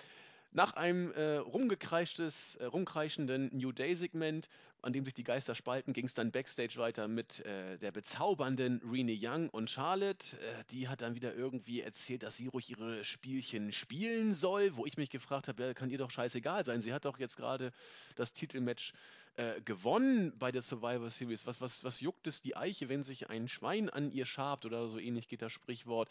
[0.56, 4.48] Nach einem äh, rumgekreischtes, äh, rumkreischenden New Day-Segment,
[4.82, 8.80] an dem sich die Geister spalten, ging es dann backstage weiter mit äh, der bezaubernden
[8.88, 10.36] Rene Young und Charlotte.
[10.36, 14.86] Äh, die hat dann wieder irgendwie erzählt, dass sie ruhig ihre Spielchen spielen soll, wo
[14.86, 16.82] ich mich gefragt habe, ja, kann ihr doch scheißegal sein.
[16.82, 17.72] Sie hat doch jetzt gerade
[18.14, 18.92] das Titelmatch
[19.34, 21.44] äh, gewonnen bei der Survivor Series.
[21.46, 24.86] Was, was, was juckt es die Eiche, wenn sich ein Schwein an ihr schabt oder
[24.86, 26.08] so ähnlich geht das Sprichwort.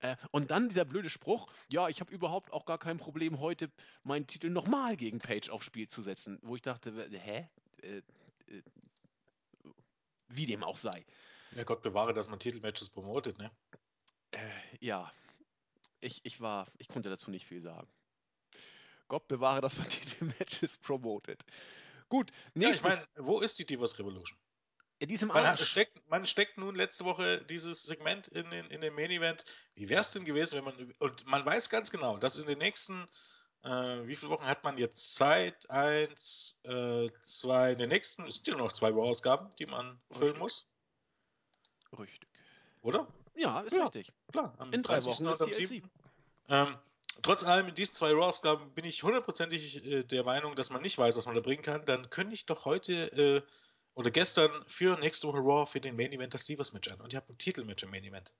[0.00, 3.70] Äh, und dann dieser blöde Spruch, ja, ich habe überhaupt auch gar kein Problem, heute
[4.02, 6.38] meinen Titel nochmal gegen Page aufs Spiel zu setzen.
[6.42, 7.48] Wo ich dachte, hä?
[7.82, 8.02] Äh, äh,
[10.28, 11.04] wie dem auch sei.
[11.54, 13.50] Ja, Gott bewahre, dass man Titelmatches promotet, ne?
[14.32, 14.38] Äh,
[14.80, 15.12] ja.
[16.00, 17.88] Ich, ich war, ich konnte dazu nicht viel sagen.
[19.08, 21.44] Gott bewahre, dass man Titelmatches promotet.
[22.08, 22.82] Gut, nächstes.
[22.86, 24.38] Ja, ich meine, wo ist die Divas Revolution?
[25.04, 28.80] In diesem man, hat, steckt, man steckt nun letzte Woche dieses Segment in den, in
[28.80, 29.44] den Main Event.
[29.74, 30.94] Wie wäre es denn gewesen, wenn man.
[30.98, 33.06] Und man weiß ganz genau, dass in den nächsten.
[33.64, 35.68] Äh, wie viele Wochen hat man jetzt Zeit?
[35.68, 37.72] Eins, äh, zwei.
[37.72, 40.16] In den nächsten sind ja noch zwei Raw-Ausgaben, die man richtig.
[40.16, 40.70] füllen muss.
[41.98, 42.26] Richtig.
[42.80, 43.06] Oder?
[43.34, 44.10] Ja, ist ja, richtig.
[44.32, 45.90] Klar, am in drei Wochen und am 7.
[46.48, 46.78] Ähm,
[47.20, 50.96] trotz allem, in diesen zwei Raw-Ausgaben bin ich hundertprozentig äh, der Meinung, dass man nicht
[50.96, 51.84] weiß, was man da bringen kann.
[51.84, 53.42] Dann könnte ich doch heute äh,
[53.94, 57.00] oder gestern für nächste Woche Raw für den Main Event das Divas Match an.
[57.00, 58.32] Und ihr habt ein Titelmatch im Main Event.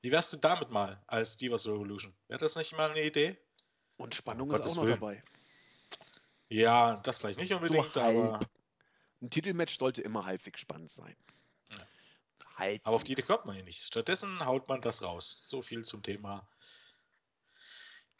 [0.00, 2.14] Wie wärst du damit mal als Divas Revolution?
[2.28, 3.36] Wäre das nicht mal eine Idee?
[3.96, 5.00] Und Spannung oh, ist auch noch Willen.
[5.00, 5.22] dabei.
[6.48, 8.40] Ja, das vielleicht nicht unbedingt, so aber.
[9.20, 11.16] Ein Titelmatch sollte immer halbwegs spannend sein.
[11.70, 11.86] Ja.
[12.56, 12.86] Halbwegs.
[12.86, 13.82] Aber auf die Idee kommt man ja nicht.
[13.82, 15.40] Stattdessen haut man das raus.
[15.42, 16.48] So viel zum Thema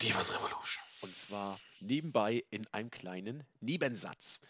[0.02, 0.84] Divas Revolution.
[1.00, 4.40] Und zwar nebenbei in einem kleinen Nebensatz.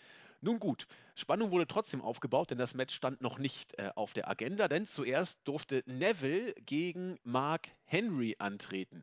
[0.41, 0.87] Nun gut,
[1.17, 4.87] Spannung wurde trotzdem aufgebaut, denn das Match stand noch nicht äh, auf der Agenda, denn
[4.87, 9.03] zuerst durfte Neville gegen Mark Henry antreten.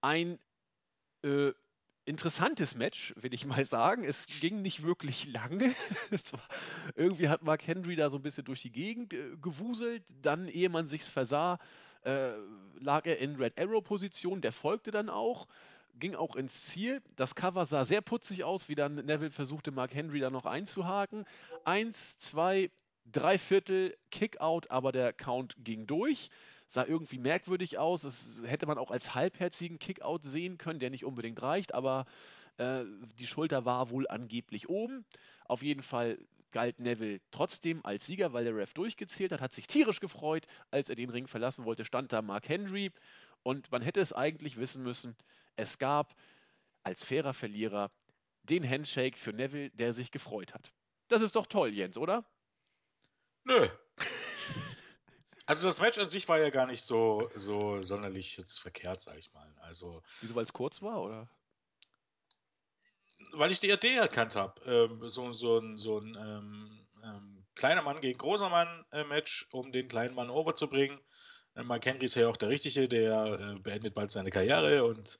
[0.00, 0.38] Ein
[1.22, 1.52] äh,
[2.06, 4.04] interessantes Match, will ich mal sagen.
[4.04, 5.74] Es ging nicht wirklich lange.
[6.32, 6.48] war,
[6.94, 10.04] irgendwie hat Mark Henry da so ein bisschen durch die Gegend äh, gewuselt.
[10.22, 11.58] Dann, ehe man sich's versah,
[12.02, 12.32] äh,
[12.80, 14.40] lag er in Red Arrow Position.
[14.40, 15.46] Der folgte dann auch
[15.98, 17.02] ging auch ins Ziel.
[17.16, 21.24] Das Cover sah sehr putzig aus, wie dann Neville versuchte, Mark Henry da noch einzuhaken.
[21.64, 22.70] Eins, zwei,
[23.04, 26.30] drei Viertel, Kickout, aber der Count ging durch.
[26.66, 28.02] Sah irgendwie merkwürdig aus.
[28.02, 32.06] Das hätte man auch als halbherzigen Kickout sehen können, der nicht unbedingt reicht, aber
[32.56, 32.84] äh,
[33.18, 35.04] die Schulter war wohl angeblich oben.
[35.46, 36.18] Auf jeden Fall
[36.52, 40.46] galt Neville trotzdem als Sieger, weil der Ref durchgezählt hat, hat sich tierisch gefreut.
[40.70, 42.92] Als er den Ring verlassen wollte, stand da Mark Henry.
[43.42, 45.16] Und man hätte es eigentlich wissen müssen,
[45.56, 46.14] es gab
[46.82, 47.90] als fairer Verlierer
[48.42, 50.72] den Handshake für Neville, der sich gefreut hat.
[51.08, 52.24] Das ist doch toll, Jens, oder?
[53.44, 53.68] Nö.
[55.46, 59.18] Also das Match an sich war ja gar nicht so, so sonderlich jetzt verkehrt, sag
[59.18, 59.54] ich mal.
[59.60, 61.28] Also, Wieso, weil es kurz war, oder?
[63.32, 64.60] Weil ich die Idee erkannt habe.
[64.64, 69.46] Ähm, so, so ein, so ein ähm, ähm, kleiner Mann gegen großer Mann äh, Match,
[69.52, 70.98] um den kleinen Mann overzubringen.
[71.54, 75.18] Äh, Mark Henry ist ja auch der Richtige, der äh, beendet bald seine Karriere und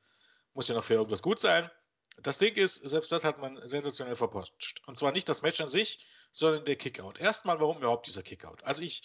[0.54, 1.70] muss ja noch für irgendwas gut sein.
[2.18, 4.82] Das Ding ist, selbst das hat man sensationell verpotscht.
[4.86, 7.18] Und zwar nicht das Match an sich, sondern der Kickout.
[7.18, 8.62] Erstmal, warum überhaupt dieser Kickout?
[8.62, 9.02] Also ich,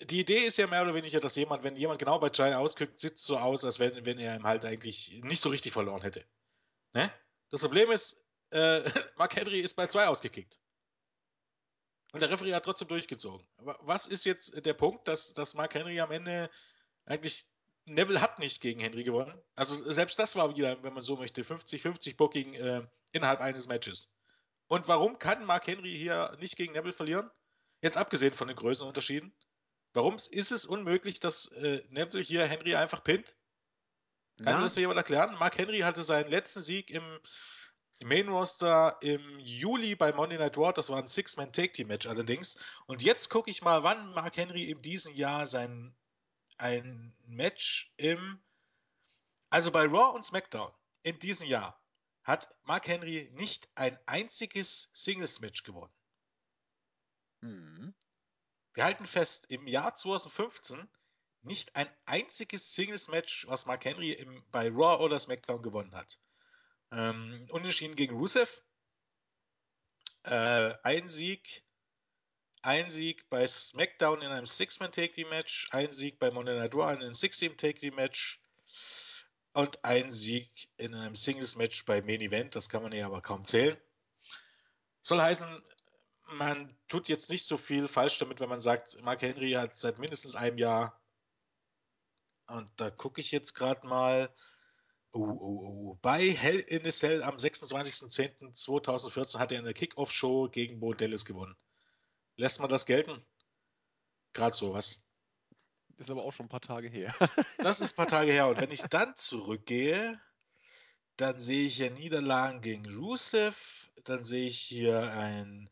[0.00, 2.98] die Idee ist ja mehr oder weniger, dass jemand, wenn jemand genau bei Jai ausguckt,
[2.98, 6.02] sieht es so aus, als wenn, wenn er ihm halt eigentlich nicht so richtig verloren
[6.02, 6.24] hätte.
[6.94, 7.12] Ne?
[7.50, 8.80] Das Problem ist, äh,
[9.16, 10.58] Mark Henry ist bei zwei ausgekickt.
[12.12, 13.46] Und der Referee hat trotzdem durchgezogen.
[13.58, 16.48] Was ist jetzt der Punkt, dass, dass Mark Henry am Ende
[17.04, 17.46] eigentlich
[17.86, 19.32] Neville hat nicht gegen Henry gewonnen.
[19.54, 24.12] Also selbst das war wieder, wenn man so möchte, 50-50 Booking äh, innerhalb eines Matches.
[24.66, 27.30] Und warum kann Mark Henry hier nicht gegen Neville verlieren?
[27.80, 29.34] Jetzt abgesehen von den Größenunterschieden.
[29.92, 33.36] Warum ist es unmöglich, dass äh, Neville hier Henry einfach pinnt?
[34.36, 34.56] Kann Na?
[34.56, 35.36] mir das mir jemand erklären?
[35.38, 37.20] Mark Henry hatte seinen letzten Sieg im,
[38.00, 40.72] Main Roster im Juli bei Monday Night Raw.
[40.72, 42.58] Das war ein Six-Man-Take-Team-Match allerdings.
[42.86, 45.96] Und jetzt gucke ich mal, wann Mark Henry in diesem Jahr sein
[46.58, 48.42] ein Match im,
[49.50, 51.80] also bei Raw und SmackDown in diesem Jahr
[52.24, 55.92] hat Mark Henry nicht ein einziges Singles-Match gewonnen.
[57.40, 57.94] Mhm.
[58.74, 60.88] Wir halten fest, im Jahr 2015
[61.42, 66.18] nicht ein einziges Singles-Match, was Mark Henry im, bei Raw oder SmackDown gewonnen hat.
[66.90, 68.62] Ähm, Unentschieden gegen Rusev.
[70.24, 71.64] Äh, ein Sieg
[72.66, 77.14] ein Sieg bei SmackDown in einem Six-Man-Take-Team-Match, ein Sieg bei Monday Night Raw in einem
[77.14, 78.42] Six-Team-Take-Team-Match
[79.52, 82.56] und ein Sieg in einem Singles-Match bei Main Event.
[82.56, 83.76] Das kann man ja aber kaum zählen.
[85.00, 85.62] Soll heißen,
[86.32, 90.00] man tut jetzt nicht so viel falsch damit, wenn man sagt, Mark Henry hat seit
[90.00, 91.00] mindestens einem Jahr
[92.48, 94.34] und da gucke ich jetzt gerade mal.
[95.12, 95.98] Oh, oh, oh.
[96.02, 101.24] Bei Hell in a Cell am 26.10.2014 hat er in der Kickoff-Show gegen Bo Dallas
[101.24, 101.56] gewonnen.
[102.36, 103.24] Lässt man das gelten?
[104.32, 105.02] Gerade so, was?
[105.96, 107.14] Ist aber auch schon ein paar Tage her.
[107.58, 108.48] das ist ein paar Tage her.
[108.48, 110.20] Und wenn ich dann zurückgehe,
[111.16, 113.90] dann sehe ich hier Niederlagen gegen Rusev.
[114.04, 115.70] Dann sehe ich hier ein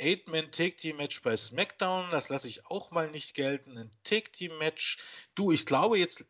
[0.00, 2.10] Eight-Man-Take-Team-Match bei SmackDown.
[2.10, 3.76] Das lasse ich auch mal nicht gelten.
[3.76, 4.98] Ein Take-Team-Match.
[5.34, 6.24] Du, ich glaube jetzt,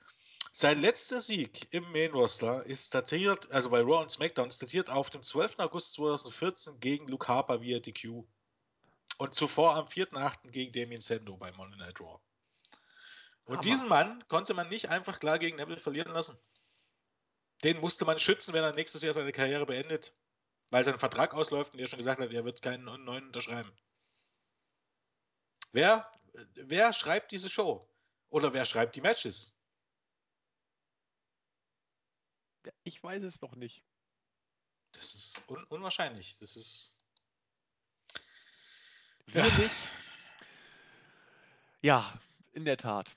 [0.52, 5.10] sein letzter Sieg im Main-Roster ist datiert, also bei Raw und SmackDown, ist datiert auf
[5.10, 5.58] dem 12.
[5.58, 8.24] August 2014 gegen Luke Harper via DQ.
[9.18, 10.50] Und zuvor am 4.8.
[10.50, 12.20] gegen Damien Sendo bei Monday Night Raw.
[13.44, 13.60] Und Hammer.
[13.60, 16.38] diesen Mann konnte man nicht einfach klar gegen Neville verlieren lassen.
[17.62, 20.14] Den musste man schützen, wenn er nächstes Jahr seine Karriere beendet.
[20.70, 23.70] Weil sein Vertrag ausläuft und er schon gesagt hat, er wird keinen neuen unterschreiben.
[25.72, 26.10] Wer,
[26.54, 27.88] wer schreibt diese Show?
[28.30, 29.54] Oder wer schreibt die Matches?
[32.82, 33.84] Ich weiß es doch nicht.
[34.92, 36.38] Das ist un unwahrscheinlich.
[36.38, 37.03] Das ist.
[39.26, 39.58] Wir ja.
[39.58, 39.88] nicht.
[41.82, 42.18] Ja,
[42.52, 43.10] in der Tat.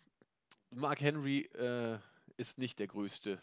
[0.71, 1.97] Mark Henry äh,
[2.37, 3.41] ist nicht der größte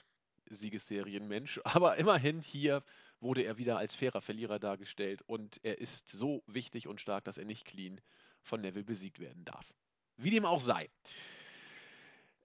[0.51, 2.83] Siegesserienmensch, aber immerhin hier
[3.21, 7.39] wurde er wieder als fairer Verlierer dargestellt und er ist so wichtig und stark, dass
[7.39, 8.01] er nicht clean
[8.43, 9.73] von Neville besiegt werden darf.
[10.17, 10.91] Wie dem auch sei.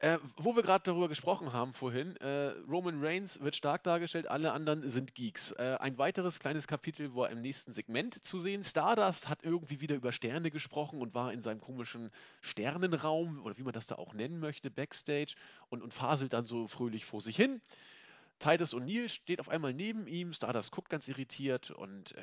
[0.02, 4.54] Äh, wo wir gerade darüber gesprochen haben vorhin, äh, Roman Reigns wird stark dargestellt, alle
[4.54, 5.52] anderen sind Geeks.
[5.52, 8.64] Äh, ein weiteres kleines Kapitel war im nächsten Segment zu sehen.
[8.64, 13.64] Stardust hat irgendwie wieder über Sterne gesprochen und war in seinem komischen Sternenraum, oder wie
[13.64, 15.36] man das da auch nennen möchte, Backstage
[15.68, 17.60] und, und faselt dann so fröhlich vor sich hin.
[18.40, 22.16] Titus O'Neill steht auf einmal neben ihm, Stardust guckt ganz irritiert und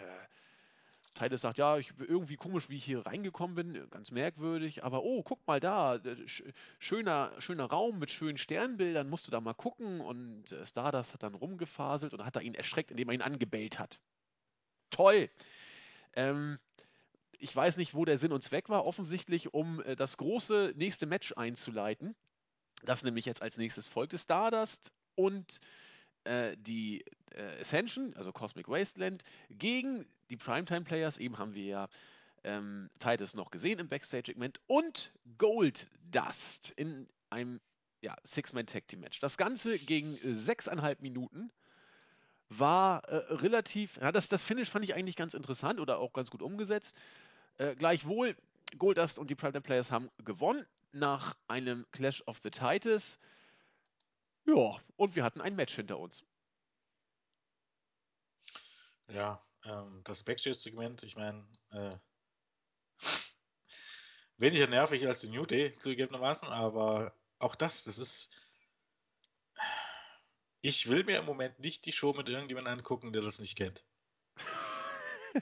[1.16, 5.02] äh, Titus sagt, ja, ich irgendwie komisch, wie ich hier reingekommen bin, ganz merkwürdig, aber
[5.02, 5.98] oh, guck mal da,
[6.78, 11.22] schöner, schöner Raum mit schönen Sternbildern, musst du da mal gucken und äh, Stardust hat
[11.22, 14.00] dann rumgefaselt und hat da ihn erschreckt, indem er ihn angebellt hat.
[14.90, 15.30] Toll!
[16.14, 16.58] Ähm,
[17.38, 21.06] ich weiß nicht, wo der Sinn und Zweck war, offensichtlich, um äh, das große nächste
[21.06, 22.14] Match einzuleiten.
[22.84, 25.60] Das nämlich jetzt als nächstes folgte Stardust und
[26.26, 31.88] äh, die äh, Ascension, also Cosmic Wasteland, gegen die Primetime Players, eben haben wir ja
[32.44, 37.60] ähm, Titus noch gesehen im Backstage-Segment, und Gold Dust in einem
[38.00, 39.20] ja, Six-Man-Tag-Team-Match.
[39.20, 41.50] Das Ganze gegen äh, sechseinhalb Minuten
[42.48, 46.30] war äh, relativ, ja, das, das Finish fand ich eigentlich ganz interessant oder auch ganz
[46.30, 46.96] gut umgesetzt.
[47.58, 48.36] Äh, gleichwohl,
[48.78, 53.18] Goldust und die Primetime Players haben gewonnen nach einem Clash of the Titans.
[54.46, 56.24] Ja, und wir hatten ein Match hinter uns.
[59.08, 61.96] Ja, ähm, das Backstage-Segment, ich meine, äh,
[64.36, 68.42] weniger nervig als die New Day zugegebenermaßen, aber auch das, das ist.
[70.60, 73.84] Ich will mir im Moment nicht die Show mit irgendjemandem angucken, der das nicht kennt.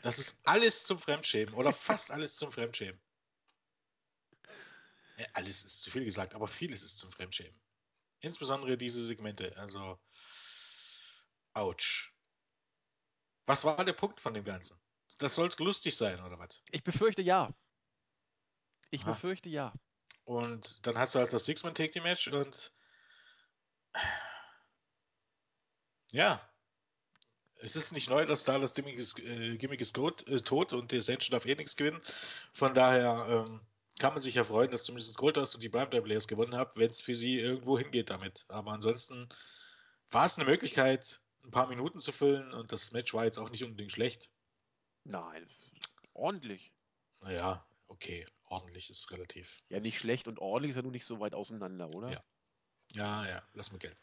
[0.03, 3.01] Das ist alles zum Fremdschämen oder fast alles zum Fremdschämen.
[5.17, 7.64] Ja, alles ist zu viel gesagt, aber vieles ist zum Fremdschämen.
[8.25, 9.55] Insbesondere diese Segmente.
[9.59, 9.99] Also,
[11.53, 12.11] ouch.
[13.47, 14.81] Was war der Punkt von dem Ganzen?
[15.19, 16.63] Das sollte lustig sein, oder was?
[16.71, 17.55] Ich befürchte ja.
[18.91, 19.13] Ich Aha.
[19.13, 19.75] befürchte ja.
[20.25, 22.73] Und dann hast du also das Six-Man-Take-Team-Match und
[26.11, 26.41] ja,
[27.61, 30.73] es ist nicht neu, dass da das Gimmick ist, äh, Gimmick ist gut, äh, tot
[30.73, 32.01] und der Ascension darf eh nichts gewinnen.
[32.55, 33.61] Von daher ähm,
[33.99, 36.91] kann man sich ja freuen, dass zumindest Goldust und die Primetime Players gewonnen haben, wenn
[36.91, 38.45] es für sie irgendwo hingeht damit.
[38.49, 39.29] Aber ansonsten
[40.11, 43.51] war es eine Möglichkeit, ein paar Minuten zu füllen und das Match war jetzt auch
[43.51, 44.31] nicht unbedingt schlecht.
[45.05, 45.49] Nein,
[46.13, 46.73] ordentlich.
[47.21, 49.63] Naja, okay, ordentlich ist relativ.
[49.69, 52.11] Ja, nicht schlecht und ordentlich ist ja nun nicht so weit auseinander, oder?
[52.11, 52.25] Ja.
[52.93, 53.97] Ja, ja, lass mir Geld.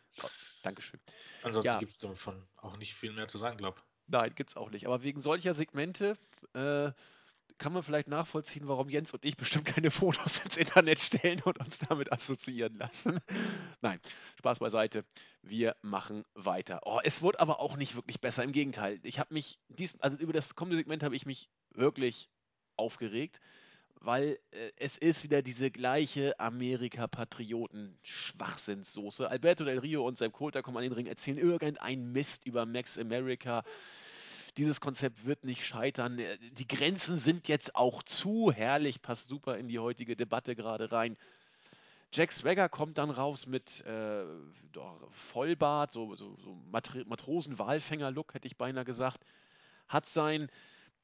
[0.64, 1.00] Dankeschön.
[1.44, 1.80] Ansonsten Ja.
[1.80, 3.84] gibt es davon auch nicht viel mehr zu sagen, glaub.
[4.08, 4.86] Nein, gibt's auch nicht.
[4.86, 6.18] Aber wegen solcher Segmente
[6.54, 6.92] äh,
[7.62, 11.60] kann man vielleicht nachvollziehen, warum Jens und ich bestimmt keine Fotos ins Internet stellen und
[11.60, 13.20] uns damit assoziieren lassen.
[13.82, 14.00] Nein,
[14.40, 15.06] Spaß beiseite.
[15.44, 16.82] Wir machen weiter.
[16.86, 18.44] Oh, es wurde aber auch nicht wirklich besser.
[18.44, 19.00] Im Gegenteil.
[19.04, 22.32] Ich habe mich dies, also über das kommende Segment habe ich mich wirklich
[22.78, 23.40] aufgeregt,
[24.00, 29.30] weil äh, es ist wieder diese gleiche Amerika-Patrioten-Schwachsinnssoße.
[29.30, 32.98] Alberto Del Rio und Sepp Coulter kommen an den Ring, erzählen irgendeinen Mist über Max
[32.98, 33.64] America.
[34.58, 36.20] Dieses Konzept wird nicht scheitern.
[36.20, 40.92] Äh, Die Grenzen sind jetzt auch zu herrlich, passt super in die heutige Debatte gerade
[40.92, 41.18] rein.
[42.14, 44.26] Jack Swagger kommt dann raus mit äh,
[45.32, 49.24] Vollbart, so, so, so Matrosen-Walfänger-Look, hätte ich beinahe gesagt.
[49.88, 50.50] Hat sein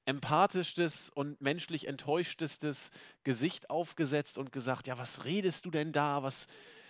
[0.04, 2.92] empathischstes und menschlich enttäuschtestes
[3.24, 6.24] Gesicht aufgesetzt und gesagt, ja, was redest du denn da?
[6.24, 6.48] Was,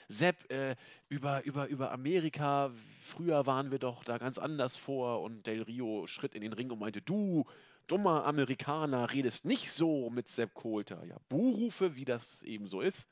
[0.10, 0.76] Sepp, äh,
[1.10, 6.08] über, über, über Amerika, früher waren wir doch da ganz anders vor und Del Rio
[6.08, 7.45] schritt in den Ring und meinte, du,
[7.88, 11.03] dummer Amerikaner, redest nicht so mit Sepp Coulter.
[11.05, 13.08] Ja, Buhrufe, wie das eben so ist.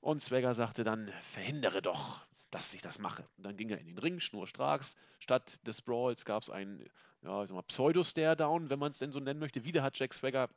[0.00, 3.28] Und Swagger sagte dann, verhindere doch, dass ich das mache.
[3.36, 4.96] Und dann ging er in den Ring, schnurstracks.
[5.18, 6.84] Statt des Brawls gab es einen
[7.22, 9.64] ja, Pseudo-Stare-Down, wenn man es denn so nennen möchte.
[9.64, 10.48] Wieder hat Jack Swagger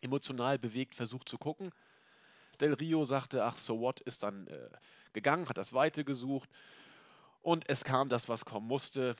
[0.00, 1.70] emotional bewegt versucht zu gucken.
[2.62, 4.70] Del Rio sagte, ach, so what, ist dann äh,
[5.12, 6.50] gegangen, hat das Weite gesucht.
[7.42, 9.16] Und es kam das, was kommen musste.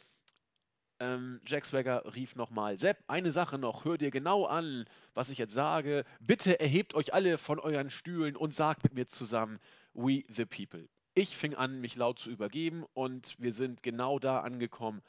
[1.00, 5.38] Ähm, Jack Swagger rief nochmal, Sepp, eine Sache noch, hör dir genau an, was ich
[5.38, 6.04] jetzt sage.
[6.20, 9.60] Bitte erhebt euch alle von euren Stühlen und sagt mit mir zusammen,
[9.94, 10.88] we the people.
[11.14, 15.02] Ich fing an, mich laut zu übergeben und wir sind genau da angekommen,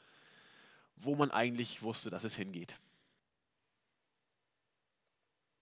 [0.96, 2.78] wo man eigentlich wusste, dass es hingeht.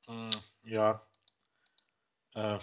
[0.08, 0.30] Mm,
[0.64, 1.06] Ja.
[2.34, 2.58] Äh,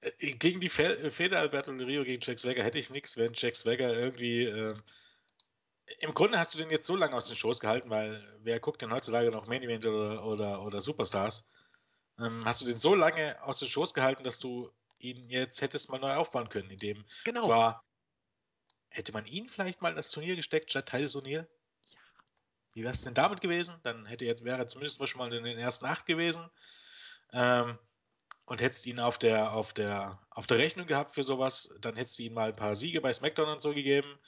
[0.00, 3.16] äh, gegen die Fe äh, Fehde Alberto Del Rio gegen Jack Swagger hätte ich nichts,
[3.16, 4.44] wenn Jack Swagger irgendwie.
[4.44, 4.82] ähm,
[6.00, 8.82] Im Grunde hast du den jetzt so lange aus den Shows gehalten, weil wer guckt
[8.82, 11.48] denn heutzutage noch Main Event oder, oder, oder Superstars?
[12.18, 15.88] Ähm, hast du den so lange aus den Shows gehalten, dass du ihn jetzt hättest
[15.88, 17.42] mal neu aufbauen können, indem Genau.
[17.42, 17.84] zwar
[18.90, 21.46] hätte man ihn vielleicht mal in das Turnier gesteckt statt Titus O'Neill?
[22.74, 23.76] Wie wäre es denn damit gewesen?
[23.82, 26.48] Dann hätte jetzt wäre er zumindest schon mal in den ersten acht gewesen.
[27.32, 27.78] Ähm,
[28.50, 32.18] und hättest ihn auf der, auf, der, auf der Rechnung gehabt für sowas, dann hättest
[32.18, 34.18] du ihm mal ein paar Siege bei SmackDown und so gegeben.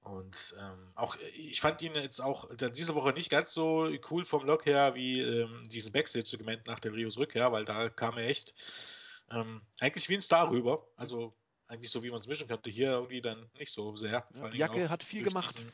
[0.00, 4.24] Und ähm, auch, ich fand ihn jetzt auch dann diese Woche nicht ganz so cool
[4.24, 8.26] vom Look her wie ähm, diesen Backstage-Segment nach der Rios Rückkehr, weil da kam er
[8.26, 8.54] echt
[9.30, 10.88] ähm, eigentlich wie ein Star rüber.
[10.96, 11.36] Also
[11.68, 12.70] eigentlich so, wie man es mischen könnte.
[12.70, 14.26] Hier irgendwie dann nicht so sehr.
[14.34, 15.56] Ja, die Jacke hat viel gemacht.
[15.56, 15.70] diesen-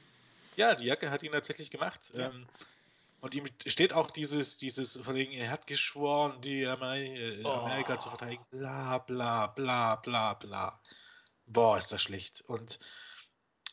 [0.57, 2.11] ja, die Jacke hat ihn tatsächlich gemacht.
[2.13, 2.33] Ja.
[3.21, 7.51] Und ihm steht auch dieses, dieses, von wegen, er hat geschworen, die Ameri äh, Oh.
[7.51, 8.45] Amerika zu verteidigen.
[8.51, 10.81] Bla, bla, bla, bla, bla.
[11.47, 12.43] Boah, ist das schlecht.
[12.43, 12.79] Und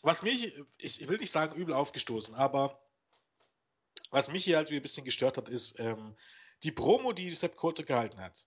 [0.02, 2.82] was mich, ich will nicht sagen übel aufgestoßen, aber
[4.12, 6.16] was mich hier halt wieder ein bisschen gestört hat, ist ähm,
[6.64, 8.46] die Promo, die Sepp Coulter gehalten hat.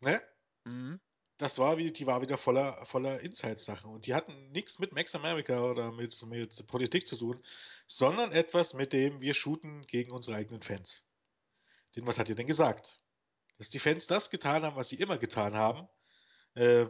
[0.00, 0.22] Ne?
[0.64, 1.00] Mhm.
[1.38, 3.90] Das war wie, die war wieder voller, voller Insights-Sachen.
[3.90, 7.40] Und die hatten nichts mit Max America oder mit, mit Politik zu tun,
[7.86, 11.04] sondern etwas mit dem, wir shooten gegen unsere eigenen Fans.
[11.94, 13.00] Denn was hat ihr denn gesagt?
[13.56, 15.88] Dass die Fans das getan haben, was sie immer getan haben,
[16.54, 16.86] äh,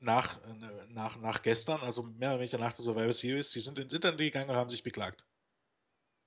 [0.00, 0.40] nach,
[0.88, 4.18] nach, nach gestern, also mehr oder weniger nach der Survivor Series, sie sind ins Internet
[4.18, 5.24] gegangen und haben sich beklagt.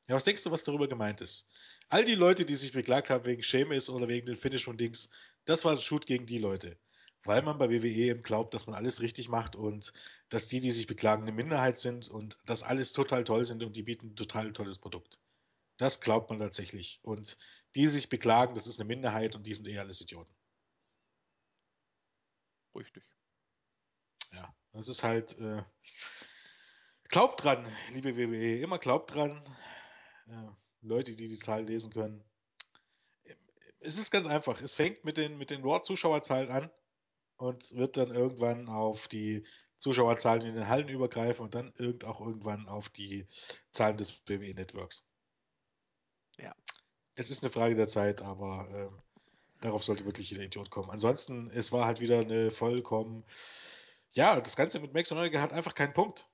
[0.07, 1.49] Ja, was denkst du, was darüber gemeint ist?
[1.89, 5.09] All die Leute, die sich beklagt haben wegen Seamus oder wegen den Finish und Dings,
[5.45, 6.77] das war ein Shoot gegen die Leute.
[7.23, 9.93] Weil man bei WWE eben glaubt, dass man alles richtig macht und
[10.29, 13.75] dass die, die sich beklagen, eine Minderheit sind und dass alles total toll sind und
[13.75, 15.19] die bieten ein total tolles Produkt.
[15.77, 16.99] Das glaubt man tatsächlich.
[17.03, 17.37] Und
[17.75, 20.33] die, die sich beklagen, das ist eine Minderheit und die sind eh alles Idioten.
[22.75, 23.03] Richtig.
[24.31, 25.37] Ja, das ist halt.
[25.39, 25.63] Äh,
[27.09, 29.43] glaubt dran, liebe WWE, immer glaubt dran.
[30.27, 30.49] Äh,
[30.81, 32.23] Leute, die die Zahlen lesen können.
[33.79, 34.61] Es ist ganz einfach.
[34.61, 36.71] Es fängt mit den, mit den Raw-Zuschauerzahlen an
[37.41, 39.43] und wird dann irgendwann auf die
[39.79, 43.27] Zuschauerzahlen in den Hallen übergreifen und dann irgend auch irgendwann auf die
[43.71, 45.07] Zahlen des WWE Networks.
[46.37, 46.55] Ja.
[47.15, 49.01] Es ist eine Frage der Zeit, aber ähm,
[49.59, 50.91] darauf sollte wirklich jeder Idiot kommen.
[50.91, 53.25] Ansonsten, es war halt wieder eine vollkommen.
[54.11, 56.29] Ja, das Ganze mit Max America hat einfach keinen Punkt.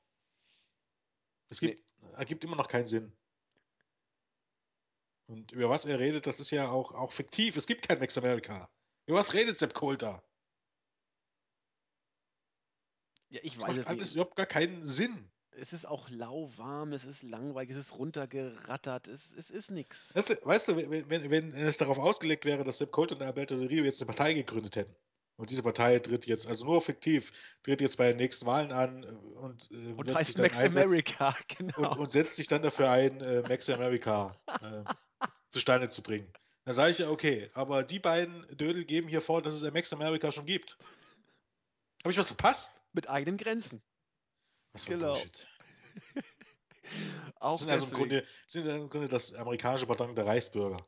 [1.50, 1.82] Es gibt,
[2.18, 3.14] ergibt immer noch keinen Sinn.
[5.28, 7.56] Und über was er redet, das ist ja auch, auch fiktiv.
[7.56, 8.70] Es gibt kein Max America.
[9.06, 10.22] Über was redet Sepp Coulter?
[13.30, 14.16] Ja, ich weiß es alles nicht.
[14.16, 15.30] überhaupt gar keinen Sinn.
[15.52, 20.14] Es ist auch lauwarm, es ist langweilig, es ist runtergerattert, es, es ist nix.
[20.16, 23.24] Weißt du, weißt du, wenn, wenn, wenn es darauf ausgelegt wäre, dass Sepp Coulter und
[23.24, 24.96] Alberto Del Rio jetzt eine Partei gegründet hätten,
[25.38, 27.32] und diese Partei tritt jetzt, also nur fiktiv,
[27.64, 29.08] tritt jetzt bei den nächsten Wahlen an äh,
[29.38, 31.92] und, äh, Und heißt Max America, genau.
[31.92, 34.84] und, und setzt sich dann dafür ein, äh, Max America äh,
[35.52, 36.32] zustande zu bringen.
[36.66, 39.74] Dann sage ich ja, okay, aber die beiden Dödel geben hier vor, dass es ein
[39.74, 40.78] Max America schon gibt.
[42.08, 42.82] Habe ich was verpasst?
[42.94, 43.82] Mit eigenen Grenzen.
[44.72, 45.12] Was für Genau.
[45.12, 45.48] Bullshit.
[47.42, 47.88] Auch sind also.
[47.88, 50.88] Grunde, sind im Grunde das amerikanische Pardon der Reichsbürger.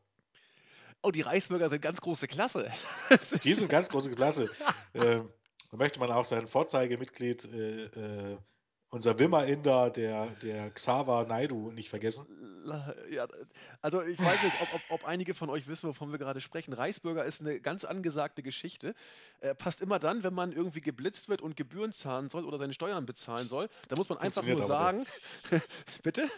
[1.04, 2.72] Oh, die Reichsbürger sind ganz große Klasse.
[3.44, 4.50] Die sind ganz große Klasse.
[4.94, 5.30] ähm,
[5.72, 8.38] da möchte man auch sein Vorzeigemitglied, äh, äh,
[8.92, 12.26] unser Wimmer-Inder, der, der Xaver Naidu, nicht vergessen.
[13.12, 13.28] Ja,
[13.82, 16.74] also ich weiß nicht, ob, ob, ob einige von euch wissen, wovon wir gerade sprechen.
[16.74, 18.96] Reichsbürger ist eine ganz angesagte Geschichte.
[19.40, 22.74] Äh, passt immer dann, wenn man irgendwie geblitzt wird und Gebühren zahlen soll oder seine
[22.74, 23.70] Steuern bezahlen soll.
[23.88, 25.06] Da muss man einfach nur sagen,
[26.04, 26.30] bitte?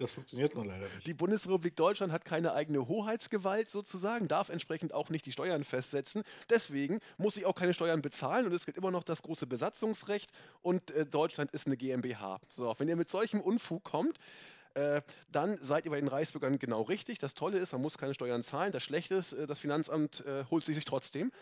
[0.00, 1.06] Das funktioniert nur leider nicht.
[1.06, 6.24] Die Bundesrepublik Deutschland hat keine eigene Hoheitsgewalt sozusagen, darf entsprechend auch nicht die Steuern festsetzen.
[6.48, 10.30] Deswegen muss ich auch keine Steuern bezahlen und es gilt immer noch das große Besatzungsrecht
[10.62, 12.40] und äh, Deutschland ist eine GmbH.
[12.48, 14.18] So, wenn ihr mit solchem Unfug kommt,
[14.74, 17.18] äh, dann seid ihr bei den Reichsbürgern genau richtig.
[17.18, 18.72] Das Tolle ist, man muss keine Steuern zahlen.
[18.72, 21.32] Das Schlechte ist, äh, das Finanzamt äh, holt sie sich trotzdem.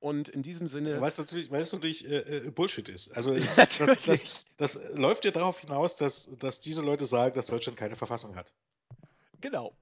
[0.00, 1.00] Und in diesem Sinne.
[1.00, 3.10] Weil es natürlich, weil es natürlich äh, äh, Bullshit ist.
[3.16, 7.46] Also Ja, das, das, das läuft ja darauf hinaus, dass, dass diese Leute sagen, dass
[7.46, 8.52] Deutschland keine Verfassung hat.
[9.40, 9.76] Genau.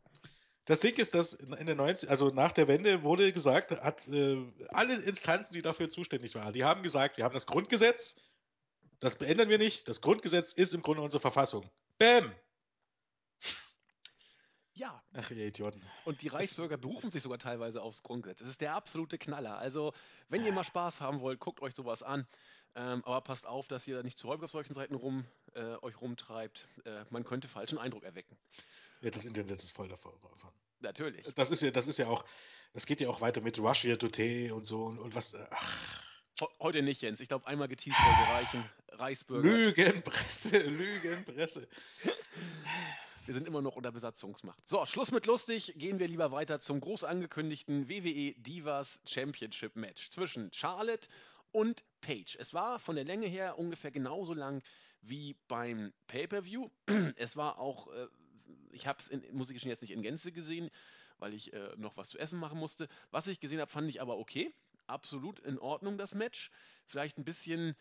[0.65, 4.37] Das Ding ist, dass in den 90, also nach der Wende wurde gesagt, hat äh,
[4.71, 8.17] alle Instanzen, die dafür zuständig waren, die haben gesagt, wir haben das Grundgesetz,
[8.99, 11.71] das beändern wir nicht, das Grundgesetz ist im Grunde unsere Verfassung.
[11.99, 12.33] Bäm!
[14.75, 15.81] Ja, Ach, ihr Idioten.
[16.05, 18.41] Und die Es- Reichsbürger berufen sich sogar teilweise aufs Grundgesetz.
[18.41, 19.57] Das ist der absolute Knaller.
[19.59, 19.95] Also,
[20.29, 22.27] wenn ihr mal Spaß haben wollt, guckt euch sowas an.
[22.75, 25.25] Ähm, aber passt auf, dass ihr nicht zu häufig auf solchen Seiten rum,
[25.55, 26.69] äh, euch rumtreibt.
[26.85, 28.37] Äh, man könnte falschen Eindruck erwecken.
[29.01, 30.13] Ja, das Internet ist voll davon.
[30.81, 31.27] Natürlich.
[31.35, 32.27] Das ist ja, das ist ja auch,
[32.75, 35.35] das geht ja auch weiter mit Russia Today und so und, und was.
[35.35, 36.03] Ach,
[36.61, 37.21] Heute nicht, Jens.
[37.21, 38.71] Ich glaube, einmal geteased sollte reichen.
[38.91, 39.49] Reichsbürger.
[39.49, 41.67] Lügenpresse, Lügenpresse.
[43.27, 44.65] Wir sind immer noch unter Besatzungsmacht.
[44.69, 45.75] So, Schluss mit lustig.
[45.77, 51.09] Gehen wir lieber weiter zum groß angekündigten WWE Divas Championship Match zwischen Charlotte
[51.51, 52.37] und Paige.
[52.39, 54.63] Es war von der Länge her ungefähr genauso lang
[55.01, 56.71] wie beim Pay-Per-View.
[57.17, 58.07] Es war auch, äh,
[58.71, 60.71] ich habe es, muss ich jetzt nicht in Gänze gesehen,
[61.19, 62.87] weil ich äh, noch was zu essen machen musste.
[63.11, 64.55] Was ich gesehen habe, fand ich aber okay.
[64.87, 66.53] Absolut in Ordnung, das Match.
[66.87, 67.75] Vielleicht ein bisschen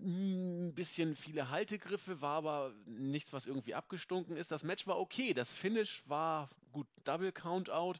[0.00, 4.50] ein bisschen viele Haltegriffe, war aber nichts, was irgendwie abgestunken ist.
[4.50, 7.94] Das Match war okay, das Finish war gut, Double Countout.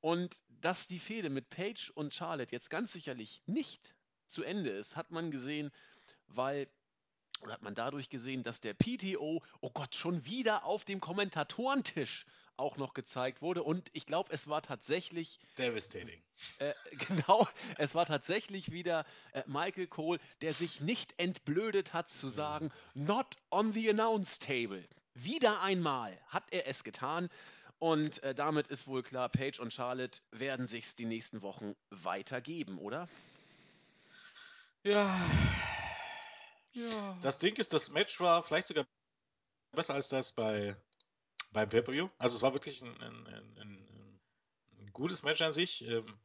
[0.00, 3.94] Und dass die Fehde mit Paige und Charlotte jetzt ganz sicherlich nicht
[4.26, 5.70] zu Ende ist, hat man gesehen,
[6.26, 6.68] weil,
[7.40, 12.26] oder hat man dadurch gesehen, dass der PTO, oh Gott, schon wieder auf dem Kommentatorentisch
[12.56, 13.62] auch noch gezeigt wurde.
[13.62, 16.22] Und ich glaube, es war tatsächlich Devastating.
[16.58, 16.74] äh,
[17.08, 17.46] genau,
[17.78, 23.36] es war tatsächlich wieder äh, Michael Cole, der sich nicht entblödet hat zu sagen, not
[23.50, 24.86] on the announce table.
[25.14, 27.28] Wieder einmal hat er es getan.
[27.78, 32.78] Und äh, damit ist wohl klar, Paige und Charlotte werden sich's die nächsten Wochen weitergeben,
[32.78, 33.08] oder?
[34.84, 35.28] Ja.
[36.72, 37.18] Ja.
[37.22, 38.86] Das Ding ist, das Match war vielleicht sogar
[39.72, 40.76] besser als das bei
[41.54, 42.10] beim Pay-Per-View.
[42.18, 43.88] Also es war wirklich ein, ein, ein,
[44.78, 45.82] ein, gutes Match an sich.
[45.86, 46.18] Ähm,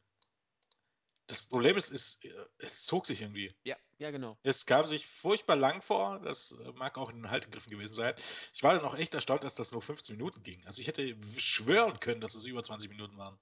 [1.28, 2.20] Das Problem ist, es,
[2.58, 3.56] es zog sich irgendwie.
[3.64, 4.38] ja, ja, genau.
[4.44, 6.20] Es kam sich furchtbar lang vor.
[6.20, 8.14] Das mag auch in den Haltegriffen gewesen sein.
[8.54, 10.66] Ich war dann auch echt erstaunt, dass das nur 15 Minuten ging.
[10.66, 13.40] Also ich hätte schwören können, dass es über 20 Minuten waren.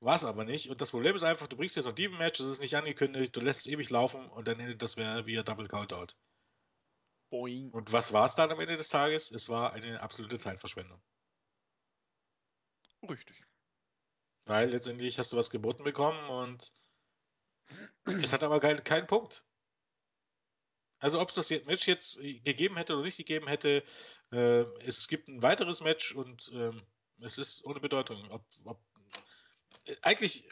[0.00, 0.68] War es aber nicht.
[0.68, 3.34] Und das Problem ist einfach, du bringst jetzt noch ein Match, das ist nicht angekündigt,
[3.34, 6.14] du lässt es ewig laufen und dann endet das wäre wie ein Double Countout.
[7.34, 7.70] Boing.
[7.72, 9.32] Und was war es dann am Ende des Tages?
[9.32, 11.02] Es war eine absolute Zeitverschwendung.
[13.08, 13.44] Richtig.
[14.46, 16.72] Weil letztendlich hast du was geboten bekommen und
[18.22, 19.44] es hat aber keinen keinen Punkt.
[21.00, 23.82] Also ob es das Match jetzt gegeben hätte oder nicht gegeben hätte,
[24.30, 26.86] äh, es gibt ein weiteres Match und ähm,
[27.20, 28.30] Es ist ohne Bedeutung.
[28.30, 28.80] Ob, ob,
[29.86, 30.48] äh, eigentlich,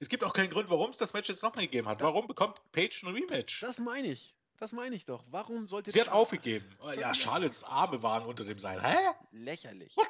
[0.00, 2.00] es gibt auch keinen Grund, warum es das Match jetzt nochmal gegeben hat.
[2.00, 3.60] Warum bekommt Paige ein Rematch?
[3.60, 4.34] Das meine ich.
[4.62, 5.24] Das meine ich doch.
[5.28, 6.64] Warum sollte Sie hat aufgegeben.
[6.78, 8.80] Oh, Ja, Charlottes Arme waren unter dem Seil.
[8.80, 8.96] Hä?
[9.32, 9.96] Lächerlich.
[9.96, 10.06] What?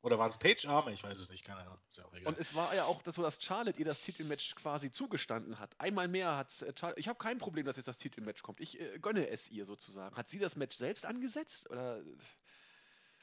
[0.00, 0.94] Oder waren es Paige-Arme?
[0.94, 1.78] Ich weiß es nicht, keine Ahnung.
[1.86, 2.32] Ist ja auch egal.
[2.32, 5.78] Und es war ja auch das so, dass Charlotte ihr das Titelmatch quasi zugestanden hat.
[5.78, 6.98] Einmal mehr hat Charlotte.
[6.98, 8.60] Ich habe kein Problem, dass jetzt das Titelmatch kommt.
[8.60, 10.16] Ich äh, gönne es ihr sozusagen.
[10.16, 11.68] Hat sie das Match selbst angesetzt?
[11.68, 12.04] Oder äh,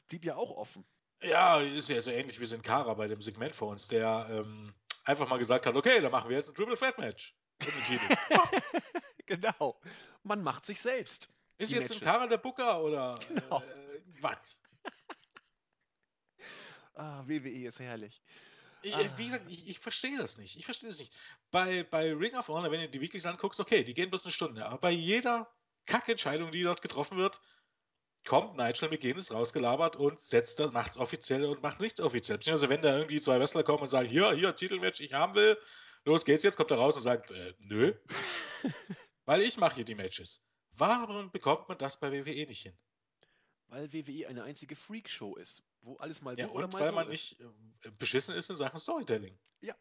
[0.06, 0.86] blieb ja auch offen?
[1.20, 4.72] Ja, ist ja so ähnlich wie Sin Cara bei dem Segment vor uns, der ähm,
[5.04, 7.34] einfach mal gesagt hat, okay, dann machen wir jetzt ein Triple Threat Match.
[9.28, 9.80] Genau.
[10.22, 11.28] Man macht sich selbst.
[11.58, 12.00] Ist jetzt Matches.
[12.00, 13.62] Cara der Booker oder Genau.
[13.62, 14.60] äh, was?
[16.94, 18.20] Ah, WWE ist herrlich.
[18.82, 19.12] Ich, Ah.
[19.16, 20.56] Wie gesagt, ich, ich verstehe das nicht.
[20.56, 21.12] Ich verstehe das nicht.
[21.50, 24.32] Bei, bei Ring of Honor, wenn du die Weeklies anguckst, okay, die gehen bloß eine
[24.32, 24.66] Stunde.
[24.66, 25.48] Aber bei jeder
[25.86, 27.40] Kackentscheidung, die dort getroffen wird,
[28.24, 32.38] kommt Nigel McGuinness rausgelabert und setzt das, macht's offiziell und macht nichts offiziell.
[32.38, 35.56] Beziehungsweise wenn da irgendwie zwei Wrestler kommen und sagen, hier, hier, Titelmatch, ich haben will,
[36.04, 37.94] los geht's jetzt, kommt er raus und sagt, äh, nö,
[39.28, 40.42] weil ich mache hier die Matches.
[40.70, 42.74] Warum bekommt man das bei WWE nicht hin?
[43.66, 46.88] Weil WWE eine einzige Freakshow ist, wo alles mal so Ja, oder und mal weil
[46.88, 47.38] so man ist.
[47.38, 47.40] nicht
[47.84, 49.38] äh, beschissen ist in Sachen Storytelling.
[49.60, 49.76] Ja.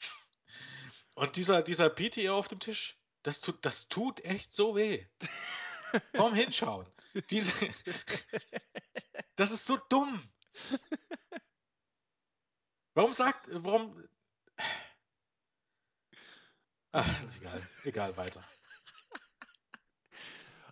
[1.16, 5.04] Und dieser, dieser PTO auf dem Tisch, das tut, das tut echt so weh.
[6.14, 6.86] Vorm Hinschauen.
[7.30, 7.52] Diese,
[9.34, 10.22] das ist so dumm.
[12.94, 14.00] Warum sagt, warum.
[16.92, 17.62] Ach, ist egal.
[17.84, 18.44] Egal, weiter.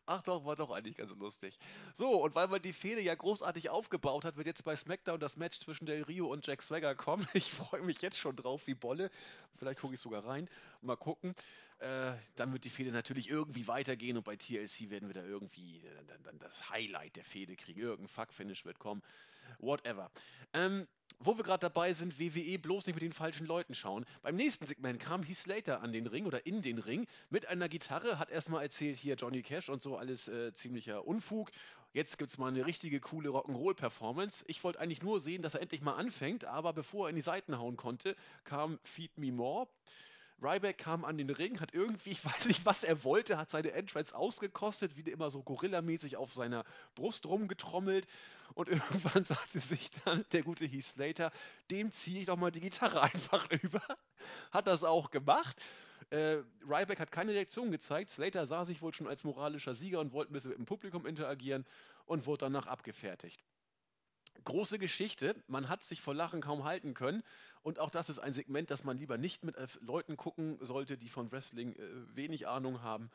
[0.07, 1.59] Ach doch, war doch eigentlich ganz lustig.
[1.95, 5.37] So, und weil man die Fehde ja großartig aufgebaut hat, wird jetzt bei SmackDown das
[5.37, 7.27] Match zwischen Del Rio und Jack Swagger kommen.
[7.35, 9.11] Ich freue mich jetzt schon drauf wie Bolle.
[9.57, 10.49] Vielleicht gucke ich sogar rein.
[10.81, 11.35] Mal gucken.
[11.79, 15.81] Äh, dann wird die Fehde natürlich irgendwie weitergehen und bei TLC werden wir da irgendwie
[15.81, 17.81] äh, dann, dann das Highlight der Fehde kriegen.
[17.81, 19.03] Irgendein Fuck-Finish wird kommen.
[19.59, 20.11] Whatever.
[20.55, 20.89] Ähm,
[21.21, 24.05] wo wir gerade dabei sind, WWE bloß nicht mit den falschen Leuten schauen.
[24.23, 27.69] Beim nächsten Segment kam Heath Slater an den Ring oder in den Ring mit einer
[27.69, 31.51] Gitarre, hat erstmal erzählt, hier Johnny Cash und so alles äh, ziemlicher Unfug.
[31.93, 34.45] Jetzt gibt es mal eine richtige coole Rock'n'Roll-Performance.
[34.47, 37.23] Ich wollte eigentlich nur sehen, dass er endlich mal anfängt, aber bevor er in die
[37.23, 38.15] Seiten hauen konnte,
[38.45, 39.69] kam Feed Me More.
[40.41, 43.73] Ryback kam an den Ring, hat irgendwie, ich weiß nicht, was er wollte, hat seine
[43.73, 46.65] Entrance ausgekostet, wie immer so gorillamäßig auf seiner
[46.95, 48.07] Brust rumgetrommelt
[48.55, 51.33] und irgendwann sagte sich dann der gute Heath Slater,
[51.71, 53.83] dem ziehe ich doch mal die Gitarre einfach über.
[54.51, 55.61] Hat das auch gemacht.
[56.11, 58.11] Äh, Ryback hat keine Reaktion gezeigt.
[58.11, 61.07] Slater sah sich wohl schon als moralischer Sieger und wollte ein bisschen mit dem Publikum
[61.07, 61.67] interagieren
[62.07, 63.43] und wurde danach abgefertigt.
[64.45, 67.23] Große Geschichte, man hat sich vor Lachen kaum halten können
[67.63, 70.97] und auch das ist ein Segment, das man lieber nicht mit äh, Leuten gucken sollte,
[70.97, 73.11] die von Wrestling äh, wenig Ahnung haben.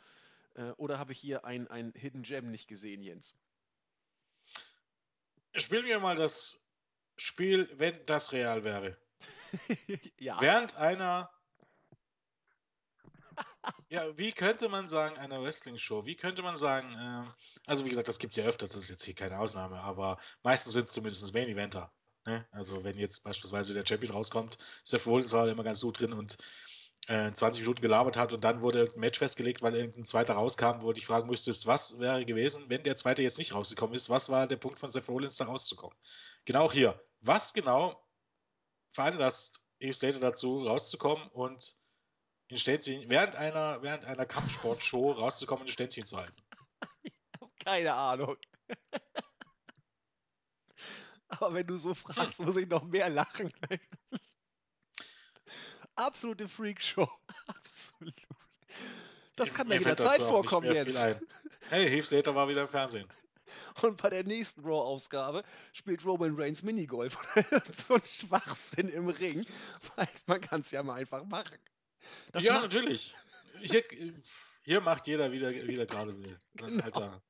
[0.56, 3.36] Äh, oder habe ich hier ein, ein Hidden Gem nicht gesehen, Jens?
[5.56, 6.60] Spielen wir mal das
[7.18, 8.98] Spiel, wenn das real wäre.
[10.20, 10.40] ja.
[10.42, 11.30] Während einer.
[13.90, 16.06] Ja, wie könnte man sagen, einer Wrestling-Show?
[16.06, 17.34] Wie könnte man sagen, ähm,
[17.66, 20.18] also wie gesagt, das gibt es ja öfters, das ist jetzt hier keine Ausnahme, aber
[20.42, 21.92] meistens sind es zumindest Main-Eventer.
[22.26, 22.46] Ne?
[22.52, 26.38] Also wenn jetzt beispielsweise der Champion rauskommt, Seth Rollins war immer ganz gut drin und
[27.08, 30.82] äh, 20 Minuten gelabert hat und dann wurde irgendein Match festgelegt, weil irgendein zweiter rauskam,
[30.82, 34.10] wo du dich fragen müsstest, was wäre gewesen, wenn der zweite jetzt nicht rausgekommen ist,
[34.10, 35.98] was war der Punkt von Seth Rollins da rauszukommen?
[36.46, 37.02] Genau hier.
[37.20, 38.08] Was genau
[38.94, 41.76] veranlasst Eve Slater dazu, rauszukommen und
[42.54, 46.36] ein Ständchen, während einer, während einer Kampfsportshow rauszukommen und ein Ständchen zu halten?
[47.64, 48.38] Keine Ahnung.
[51.28, 53.52] Aber wenn du so fragst, muss ich noch mehr lachen.
[55.96, 57.08] Absolute Freakshow.
[57.48, 58.28] Absolut.
[59.36, 61.22] Das kann Mir jederzeit vorkommen, ein.
[61.70, 63.08] Hey, Heath Slater war wieder im Fernsehen.
[63.82, 65.44] Und bei der nächsten Raw-Ausgabe
[65.74, 67.18] spielt Roman Reigns Minigolf
[67.88, 69.46] so ein Schwachsinn im Ring.
[69.96, 71.58] Weil man kann es ja mal einfach machen.
[72.32, 73.14] Das ja, macht- natürlich.
[73.62, 73.84] Hier,
[74.64, 76.40] hier macht jeder wieder, wieder gerade will.
[76.56, 76.84] Genau.
[76.84, 77.22] alter,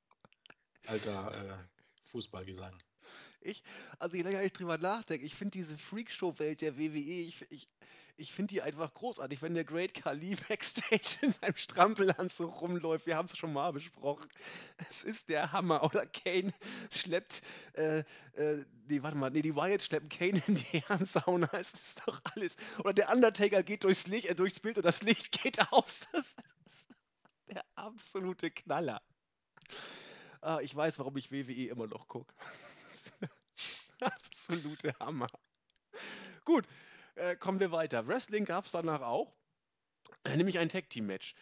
[0.86, 2.78] alter äh, Fußballgesang.
[3.44, 3.64] Ich,
[4.00, 7.68] also je länger ich drüber nachdenke, ich finde diese Freakshow-Welt der WWE, ich, ich,
[8.16, 9.42] ich finde die einfach großartig.
[9.42, 14.28] Wenn der Great Khali Backstage in seinem Strampelanzug rumläuft, wir haben es schon mal besprochen,
[14.90, 15.84] es ist der Hammer.
[15.84, 16.54] Oder Kane
[16.92, 17.42] schleppt,
[17.74, 22.02] äh, äh, nee, warte mal, nee, die Wyatt schleppen Kane in die Herrensauna, es ist
[22.06, 22.56] doch alles.
[22.80, 26.08] Oder der Undertaker geht durchs Licht, äh, durchs Bild und das Licht geht aus.
[26.14, 26.36] Das ist
[27.48, 29.02] der absolute Knaller.
[30.42, 32.34] Ah, ich weiß, warum ich WWE immer noch gucke.
[34.16, 35.28] Absolute Hammer.
[36.46, 36.68] Gut,
[37.16, 38.08] äh, kommen wir weiter.
[38.08, 39.34] Wrestling gab es danach auch,
[40.24, 41.36] äh, nämlich ein Tag Team Match.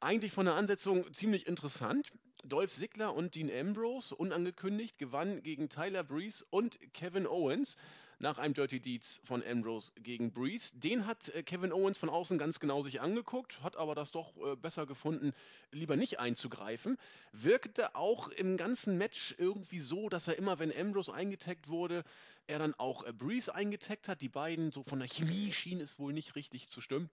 [0.00, 2.12] Eigentlich von der Ansetzung ziemlich interessant.
[2.44, 7.76] Dolph Ziggler und Dean Ambrose, unangekündigt, gewannen gegen Tyler Breeze und Kevin Owens
[8.18, 10.72] nach einem Dirty Deeds von Ambrose gegen Breeze.
[10.78, 14.36] Den hat äh, Kevin Owens von außen ganz genau sich angeguckt, hat aber das doch
[14.36, 15.32] äh, besser gefunden,
[15.72, 16.98] lieber nicht einzugreifen.
[17.32, 22.04] Wirkte auch im ganzen Match irgendwie so, dass er immer, wenn Ambrose eingetaggt wurde,
[22.46, 24.20] er dann auch äh, Breeze eingetaggt hat.
[24.20, 27.10] Die beiden, so von der Chemie schien es wohl nicht richtig zu stimmen.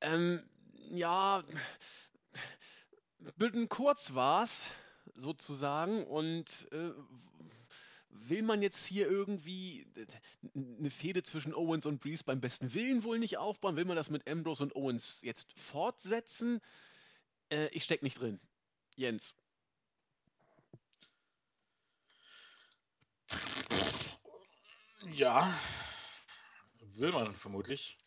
[0.00, 0.42] Ähm,
[0.90, 1.42] ja,
[3.36, 4.70] bisschen kurz war's
[5.14, 6.92] sozusagen und äh,
[8.10, 9.86] will man jetzt hier irgendwie
[10.54, 13.76] eine Fehde zwischen Owens und Breeze beim besten Willen wohl nicht aufbauen?
[13.76, 16.60] Will man das mit Ambrose und Owens jetzt fortsetzen?
[17.50, 18.40] Äh, ich steck nicht drin.
[18.96, 19.34] Jens.
[25.12, 25.52] Ja,
[26.94, 27.98] will man vermutlich.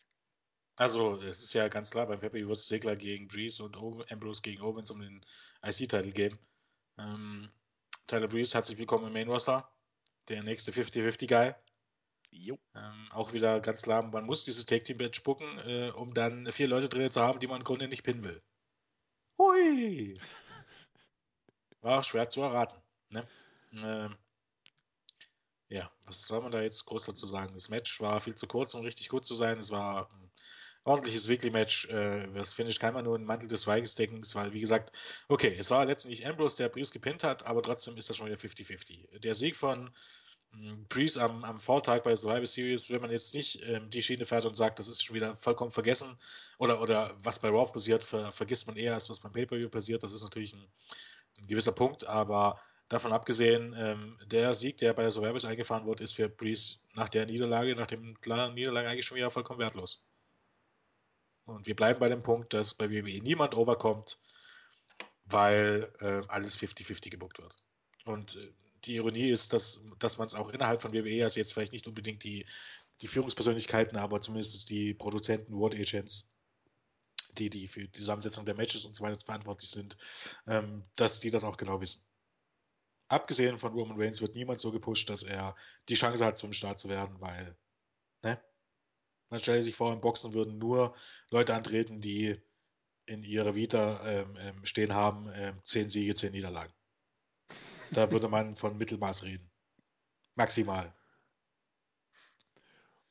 [0.76, 3.76] Also, es ist ja ganz klar, beim Pepe wird es Segler gegen Breeze und
[4.10, 5.24] Ambrose gegen Owens um den
[5.62, 6.38] IC-Title geben.
[6.98, 7.50] Ähm,
[8.06, 9.70] Tyler Breeze hat sich bekommen im Main Roster.
[10.28, 11.54] Der nächste 50-50-Guy.
[12.74, 16.50] Ähm, auch wieder ganz klar, man muss dieses Take Team Match spucken, äh, um dann
[16.52, 18.42] vier Leute drin zu haben, die man im Grunde nicht pinnen will.
[19.38, 20.18] Hui!
[21.82, 22.80] War schwer zu erraten.
[23.10, 23.28] Ne?
[23.78, 24.16] Ähm,
[25.68, 27.54] ja, was soll man da jetzt groß dazu sagen?
[27.54, 29.58] Das Match war viel zu kurz, um richtig gut zu sein.
[29.58, 30.30] Es war ein
[30.84, 31.88] ordentliches Weekly-Match.
[31.88, 34.96] Äh, das Finish kann man nur in Mantel des Schweigens decken, weil, wie gesagt,
[35.28, 38.36] okay, es war letztendlich Ambrose, der Breeze gepinnt hat, aber trotzdem ist das schon wieder
[38.36, 39.18] 50-50.
[39.20, 39.90] Der Sieg von
[40.88, 44.26] Breeze hm, am, am Vortag bei Survivor Series, wenn man jetzt nicht ähm, die Schiene
[44.26, 46.18] fährt und sagt, das ist schon wieder vollkommen vergessen,
[46.58, 50.02] oder, oder was bei Raw passiert, ver, vergisst man eher, als was beim Pay-Per-View passiert.
[50.02, 50.66] Das ist natürlich ein,
[51.38, 52.60] ein gewisser Punkt, aber
[52.92, 57.24] Davon abgesehen, ähm, der Sieg, der bei Survivors eingefahren wurde, ist für Breeze nach der
[57.24, 60.04] Niederlage, nach dem klaren Niederlage eigentlich schon wieder vollkommen wertlos.
[61.44, 64.18] Und wir bleiben bei dem Punkt, dass bei WWE niemand overkommt,
[65.24, 67.56] weil äh, alles 50-50 gebuckt wird.
[68.04, 68.52] Und äh,
[68.84, 71.86] die Ironie ist, dass, dass man es auch innerhalb von WWE, also jetzt vielleicht nicht
[71.86, 72.46] unbedingt die,
[73.00, 76.30] die Führungspersönlichkeiten, aber zumindest die Produzenten, World Agents,
[77.38, 79.96] die, die für die Zusammensetzung der Matches und so weiter verantwortlich sind,
[80.46, 82.04] ähm, dass die das auch genau wissen
[83.12, 85.54] abgesehen von Roman Reigns wird niemand so gepusht, dass er
[85.88, 87.56] die Chance hat, zum Start zu werden, weil,
[88.22, 88.40] ne?
[89.32, 90.94] Man stelle sich vor, im Boxen würden nur
[91.30, 92.38] Leute antreten, die
[93.06, 96.74] in ihrer Vita ähm, ähm, stehen haben, ähm, zehn Siege, zehn Niederlagen.
[97.92, 99.50] Da würde man von Mittelmaß reden.
[100.34, 100.94] Maximal.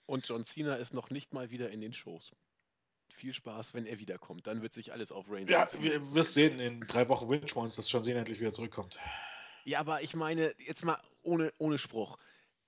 [0.05, 2.31] Und John Cena ist noch nicht mal wieder in den Shows.
[3.09, 4.45] Viel Spaß, wenn er wiederkommt.
[4.45, 7.63] Dann wird sich alles auf Reigns Ja, wir wirst sehen, in drei Wochen wünschen wir
[7.63, 8.99] uns, dass John Cena endlich wieder zurückkommt.
[9.63, 12.19] Ja, aber ich meine, jetzt mal ohne, ohne Spruch.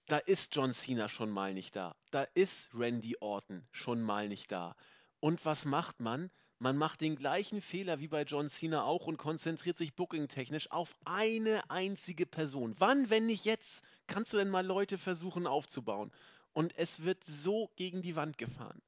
[0.08, 1.95] Da ist John Cena schon mal nicht da.
[2.12, 4.76] Da ist Randy Orton schon mal nicht da.
[5.20, 6.30] Und was macht man?
[6.60, 10.93] Man macht den gleichen Fehler wie bei John Cena auch und konzentriert sich bookingtechnisch auf
[11.06, 12.76] eine einzige Person.
[12.80, 16.12] Wann, wenn nicht jetzt, kannst du denn mal Leute versuchen aufzubauen?
[16.51, 18.82] Und es wird so gegen die Wand gefahren.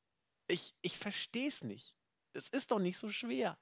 [0.47, 1.95] Ich, ich verstehe es nicht.
[2.33, 3.57] Es ist doch nicht so schwer.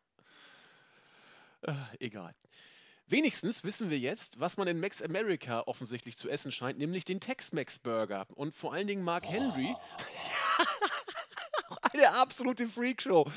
[1.62, 2.36] Äh, egal.
[3.08, 7.20] Wenigstens wissen wir jetzt, was man in Max America offensichtlich zu essen scheint, nämlich den
[7.20, 8.26] Tex-Mex Burger.
[8.36, 9.76] Und vor allen Dingen Mark Henry.
[11.82, 13.30] Eine absolute Freakshow.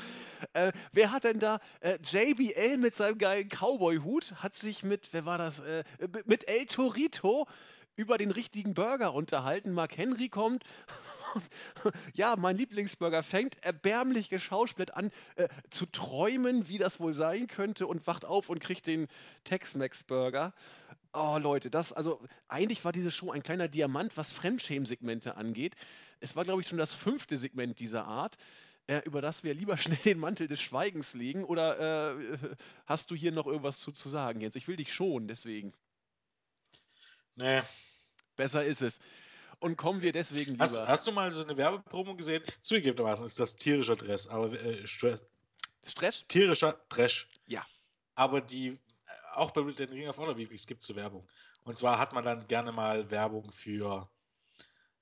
[0.53, 1.59] Äh, wer hat denn da?
[1.81, 5.59] Äh, JBL mit seinem geilen Cowboy-Hut hat sich mit, wer war das?
[5.59, 5.83] Äh,
[6.25, 7.47] mit El Torito
[7.95, 9.73] über den richtigen Burger unterhalten.
[9.73, 10.63] Mark Henry kommt
[12.13, 17.87] ja, mein Lieblingsburger fängt erbärmlich geschauspielt an äh, zu träumen, wie das wohl sein könnte
[17.87, 19.07] und wacht auf und kriegt den
[19.43, 20.53] Tex-Mex-Burger.
[21.13, 25.75] Oh Leute, das, also eigentlich war diese Show ein kleiner Diamant, was Fremdschämen-Segmente angeht.
[26.19, 28.37] Es war, glaube ich, schon das fünfte Segment dieser Art,
[28.87, 31.43] äh, über das wir lieber schnell den Mantel des Schweigens legen.
[31.43, 32.37] Oder äh,
[32.85, 34.55] hast du hier noch irgendwas zu, zu sagen, Jens?
[34.55, 35.73] Ich will dich schonen, deswegen.
[37.35, 37.61] Nee.
[38.35, 38.99] Besser ist es.
[39.59, 40.63] Und kommen wir deswegen lieber.
[40.63, 42.43] Hast, hast du mal so eine Werbepromo gesehen?
[42.61, 45.25] Zugegebenermaßen ist das tierischer Dress, aber äh, Stress.
[45.83, 46.25] Stress?
[46.27, 47.27] Tierischer Trash.
[47.47, 47.65] Ja.
[48.13, 48.77] Aber die, äh,
[49.33, 51.27] auch bei den Ring of Honor Weeklies gibt es so Werbung.
[51.63, 54.09] Und zwar hat man dann gerne mal Werbung für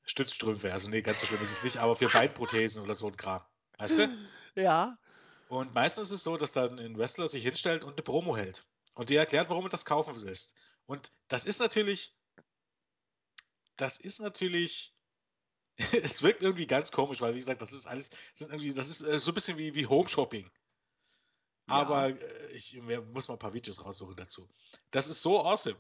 [0.03, 0.72] Stützstrümpfe.
[0.72, 3.41] Also, nee, ganz so schlimm ist es nicht, aber für Beinprothesen oder so ein Kram.
[3.78, 4.10] Weißt du?
[4.58, 4.97] Ja.
[5.49, 8.66] Und meistens ist es so, dass dann ein Wrestler sich hinstellt und eine Promo hält.
[8.93, 10.38] Und die erklärt, warum er das kaufen will.
[10.86, 12.14] Und das ist natürlich
[13.78, 14.93] das ist natürlich.
[16.03, 18.09] es wirkt irgendwie ganz komisch, weil, wie gesagt, das ist alles.
[18.34, 20.49] Sind irgendwie, das ist äh, so ein bisschen wie, wie Home Shopping.
[21.67, 21.76] Ja.
[21.76, 24.49] Aber äh, ich muss mal ein paar Videos raussuchen dazu.
[24.91, 25.78] Das ist so awesome.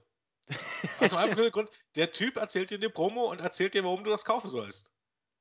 [0.99, 4.03] Also einfach nur der Grund, der Typ erzählt dir eine Promo und erzählt dir, warum
[4.03, 4.93] du das kaufen sollst.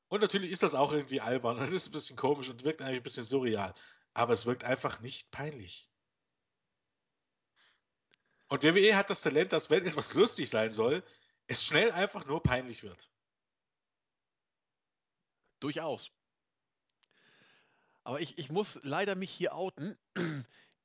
[0.09, 1.59] Und natürlich ist das auch irgendwie albern.
[1.59, 3.75] Das ist ein bisschen komisch und wirkt eigentlich ein bisschen surreal.
[4.13, 5.91] Aber es wirkt einfach nicht peinlich.
[8.49, 11.03] Und WWE hat das Talent, dass wenn etwas lustig sein soll,
[11.47, 13.11] es schnell einfach nur peinlich wird.
[15.61, 16.11] Durchaus.
[18.03, 19.97] Aber ich, ich muss leider mich hier outen.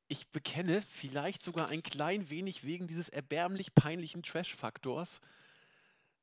[0.07, 5.21] Ich bekenne vielleicht sogar ein klein wenig wegen dieses erbärmlich peinlichen Trash-Faktors.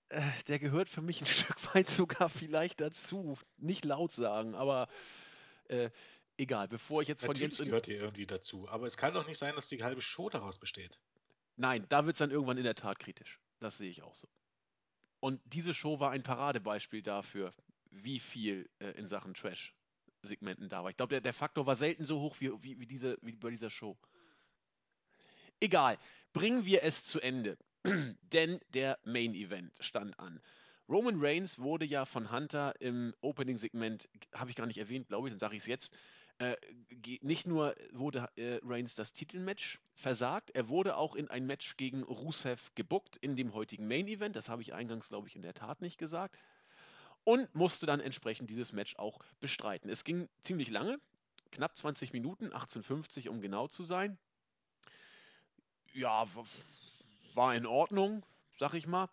[0.08, 3.38] Äh, der gehört für mich ein Stück weit sogar vielleicht dazu.
[3.58, 4.88] Nicht laut sagen, aber
[5.68, 5.90] äh,
[6.36, 6.68] egal.
[6.68, 9.26] Bevor ich jetzt von Natürlich jetzt in, gehört hier irgendwie dazu, aber es kann doch
[9.26, 10.98] nicht sein, dass die halbe Show daraus besteht.
[11.56, 13.38] Nein, da wird es dann irgendwann in der Tat kritisch.
[13.60, 14.28] Das sehe ich auch so.
[15.20, 17.54] Und diese Show war ein Paradebeispiel dafür,
[17.90, 20.90] wie viel äh, in Sachen Trash-Segmenten da war.
[20.90, 23.50] Ich glaube, der, der Faktor war selten so hoch wie, wie, wie, diese, wie bei
[23.50, 23.96] dieser Show.
[25.60, 25.98] Egal,
[26.32, 27.56] bringen wir es zu Ende.
[28.32, 30.40] Denn der Main Event stand an.
[30.88, 35.32] Roman Reigns wurde ja von Hunter im Opening-Segment, habe ich gar nicht erwähnt, glaube ich,
[35.32, 35.96] dann sage ich es jetzt,
[36.38, 36.56] äh,
[37.22, 42.02] nicht nur wurde äh, Reigns das Titelmatch versagt, er wurde auch in ein Match gegen
[42.02, 44.36] Rusev gebuckt in dem heutigen Main Event.
[44.36, 46.36] Das habe ich eingangs, glaube ich, in der Tat nicht gesagt.
[47.24, 49.88] Und musste dann entsprechend dieses Match auch bestreiten.
[49.88, 51.00] Es ging ziemlich lange,
[51.52, 54.18] knapp 20 Minuten, 18:50 um genau zu sein.
[55.94, 56.26] Ja,
[57.34, 58.24] war in Ordnung,
[58.58, 59.08] sag ich mal.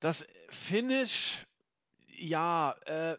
[0.00, 1.46] Das Finish,
[2.18, 3.16] ja, äh,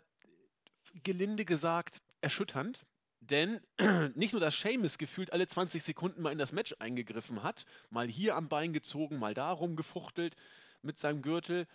[1.03, 2.85] gelinde gesagt erschütternd,
[3.19, 3.61] denn
[4.15, 8.07] nicht nur, dass Sheamus gefühlt alle 20 Sekunden mal in das Match eingegriffen hat, mal
[8.07, 10.35] hier am Bein gezogen, mal da rumgefuchtelt
[10.81, 11.67] mit seinem Gürtel,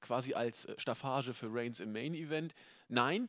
[0.00, 2.54] quasi als äh, Staffage für Reigns im Main Event.
[2.88, 3.28] Nein,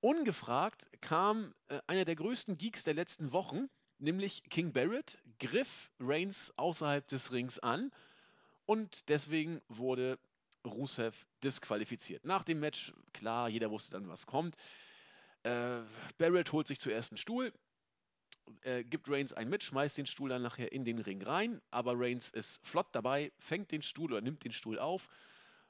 [0.00, 3.68] ungefragt kam äh, einer der größten Geeks der letzten Wochen,
[3.98, 7.90] nämlich King Barrett, griff Reigns außerhalb des Rings an
[8.66, 10.18] und deswegen wurde
[10.64, 12.24] Rusev disqualifiziert.
[12.24, 14.56] Nach dem Match, klar, jeder wusste dann, was kommt.
[15.48, 15.82] Äh,
[16.18, 17.52] Barrett holt sich zuerst einen Stuhl,
[18.62, 21.94] äh, gibt Reigns einen mit, schmeißt den Stuhl dann nachher in den Ring rein, aber
[21.96, 25.08] Reigns ist flott dabei, fängt den Stuhl oder nimmt den Stuhl auf,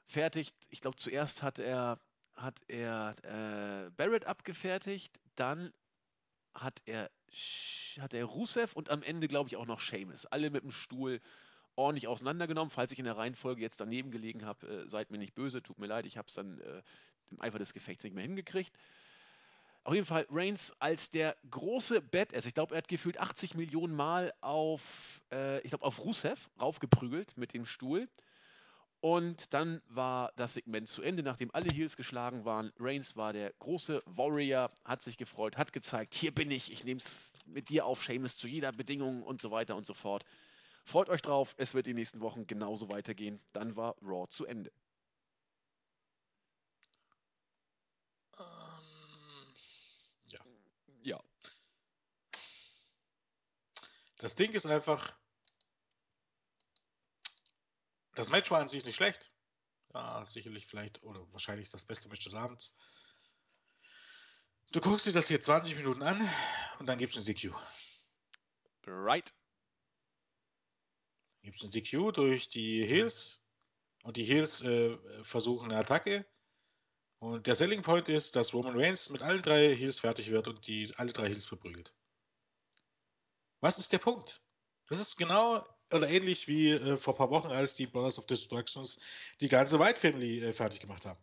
[0.05, 0.53] fertigt.
[0.69, 1.99] Ich glaube, zuerst hat er,
[2.35, 5.71] hat er äh, Barrett abgefertigt, dann
[6.53, 7.09] hat er,
[7.99, 10.25] hat er Rusev und am Ende, glaube ich, auch noch Sheamus.
[10.25, 11.21] Alle mit dem Stuhl
[11.75, 12.69] ordentlich auseinandergenommen.
[12.69, 15.79] Falls ich in der Reihenfolge jetzt daneben gelegen habe, äh, seid mir nicht böse, tut
[15.79, 16.81] mir leid, ich habe es dann äh,
[17.31, 18.75] im Eifer des Gefechts nicht mehr hingekriegt.
[19.89, 22.45] Auf jeden Fall Reigns als der große Badass.
[22.45, 24.83] Ich glaube, er hat gefühlt 80 Millionen Mal auf,
[25.31, 28.07] äh, ich glaube, auf Rusev raufgeprügelt mit dem Stuhl.
[29.01, 32.71] Und dann war das Segment zu Ende, nachdem alle Heels geschlagen waren.
[32.79, 36.99] Reigns war der große Warrior, hat sich gefreut, hat gezeigt, hier bin ich, ich nehme
[36.99, 40.23] es mit dir auf, Seamus, zu jeder Bedingung und so weiter und so fort.
[40.85, 43.39] Freut euch drauf, es wird die nächsten Wochen genauso weitergehen.
[43.53, 44.71] Dann war Raw zu Ende.
[48.37, 48.89] Ähm,
[50.31, 50.39] ja.
[51.03, 51.19] Ja.
[54.19, 55.17] Das Ding ist einfach,
[58.15, 59.31] das Match war an sich nicht schlecht.
[59.93, 62.75] Ja, sicherlich vielleicht oder wahrscheinlich das beste Match des Abends.
[64.71, 66.21] Du guckst dir das hier 20 Minuten an
[66.79, 67.55] und dann gibt's eine DQ.
[68.85, 69.33] Right.
[71.41, 73.41] Gibt's eine DQ durch die Heels
[74.03, 76.25] und die Heels äh, versuchen eine Attacke.
[77.19, 80.67] Und der Selling Point ist, dass Roman Reigns mit allen drei Heels fertig wird und
[80.67, 81.95] die alle drei Heels verprügelt.
[83.61, 84.41] Was ist der Punkt?
[84.87, 88.25] Das ist genau oder ähnlich wie äh, vor ein paar Wochen, als die Brothers of
[88.27, 88.99] Destructions
[89.41, 91.19] die ganze White Family äh, fertig gemacht haben.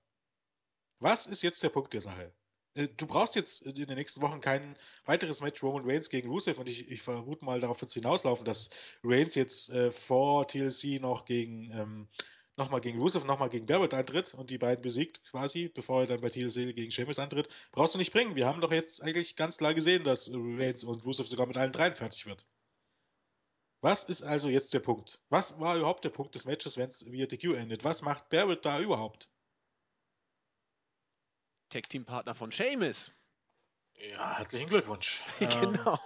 [0.99, 2.33] Was ist jetzt der Punkt der Sache?
[2.75, 6.59] Äh, du brauchst jetzt in den nächsten Wochen kein weiteres Match Roman Reigns gegen Rusev
[6.59, 8.71] und ich, ich vermute mal, darauf wird es hinauslaufen, dass
[9.03, 12.09] Reigns jetzt äh, vor TLC noch gegen ähm,
[12.57, 16.21] nochmal gegen Rusev, nochmal gegen Barrett antritt und die beiden besiegt quasi, bevor er dann
[16.21, 17.49] bei TLC gegen Sheamus antritt.
[17.73, 18.35] Brauchst du nicht bringen.
[18.35, 21.73] Wir haben doch jetzt eigentlich ganz klar gesehen, dass Reigns und Rusev sogar mit allen
[21.73, 22.47] dreien fertig wird.
[23.83, 25.23] Was ist also jetzt der Punkt?
[25.29, 27.85] Was war überhaupt der Punkt des Matches, wenn es via DQ endet?
[27.85, 29.29] Was macht Barrett da überhaupt?
[31.71, 33.13] Tag-Team-Partner von Sheamus.
[33.95, 35.23] Ja, herzlichen Glückwunsch.
[35.41, 35.99] Ähm, genau.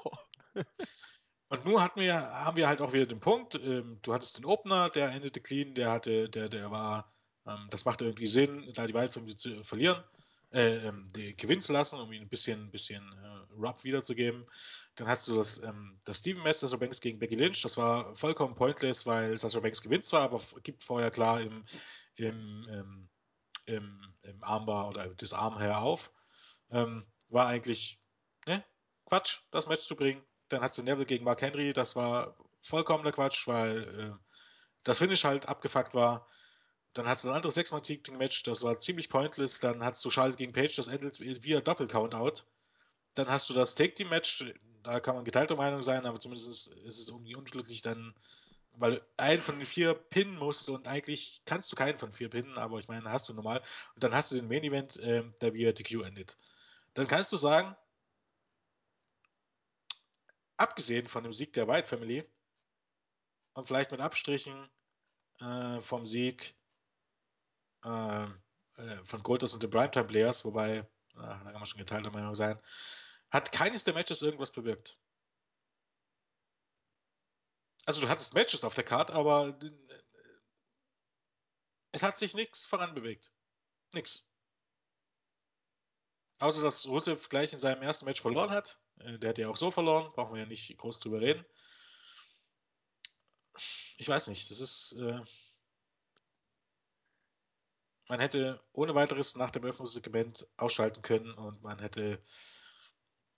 [1.50, 4.44] Und nun hatten wir, haben wir halt auch wieder den Punkt, ähm, du hattest den
[4.44, 7.12] Opener, der endete clean, der hatte, der, der war,
[7.44, 10.02] ähm, das machte irgendwie Sinn, da die Wildfilme zu verlieren,
[10.52, 14.46] äh, ähm, die gewinnen zu lassen, um ihm ein bisschen, bisschen äh, Rub wiederzugeben.
[14.94, 18.54] Dann hast du das, ähm, das Steven-Match, Sasha Banks gegen Becky Lynch, das war vollkommen
[18.54, 21.64] pointless, weil Sasha Banks gewinnt zwar, aber gibt vorher klar im,
[22.14, 23.08] im, ähm,
[23.66, 26.12] im, im Armbar oder das Armhair auf.
[26.70, 28.00] Ähm, war eigentlich
[28.46, 28.64] ne,
[29.04, 30.22] Quatsch, das Match zu bringen.
[30.50, 34.12] Dann hat sie Neville gegen Mark Henry, das war vollkommener Quatsch, weil äh,
[34.84, 36.26] das Finish halt abgefuckt war.
[36.92, 39.60] Dann hat es ein anderes Sechsmal-Team-Match, das war ziemlich pointless.
[39.60, 42.42] Dann hat du Charlotte gegen Page, das endet via Doppel-Countout.
[43.14, 44.52] dann hast du das Take-Team-Match,
[44.82, 48.14] da kann man geteilter Meinung sein, aber zumindest ist, es irgendwie unglücklich dann,
[48.72, 52.28] weil du einen von den vier pinnen musst und eigentlich kannst du keinen von vier
[52.28, 53.62] pinnen, aber ich meine, hast du normal.
[53.94, 56.38] Und dann hast du den Main-Event, äh, der via TQ endet.
[56.94, 57.76] Dann kannst du sagen,
[60.60, 62.24] abgesehen von dem Sieg der White Family
[63.54, 64.70] und vielleicht mit Abstrichen
[65.40, 66.54] äh, vom Sieg
[67.84, 72.10] äh, äh von Golders und den Primetime Players, wobei, ach, da kann man schon geteilter
[72.10, 72.60] Meinung sein,
[73.30, 74.98] hat keines der Matches irgendwas bewirkt.
[77.86, 79.70] Also du hattest Matches auf der Karte, aber äh,
[81.92, 83.32] es hat sich nichts voranbewegt.
[83.92, 84.26] Nix.
[86.38, 88.78] Außer dass Rusev gleich in seinem ersten Match verloren hat.
[89.04, 91.44] Äh, der hat ja auch so verloren, brauchen wir ja nicht groß drüber reden.
[93.98, 94.92] Ich weiß nicht, das ist.
[94.92, 95.20] Äh,
[98.08, 102.20] man hätte ohne weiteres nach dem Öffnungssegment ausschalten können und man hätte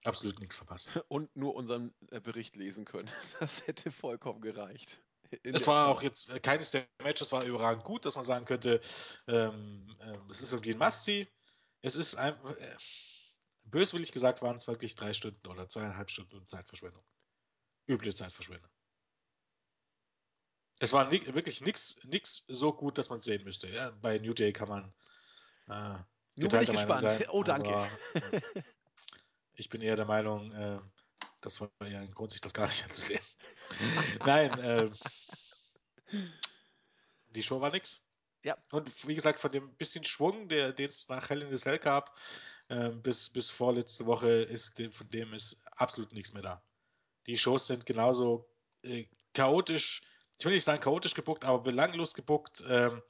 [0.05, 0.93] absolut nichts verpasst.
[1.09, 3.11] Und nur unseren äh, Bericht lesen können.
[3.41, 5.01] Das hätte vollkommen gereicht.
[5.43, 5.97] es war Zeit.
[5.97, 8.81] auch jetzt äh, keines der Matches war überragend gut, dass man sagen könnte,
[9.27, 11.29] ähm, äh, es ist irgendwie ein Must-See.
[11.83, 12.77] Es ist ein, äh,
[13.65, 17.05] böswillig gesagt waren es wirklich drei Stunden oder zweieinhalb Stunden Zeitverschwendung.
[17.89, 18.71] Üble Zeitverschwendung.
[20.79, 23.69] Es war ni wirklich nichts so gut, dass man es sehen müsste.
[23.69, 24.93] Ja, bei New Day kann man
[25.69, 25.99] äh,
[26.37, 27.01] Nun bin ich gespannt.
[27.01, 27.71] Sein, oh, danke.
[27.71, 28.41] Aber, äh,
[29.55, 30.81] ich bin eher der Meinung, äh,
[31.41, 33.23] das war ja ein Grund, sich das gar nicht anzusehen.
[34.27, 34.91] Nein, äh,
[37.29, 38.03] die Show war nix.
[38.45, 38.57] Ja.
[38.71, 42.19] Und wie gesagt, von dem bisschen Schwung, den es nach Hell in the Cell gab,
[42.73, 46.63] äh, bis, bis vorletzte Woche, ist von dem ist absolut nichts mehr da.
[47.27, 48.49] Die Shows sind genauso
[48.83, 49.05] äh,
[49.35, 50.01] chaotisch,
[50.39, 52.65] ich will nicht sagen chaotisch gebuckt, aber belanglos gebuckt.
[52.67, 53.03] Ähm,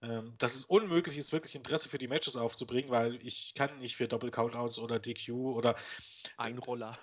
[0.00, 3.96] ähm, dass es unmöglich ist, wirklich Interesse für die Matches aufzubringen, weil ich kann nicht
[3.96, 5.76] für Doppel-Countouts oder DQ oder
[6.36, 6.98] Einroller.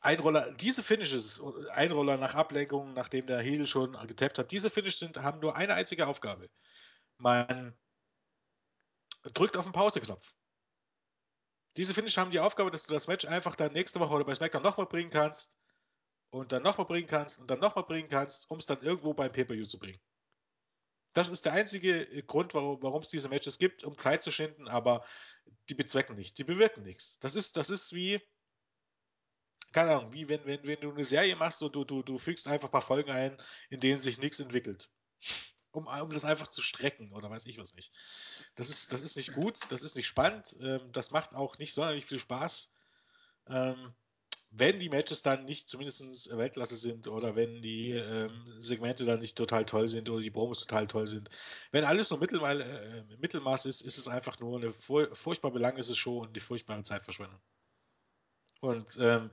[0.00, 1.40] Einroller, diese Finishes,
[1.70, 5.74] Einroller nach Ablenkung, nachdem der Heel schon getappt hat, diese Finishes sind, haben nur eine
[5.74, 6.48] einzige Aufgabe.
[7.18, 7.74] Man
[9.32, 10.34] drückt auf den Pause-Knopf.
[11.76, 14.34] Diese Finishes haben die Aufgabe, dass du das Match einfach dann nächste Woche oder bei
[14.34, 15.58] SmackDown nochmal bringen kannst
[16.30, 19.32] und dann nochmal bringen kannst und dann nochmal bringen kannst, um es dann irgendwo beim
[19.32, 20.00] Pay-Per-View zu bringen.
[21.14, 24.68] Das ist der einzige äh, Grund, warum es diese Matches gibt, um Zeit zu schinden,
[24.68, 25.04] aber
[25.68, 27.18] die bezwecken nichts, die bewirken nichts.
[27.20, 28.20] Das ist, das ist wie,
[29.72, 32.48] keine Ahnung, wie wenn, wenn, wenn du eine Serie machst und du, du, du fügst
[32.48, 33.36] einfach ein paar Folgen ein,
[33.70, 34.90] in denen sich nichts entwickelt.
[35.74, 37.92] Um, um das einfach zu strecken oder weiß ich was nicht.
[38.54, 41.74] Das ist, das ist nicht gut, das ist nicht spannend, ähm, das macht auch nicht
[41.74, 42.72] sonderlich viel Spaß.
[43.48, 43.92] Ähm,
[44.56, 49.36] wenn die Matches dann nicht zumindest Weltklasse sind oder wenn die ähm, Segmente dann nicht
[49.36, 51.28] total toll sind oder die Promos total toll sind,
[51.72, 55.96] wenn alles nur Mittelmal, äh, Mittelmaß ist, ist es einfach nur eine fur furchtbar belanglose
[55.96, 57.40] Show und eine furchtbare Zeitverschwendung.
[58.60, 59.30] Und ähm,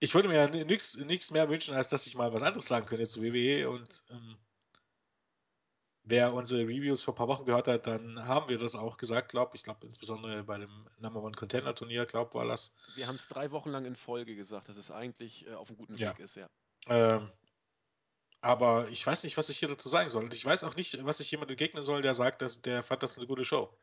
[0.00, 3.22] ich würde mir nichts mehr wünschen, als dass ich mal was anderes sagen könnte zu
[3.22, 4.36] WWE und ähm,
[6.06, 9.28] wer unsere Reviews vor ein paar Wochen gehört hat, dann haben wir das auch gesagt,
[9.28, 9.64] glaube ich.
[9.64, 12.72] glaube, insbesondere bei dem Number One Contender Turnier, glaube war das.
[12.94, 15.76] Wir haben es drei Wochen lang in Folge gesagt, dass es eigentlich äh, auf einem
[15.76, 16.10] guten ja.
[16.10, 16.48] Weg ist, ja.
[16.88, 17.30] Ähm,
[18.40, 20.24] aber ich weiß nicht, was ich hier dazu sagen soll.
[20.24, 23.02] Und ich weiß auch nicht, was ich jemandem entgegnen soll, der sagt, dass der fand
[23.02, 23.76] das eine gute Show.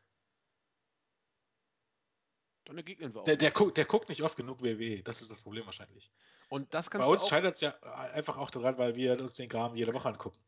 [2.64, 3.24] Dann entgegnen wir auch.
[3.24, 5.02] Der, der, guckt, der guckt nicht oft genug WWE.
[5.02, 6.10] Das ist das Problem wahrscheinlich.
[6.48, 9.76] Und das Bei uns scheitert es ja einfach auch daran, weil wir uns den Kram
[9.76, 10.38] jede Woche angucken.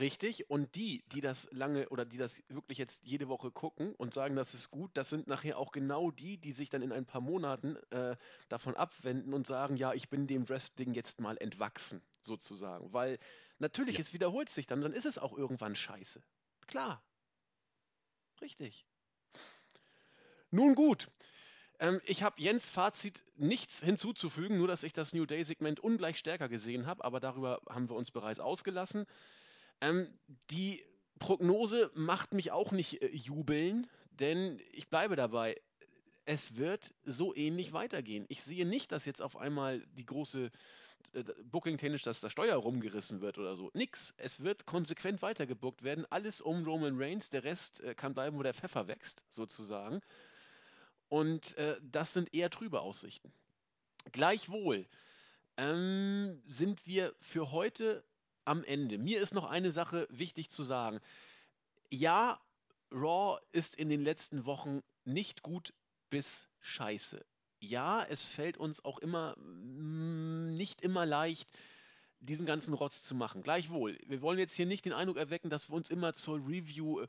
[0.00, 4.14] Richtig, und die, die das lange oder die das wirklich jetzt jede Woche gucken und
[4.14, 7.04] sagen, das ist gut, das sind nachher auch genau die, die sich dann in ein
[7.04, 8.16] paar Monaten äh,
[8.48, 12.90] davon abwenden und sagen, ja, ich bin dem Wrestling jetzt mal entwachsen, sozusagen.
[12.94, 13.18] Weil
[13.58, 14.00] natürlich, ja.
[14.00, 16.22] es wiederholt sich dann, dann ist es auch irgendwann scheiße.
[16.66, 17.02] Klar.
[18.40, 18.86] Richtig.
[20.50, 21.08] Nun gut.
[21.78, 26.48] Ähm, ich habe Jens Fazit nichts hinzuzufügen, nur dass ich das New Day-Segment ungleich stärker
[26.48, 29.04] gesehen habe, aber darüber haben wir uns bereits ausgelassen.
[29.82, 30.06] Ähm,
[30.50, 30.82] die
[31.18, 35.60] Prognose macht mich auch nicht äh, jubeln, denn ich bleibe dabei.
[36.24, 38.24] Es wird so ähnlich weitergehen.
[38.28, 40.52] Ich sehe nicht, dass jetzt auf einmal die große
[41.14, 43.70] äh, Booking-technisch, dass da Steuer rumgerissen wird oder so.
[43.74, 44.14] Nix.
[44.18, 46.06] Es wird konsequent weitergebuckt werden.
[46.10, 47.28] Alles um Roman Reigns.
[47.30, 50.00] Der Rest äh, kann bleiben, wo der Pfeffer wächst, sozusagen.
[51.08, 53.32] Und äh, das sind eher trübe Aussichten.
[54.12, 54.86] Gleichwohl
[55.56, 58.04] ähm, sind wir für heute
[58.44, 58.98] am Ende.
[58.98, 61.00] Mir ist noch eine Sache wichtig zu sagen.
[61.90, 62.40] Ja,
[62.90, 65.72] Raw ist in den letzten Wochen nicht gut
[66.10, 67.24] bis scheiße.
[67.60, 71.48] Ja, es fällt uns auch immer mm, nicht immer leicht,
[72.20, 73.42] diesen ganzen Rotz zu machen.
[73.42, 77.04] Gleichwohl, wir wollen jetzt hier nicht den Eindruck erwecken, dass wir uns immer zur Review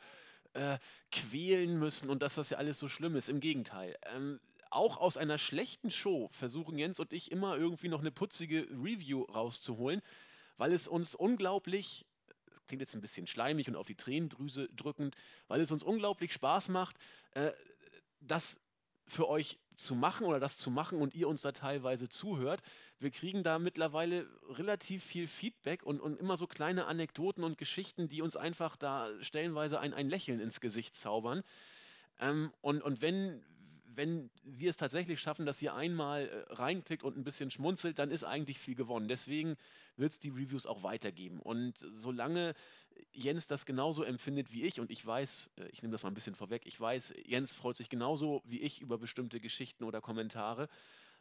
[0.53, 0.77] äh,
[1.11, 3.29] quälen müssen und dass das ja alles so schlimm ist.
[3.29, 3.97] Im Gegenteil.
[4.13, 4.39] Ähm,
[4.69, 9.23] auch aus einer schlechten Show versuchen Jens und ich immer irgendwie noch eine putzige Review
[9.23, 10.01] rauszuholen,
[10.63, 12.05] weil es uns unglaublich,
[12.49, 15.13] das klingt jetzt ein bisschen schleimig und auf die Tränendrüse drückend,
[15.49, 16.95] weil es uns unglaublich Spaß macht,
[17.31, 17.51] äh,
[18.21, 18.61] das
[19.05, 22.61] für euch zu machen oder das zu machen und ihr uns da teilweise zuhört.
[22.97, 28.07] Wir kriegen da mittlerweile relativ viel Feedback und, und immer so kleine Anekdoten und Geschichten,
[28.07, 31.43] die uns einfach da stellenweise ein, ein Lächeln ins Gesicht zaubern.
[32.21, 33.43] Ähm, und, und wenn,
[33.95, 38.11] wenn wir es tatsächlich schaffen, dass ihr einmal äh, reinklickt und ein bisschen schmunzelt, dann
[38.11, 39.07] ist eigentlich viel gewonnen.
[39.07, 39.55] Deswegen
[39.97, 41.39] wird es die Reviews auch weitergeben.
[41.39, 42.53] Und solange
[43.11, 46.15] Jens das genauso empfindet wie ich, und ich weiß, äh, ich nehme das mal ein
[46.15, 50.69] bisschen vorweg, ich weiß, Jens freut sich genauso wie ich über bestimmte Geschichten oder Kommentare,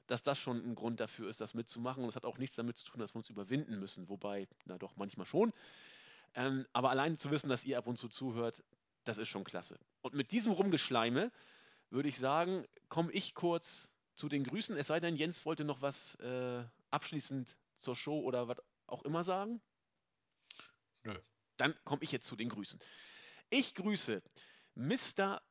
[0.06, 2.02] dass das schon ein Grund dafür ist, das mitzumachen.
[2.02, 4.78] Und es hat auch nichts damit zu tun, dass wir uns überwinden müssen, wobei, na
[4.78, 5.52] doch, manchmal schon.
[6.34, 8.62] Ähm, aber allein zu wissen, dass ihr ab und zu zuhört,
[9.04, 9.78] das ist schon klasse.
[10.00, 11.30] Und mit diesem Rumgeschleime
[11.92, 14.76] würde ich sagen, komme ich kurz zu den Grüßen.
[14.76, 19.24] Es sei denn, Jens wollte noch was äh, abschließend zur Show oder was auch immer
[19.24, 19.60] sagen.
[21.02, 21.18] Nö.
[21.56, 22.80] Dann komme ich jetzt zu den Grüßen.
[23.50, 24.22] Ich grüße
[24.74, 25.42] Mr.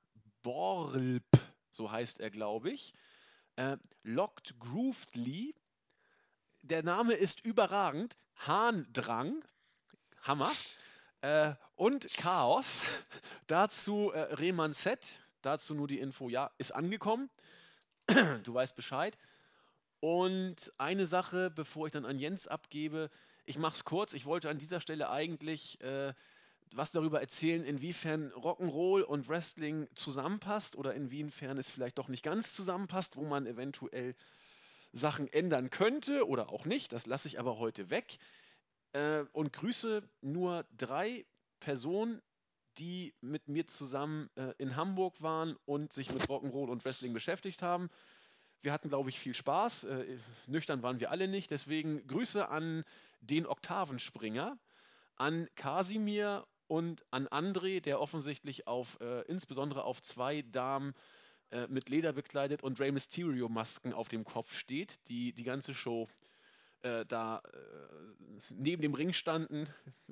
[0.41, 1.23] Borlp,
[1.71, 2.93] so heißt er, glaube ich.
[3.55, 5.55] Äh, Locked Groovedly.
[6.63, 8.17] Der Name ist überragend.
[8.35, 9.43] Hahndrang.
[10.21, 10.51] Hammer.
[11.21, 12.85] Äh, und Chaos.
[13.47, 15.21] Dazu äh, Rehmann Z.
[15.41, 17.29] Dazu nur die Info, ja, ist angekommen.
[18.43, 19.17] du weißt Bescheid.
[19.99, 23.09] Und eine Sache, bevor ich dann an Jens abgebe,
[23.45, 24.13] ich mache es kurz.
[24.13, 26.13] Ich wollte an dieser Stelle eigentlich äh,
[26.73, 32.53] was darüber erzählen, inwiefern Rock'n'Roll und Wrestling zusammenpasst oder inwiefern es vielleicht doch nicht ganz
[32.53, 34.15] zusammenpasst, wo man eventuell
[34.93, 36.91] Sachen ändern könnte oder auch nicht.
[36.93, 38.17] Das lasse ich aber heute weg.
[38.93, 41.25] Äh, und grüße nur drei
[41.59, 42.21] Personen,
[42.77, 47.61] die mit mir zusammen äh, in Hamburg waren und sich mit Rock'n'Roll und Wrestling beschäftigt
[47.61, 47.89] haben.
[48.61, 49.85] Wir hatten, glaube ich, viel Spaß.
[49.85, 50.17] Äh,
[50.47, 51.51] nüchtern waren wir alle nicht.
[51.51, 52.83] Deswegen Grüße an
[53.19, 54.57] den Oktavenspringer,
[55.15, 60.93] an Kasimir und an André, der offensichtlich auf, äh, insbesondere auf zwei Damen
[61.49, 65.73] äh, mit Leder bekleidet und Rey Mysterio Masken auf dem Kopf steht, die die ganze
[65.73, 66.07] Show
[66.83, 68.01] äh, da äh,
[68.49, 69.67] neben dem Ring standen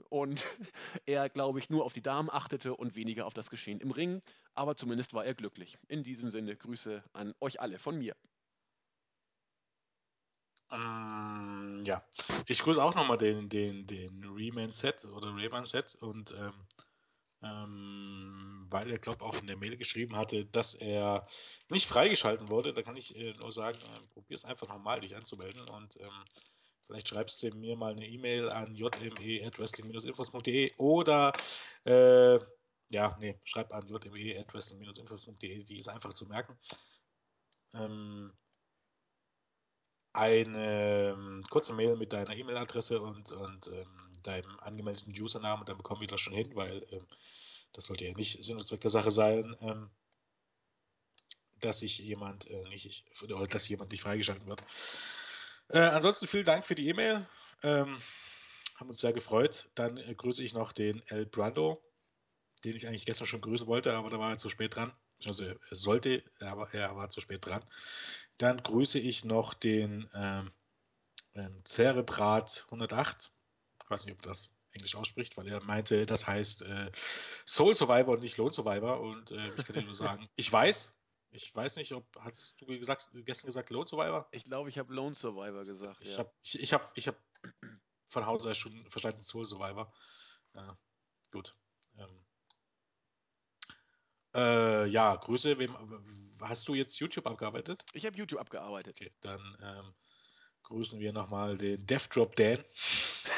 [0.09, 0.45] und
[1.05, 4.21] er, glaube ich, nur auf die Damen achtete und weniger auf das Geschehen im Ring.
[4.53, 5.77] Aber zumindest war er glücklich.
[5.87, 8.15] In diesem Sinne Grüße an euch alle von mir.
[10.71, 12.03] Ähm, ja,
[12.45, 16.53] ich grüße auch nochmal den, den, den Rayman-Set oder Rayman-Set und ähm,
[17.41, 21.25] ähm, weil er, glaube auch in der Mail geschrieben hatte, dass er
[21.69, 22.73] nicht freigeschalten wurde.
[22.73, 26.25] Da kann ich äh, nur sagen, äh, probier es einfach nochmal, dich anzumelden und ähm,
[26.89, 31.31] vielleicht schreibst du mir mal eine E-Mail an jme.wrestling-infos.de oder
[31.85, 32.39] äh,
[32.89, 36.57] ja, nee, schreib an jme.wrestling-infos.de, die ist einfach zu merken.
[37.75, 38.33] Ähm,
[40.13, 45.77] eine ähm, kurze Mail mit deiner E-Mail-Adresse und, und ähm, deinem angemeldeten Username und dann
[45.77, 47.05] bekommen wir das schon hin, weil ähm,
[47.73, 49.91] das sollte ja nicht Sinn und Zweck der Sache sein, ähm,
[51.59, 54.63] dass sich jemand äh, nicht, oder dass jemand nicht freigeschaltet wird.
[55.69, 57.27] Äh, ansonsten vielen Dank für die E-Mail.
[57.63, 58.01] Ähm,
[58.75, 59.69] haben uns sehr gefreut.
[59.75, 61.83] Dann äh, grüße ich noch den El Brando,
[62.63, 64.91] den ich eigentlich gestern schon grüßen wollte, aber da war er zu spät dran.
[65.25, 67.63] Also er sollte, aber er war zu spät dran.
[68.37, 70.51] Dann grüße ich noch den ähm,
[71.35, 73.31] ähm, Cerebrat 108.
[73.83, 76.91] Ich weiß nicht, ob das Englisch ausspricht, weil er meinte, das heißt äh,
[77.45, 79.01] Soul Survivor und nicht Lone Survivor.
[79.01, 80.95] Und äh, ich kann dir nur sagen, ich weiß,
[81.31, 84.27] ich weiß nicht, ob, hast du gesagt, gestern gesagt Lone Survivor?
[84.31, 85.99] Ich glaube, ich habe Lone Survivor gesagt.
[86.01, 86.19] Ich ja.
[86.19, 87.17] habe ich, ich hab, ich hab
[88.07, 89.93] von Hause aus schon verstanden Soul Survivor.
[90.55, 90.77] Ja,
[91.31, 91.55] gut.
[91.97, 92.25] Ähm,
[94.35, 95.57] äh, ja, Grüße.
[95.59, 97.85] Wem, hast du jetzt YouTube abgearbeitet?
[97.93, 98.95] Ich habe YouTube abgearbeitet.
[98.95, 99.93] Okay, dann ähm,
[100.63, 102.63] grüßen wir nochmal den Death Drop Dan.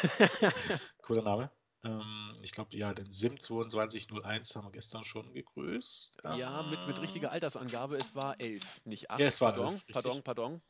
[1.01, 1.51] Cooler Name.
[1.83, 6.21] Ähm, ich glaube, ja, den Sim2201 haben wir gestern schon gegrüßt.
[6.35, 9.19] Ja, mit, mit richtiger Altersangabe, es war 11, nicht 8.
[9.19, 9.93] Ja, es war pardon, 11, richtig.
[9.93, 10.61] pardon, pardon.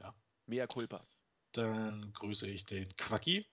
[0.00, 0.14] Ja.
[0.46, 1.06] Mea culpa.
[1.52, 3.46] Dann grüße ich den Quacki.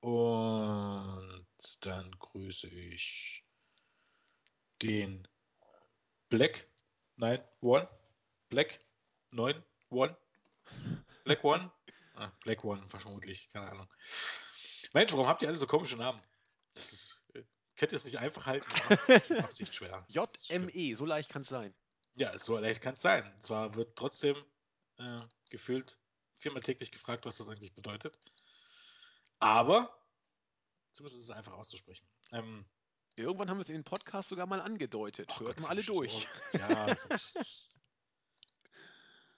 [0.00, 1.46] Und
[1.80, 3.44] dann grüße ich
[4.82, 5.26] den
[6.28, 6.68] Black
[7.16, 7.88] 9 One.
[8.50, 8.80] Black
[9.30, 10.16] 9 One.
[11.24, 11.70] Black One.
[12.16, 13.92] Ah, Black One vermutlich, keine Ahnung.
[14.94, 16.20] Mensch, warum habt ihr alle so komische Namen?
[16.74, 17.22] Das ist.
[17.34, 17.42] äh,
[17.76, 18.66] Könnt ihr es nicht einfach halten?
[18.88, 20.06] Das macht es echt schwer.
[20.08, 21.74] JME, so leicht kann es sein.
[22.14, 23.30] Ja, so leicht kann es sein.
[23.40, 24.36] Zwar wird trotzdem
[24.98, 25.98] äh, gefühlt
[26.38, 28.16] viermal täglich gefragt, was das eigentlich bedeutet.
[29.40, 29.98] Aber
[30.92, 32.06] zumindest ist es einfach auszusprechen.
[32.32, 32.64] Ähm,
[33.16, 35.28] Irgendwann haben wir es in den Podcast sogar mal angedeutet.
[35.32, 36.28] ach Hört Gott, mal alle durch.
[36.52, 36.94] so- Ja,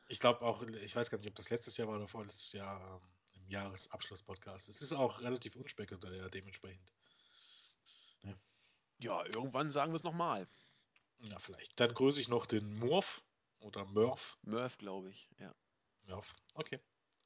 [0.09, 3.01] Ich glaube auch, ich weiß gar nicht, ob das letztes Jahr war oder vorletztes Jahr
[3.03, 3.09] ähm,
[3.49, 4.69] Jahresabschluss-Podcast.
[4.69, 6.93] Es ist auch relativ unspektakulär dementsprechend.
[8.23, 8.39] Ne?
[8.99, 10.49] Ja, irgendwann sagen wir es nochmal.
[11.19, 11.79] Ja, vielleicht.
[11.81, 13.23] Dann grüße ich noch den Murph
[13.59, 14.39] oder Murph.
[14.43, 15.55] Murph, glaube ich, ja.
[16.05, 16.81] Murph, okay.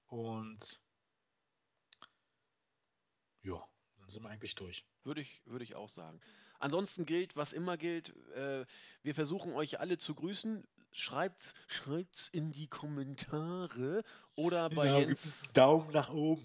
[0.07, 0.81] Und
[3.43, 3.67] ja,
[3.99, 4.87] dann sind wir eigentlich durch.
[5.05, 6.21] Würde ich, würde ich auch sagen.
[6.59, 8.67] Ansonsten gilt, was immer gilt, äh,
[9.03, 10.67] wir versuchen euch alle zu grüßen.
[10.93, 11.55] Schreibt
[12.13, 14.03] es in die Kommentare
[14.35, 15.23] oder bei ja, Jens.
[15.23, 16.43] Gibt es Daumen nach oben.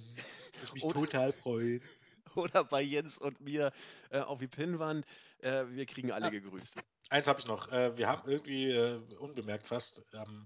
[0.63, 1.81] Ich mich oder, total freuen.
[2.35, 3.72] Oder bei Jens und mir
[4.09, 5.05] äh, auf die Pinnwand.
[5.39, 6.31] Äh, wir kriegen alle ja.
[6.31, 6.76] gegrüßt.
[7.09, 7.72] Eins habe ich noch.
[7.72, 10.45] Äh, wir haben irgendwie äh, unbemerkt fast am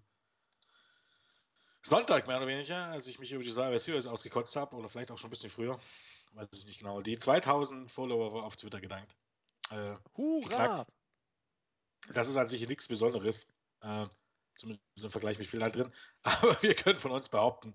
[1.82, 5.12] Sonntag mehr oder weniger, als ich mich über die Cyber Series ausgekotzt habe, oder vielleicht
[5.12, 5.80] auch schon ein bisschen früher,
[6.34, 9.16] weiß ich nicht genau, die 2000 Follower auf Twitter gedankt.
[9.72, 10.86] Äh, Hurra!
[12.14, 13.48] Das ist an sich nichts Besonderes.
[13.82, 14.08] Äh,
[14.56, 15.94] zumindest im Vergleich mit viel halt drin.
[16.24, 17.74] Aber wir können von uns behaupten,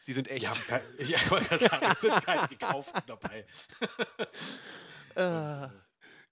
[0.00, 0.66] Sie sind echt.
[0.66, 3.46] Kein, ich wollte gerade sagen, es sind keine gekauften dabei.
[5.16, 5.68] Und, äh,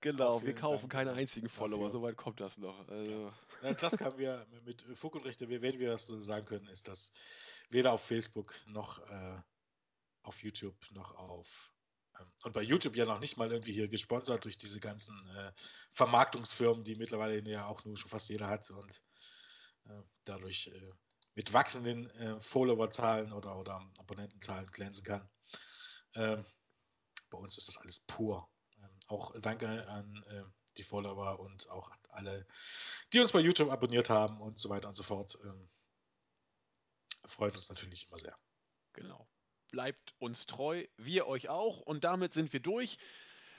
[0.00, 2.86] genau, wir kaufen Dank keine einzigen Follower, soweit kommt das noch.
[2.88, 3.32] Also.
[3.62, 3.72] Ja.
[3.72, 7.12] Das haben wir mit Fug und Rechte, wenn wir das so sagen können, ist das
[7.70, 9.40] weder auf Facebook noch äh,
[10.22, 11.73] auf YouTube noch auf
[12.42, 15.52] und bei YouTube ja noch nicht mal irgendwie hier gesponsert durch diese ganzen äh,
[15.92, 19.02] Vermarktungsfirmen, die mittlerweile ja auch nur schon fast jeder hat und
[19.86, 20.92] äh, dadurch äh,
[21.34, 25.28] mit wachsenden äh, Followerzahlen oder, oder Abonnentenzahlen glänzen kann.
[26.14, 26.44] Ähm,
[27.30, 28.48] bei uns ist das alles pur.
[28.78, 30.44] Ähm, auch danke an äh,
[30.76, 32.46] die Follower und auch alle,
[33.12, 35.36] die uns bei YouTube abonniert haben und so weiter und so fort.
[35.42, 35.68] Ähm,
[37.26, 38.36] freut uns natürlich immer sehr.
[38.92, 39.28] Genau.
[39.74, 41.80] Bleibt uns treu, wir euch auch.
[41.80, 42.96] Und damit sind wir durch.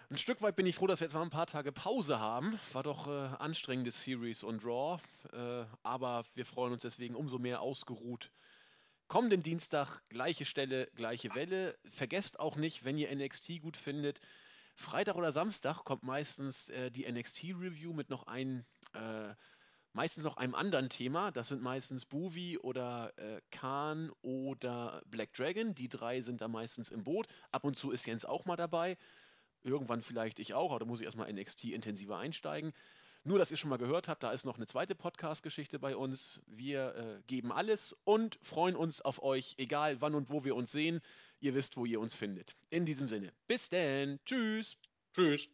[0.09, 2.57] Ein Stück weit bin ich froh, dass wir jetzt mal ein paar Tage Pause haben.
[2.71, 5.01] War doch äh, anstrengende Series und Raw.
[5.33, 8.31] Äh, aber wir freuen uns deswegen umso mehr ausgeruht.
[9.09, 11.77] Kommenden Dienstag, gleiche Stelle, gleiche Welle.
[11.91, 14.21] Vergesst auch nicht, wenn ihr NXT gut findet,
[14.77, 19.33] Freitag oder Samstag kommt meistens äh, die NXT-Review mit noch ein, äh,
[19.95, 21.31] meistens noch einem anderen Thema.
[21.31, 25.73] Das sind meistens Boovie oder äh, Khan oder Black Dragon.
[25.73, 27.27] Die drei sind da meistens im Boot.
[27.51, 28.97] Ab und zu ist Jens auch mal dabei.
[29.63, 32.73] Irgendwann vielleicht ich auch, aber da muss ich erstmal NXT intensiver einsteigen.
[33.23, 36.43] Nur, dass ihr schon mal gehört habt, da ist noch eine zweite Podcast-Geschichte bei uns.
[36.45, 40.71] Wir äh, geben alles und freuen uns auf euch, egal wann und wo wir uns
[40.71, 41.01] sehen.
[41.39, 42.55] Ihr wisst, wo ihr uns findet.
[42.69, 44.19] In diesem Sinne, bis denn.
[44.25, 44.77] Tschüss.
[45.13, 45.49] Tschüss.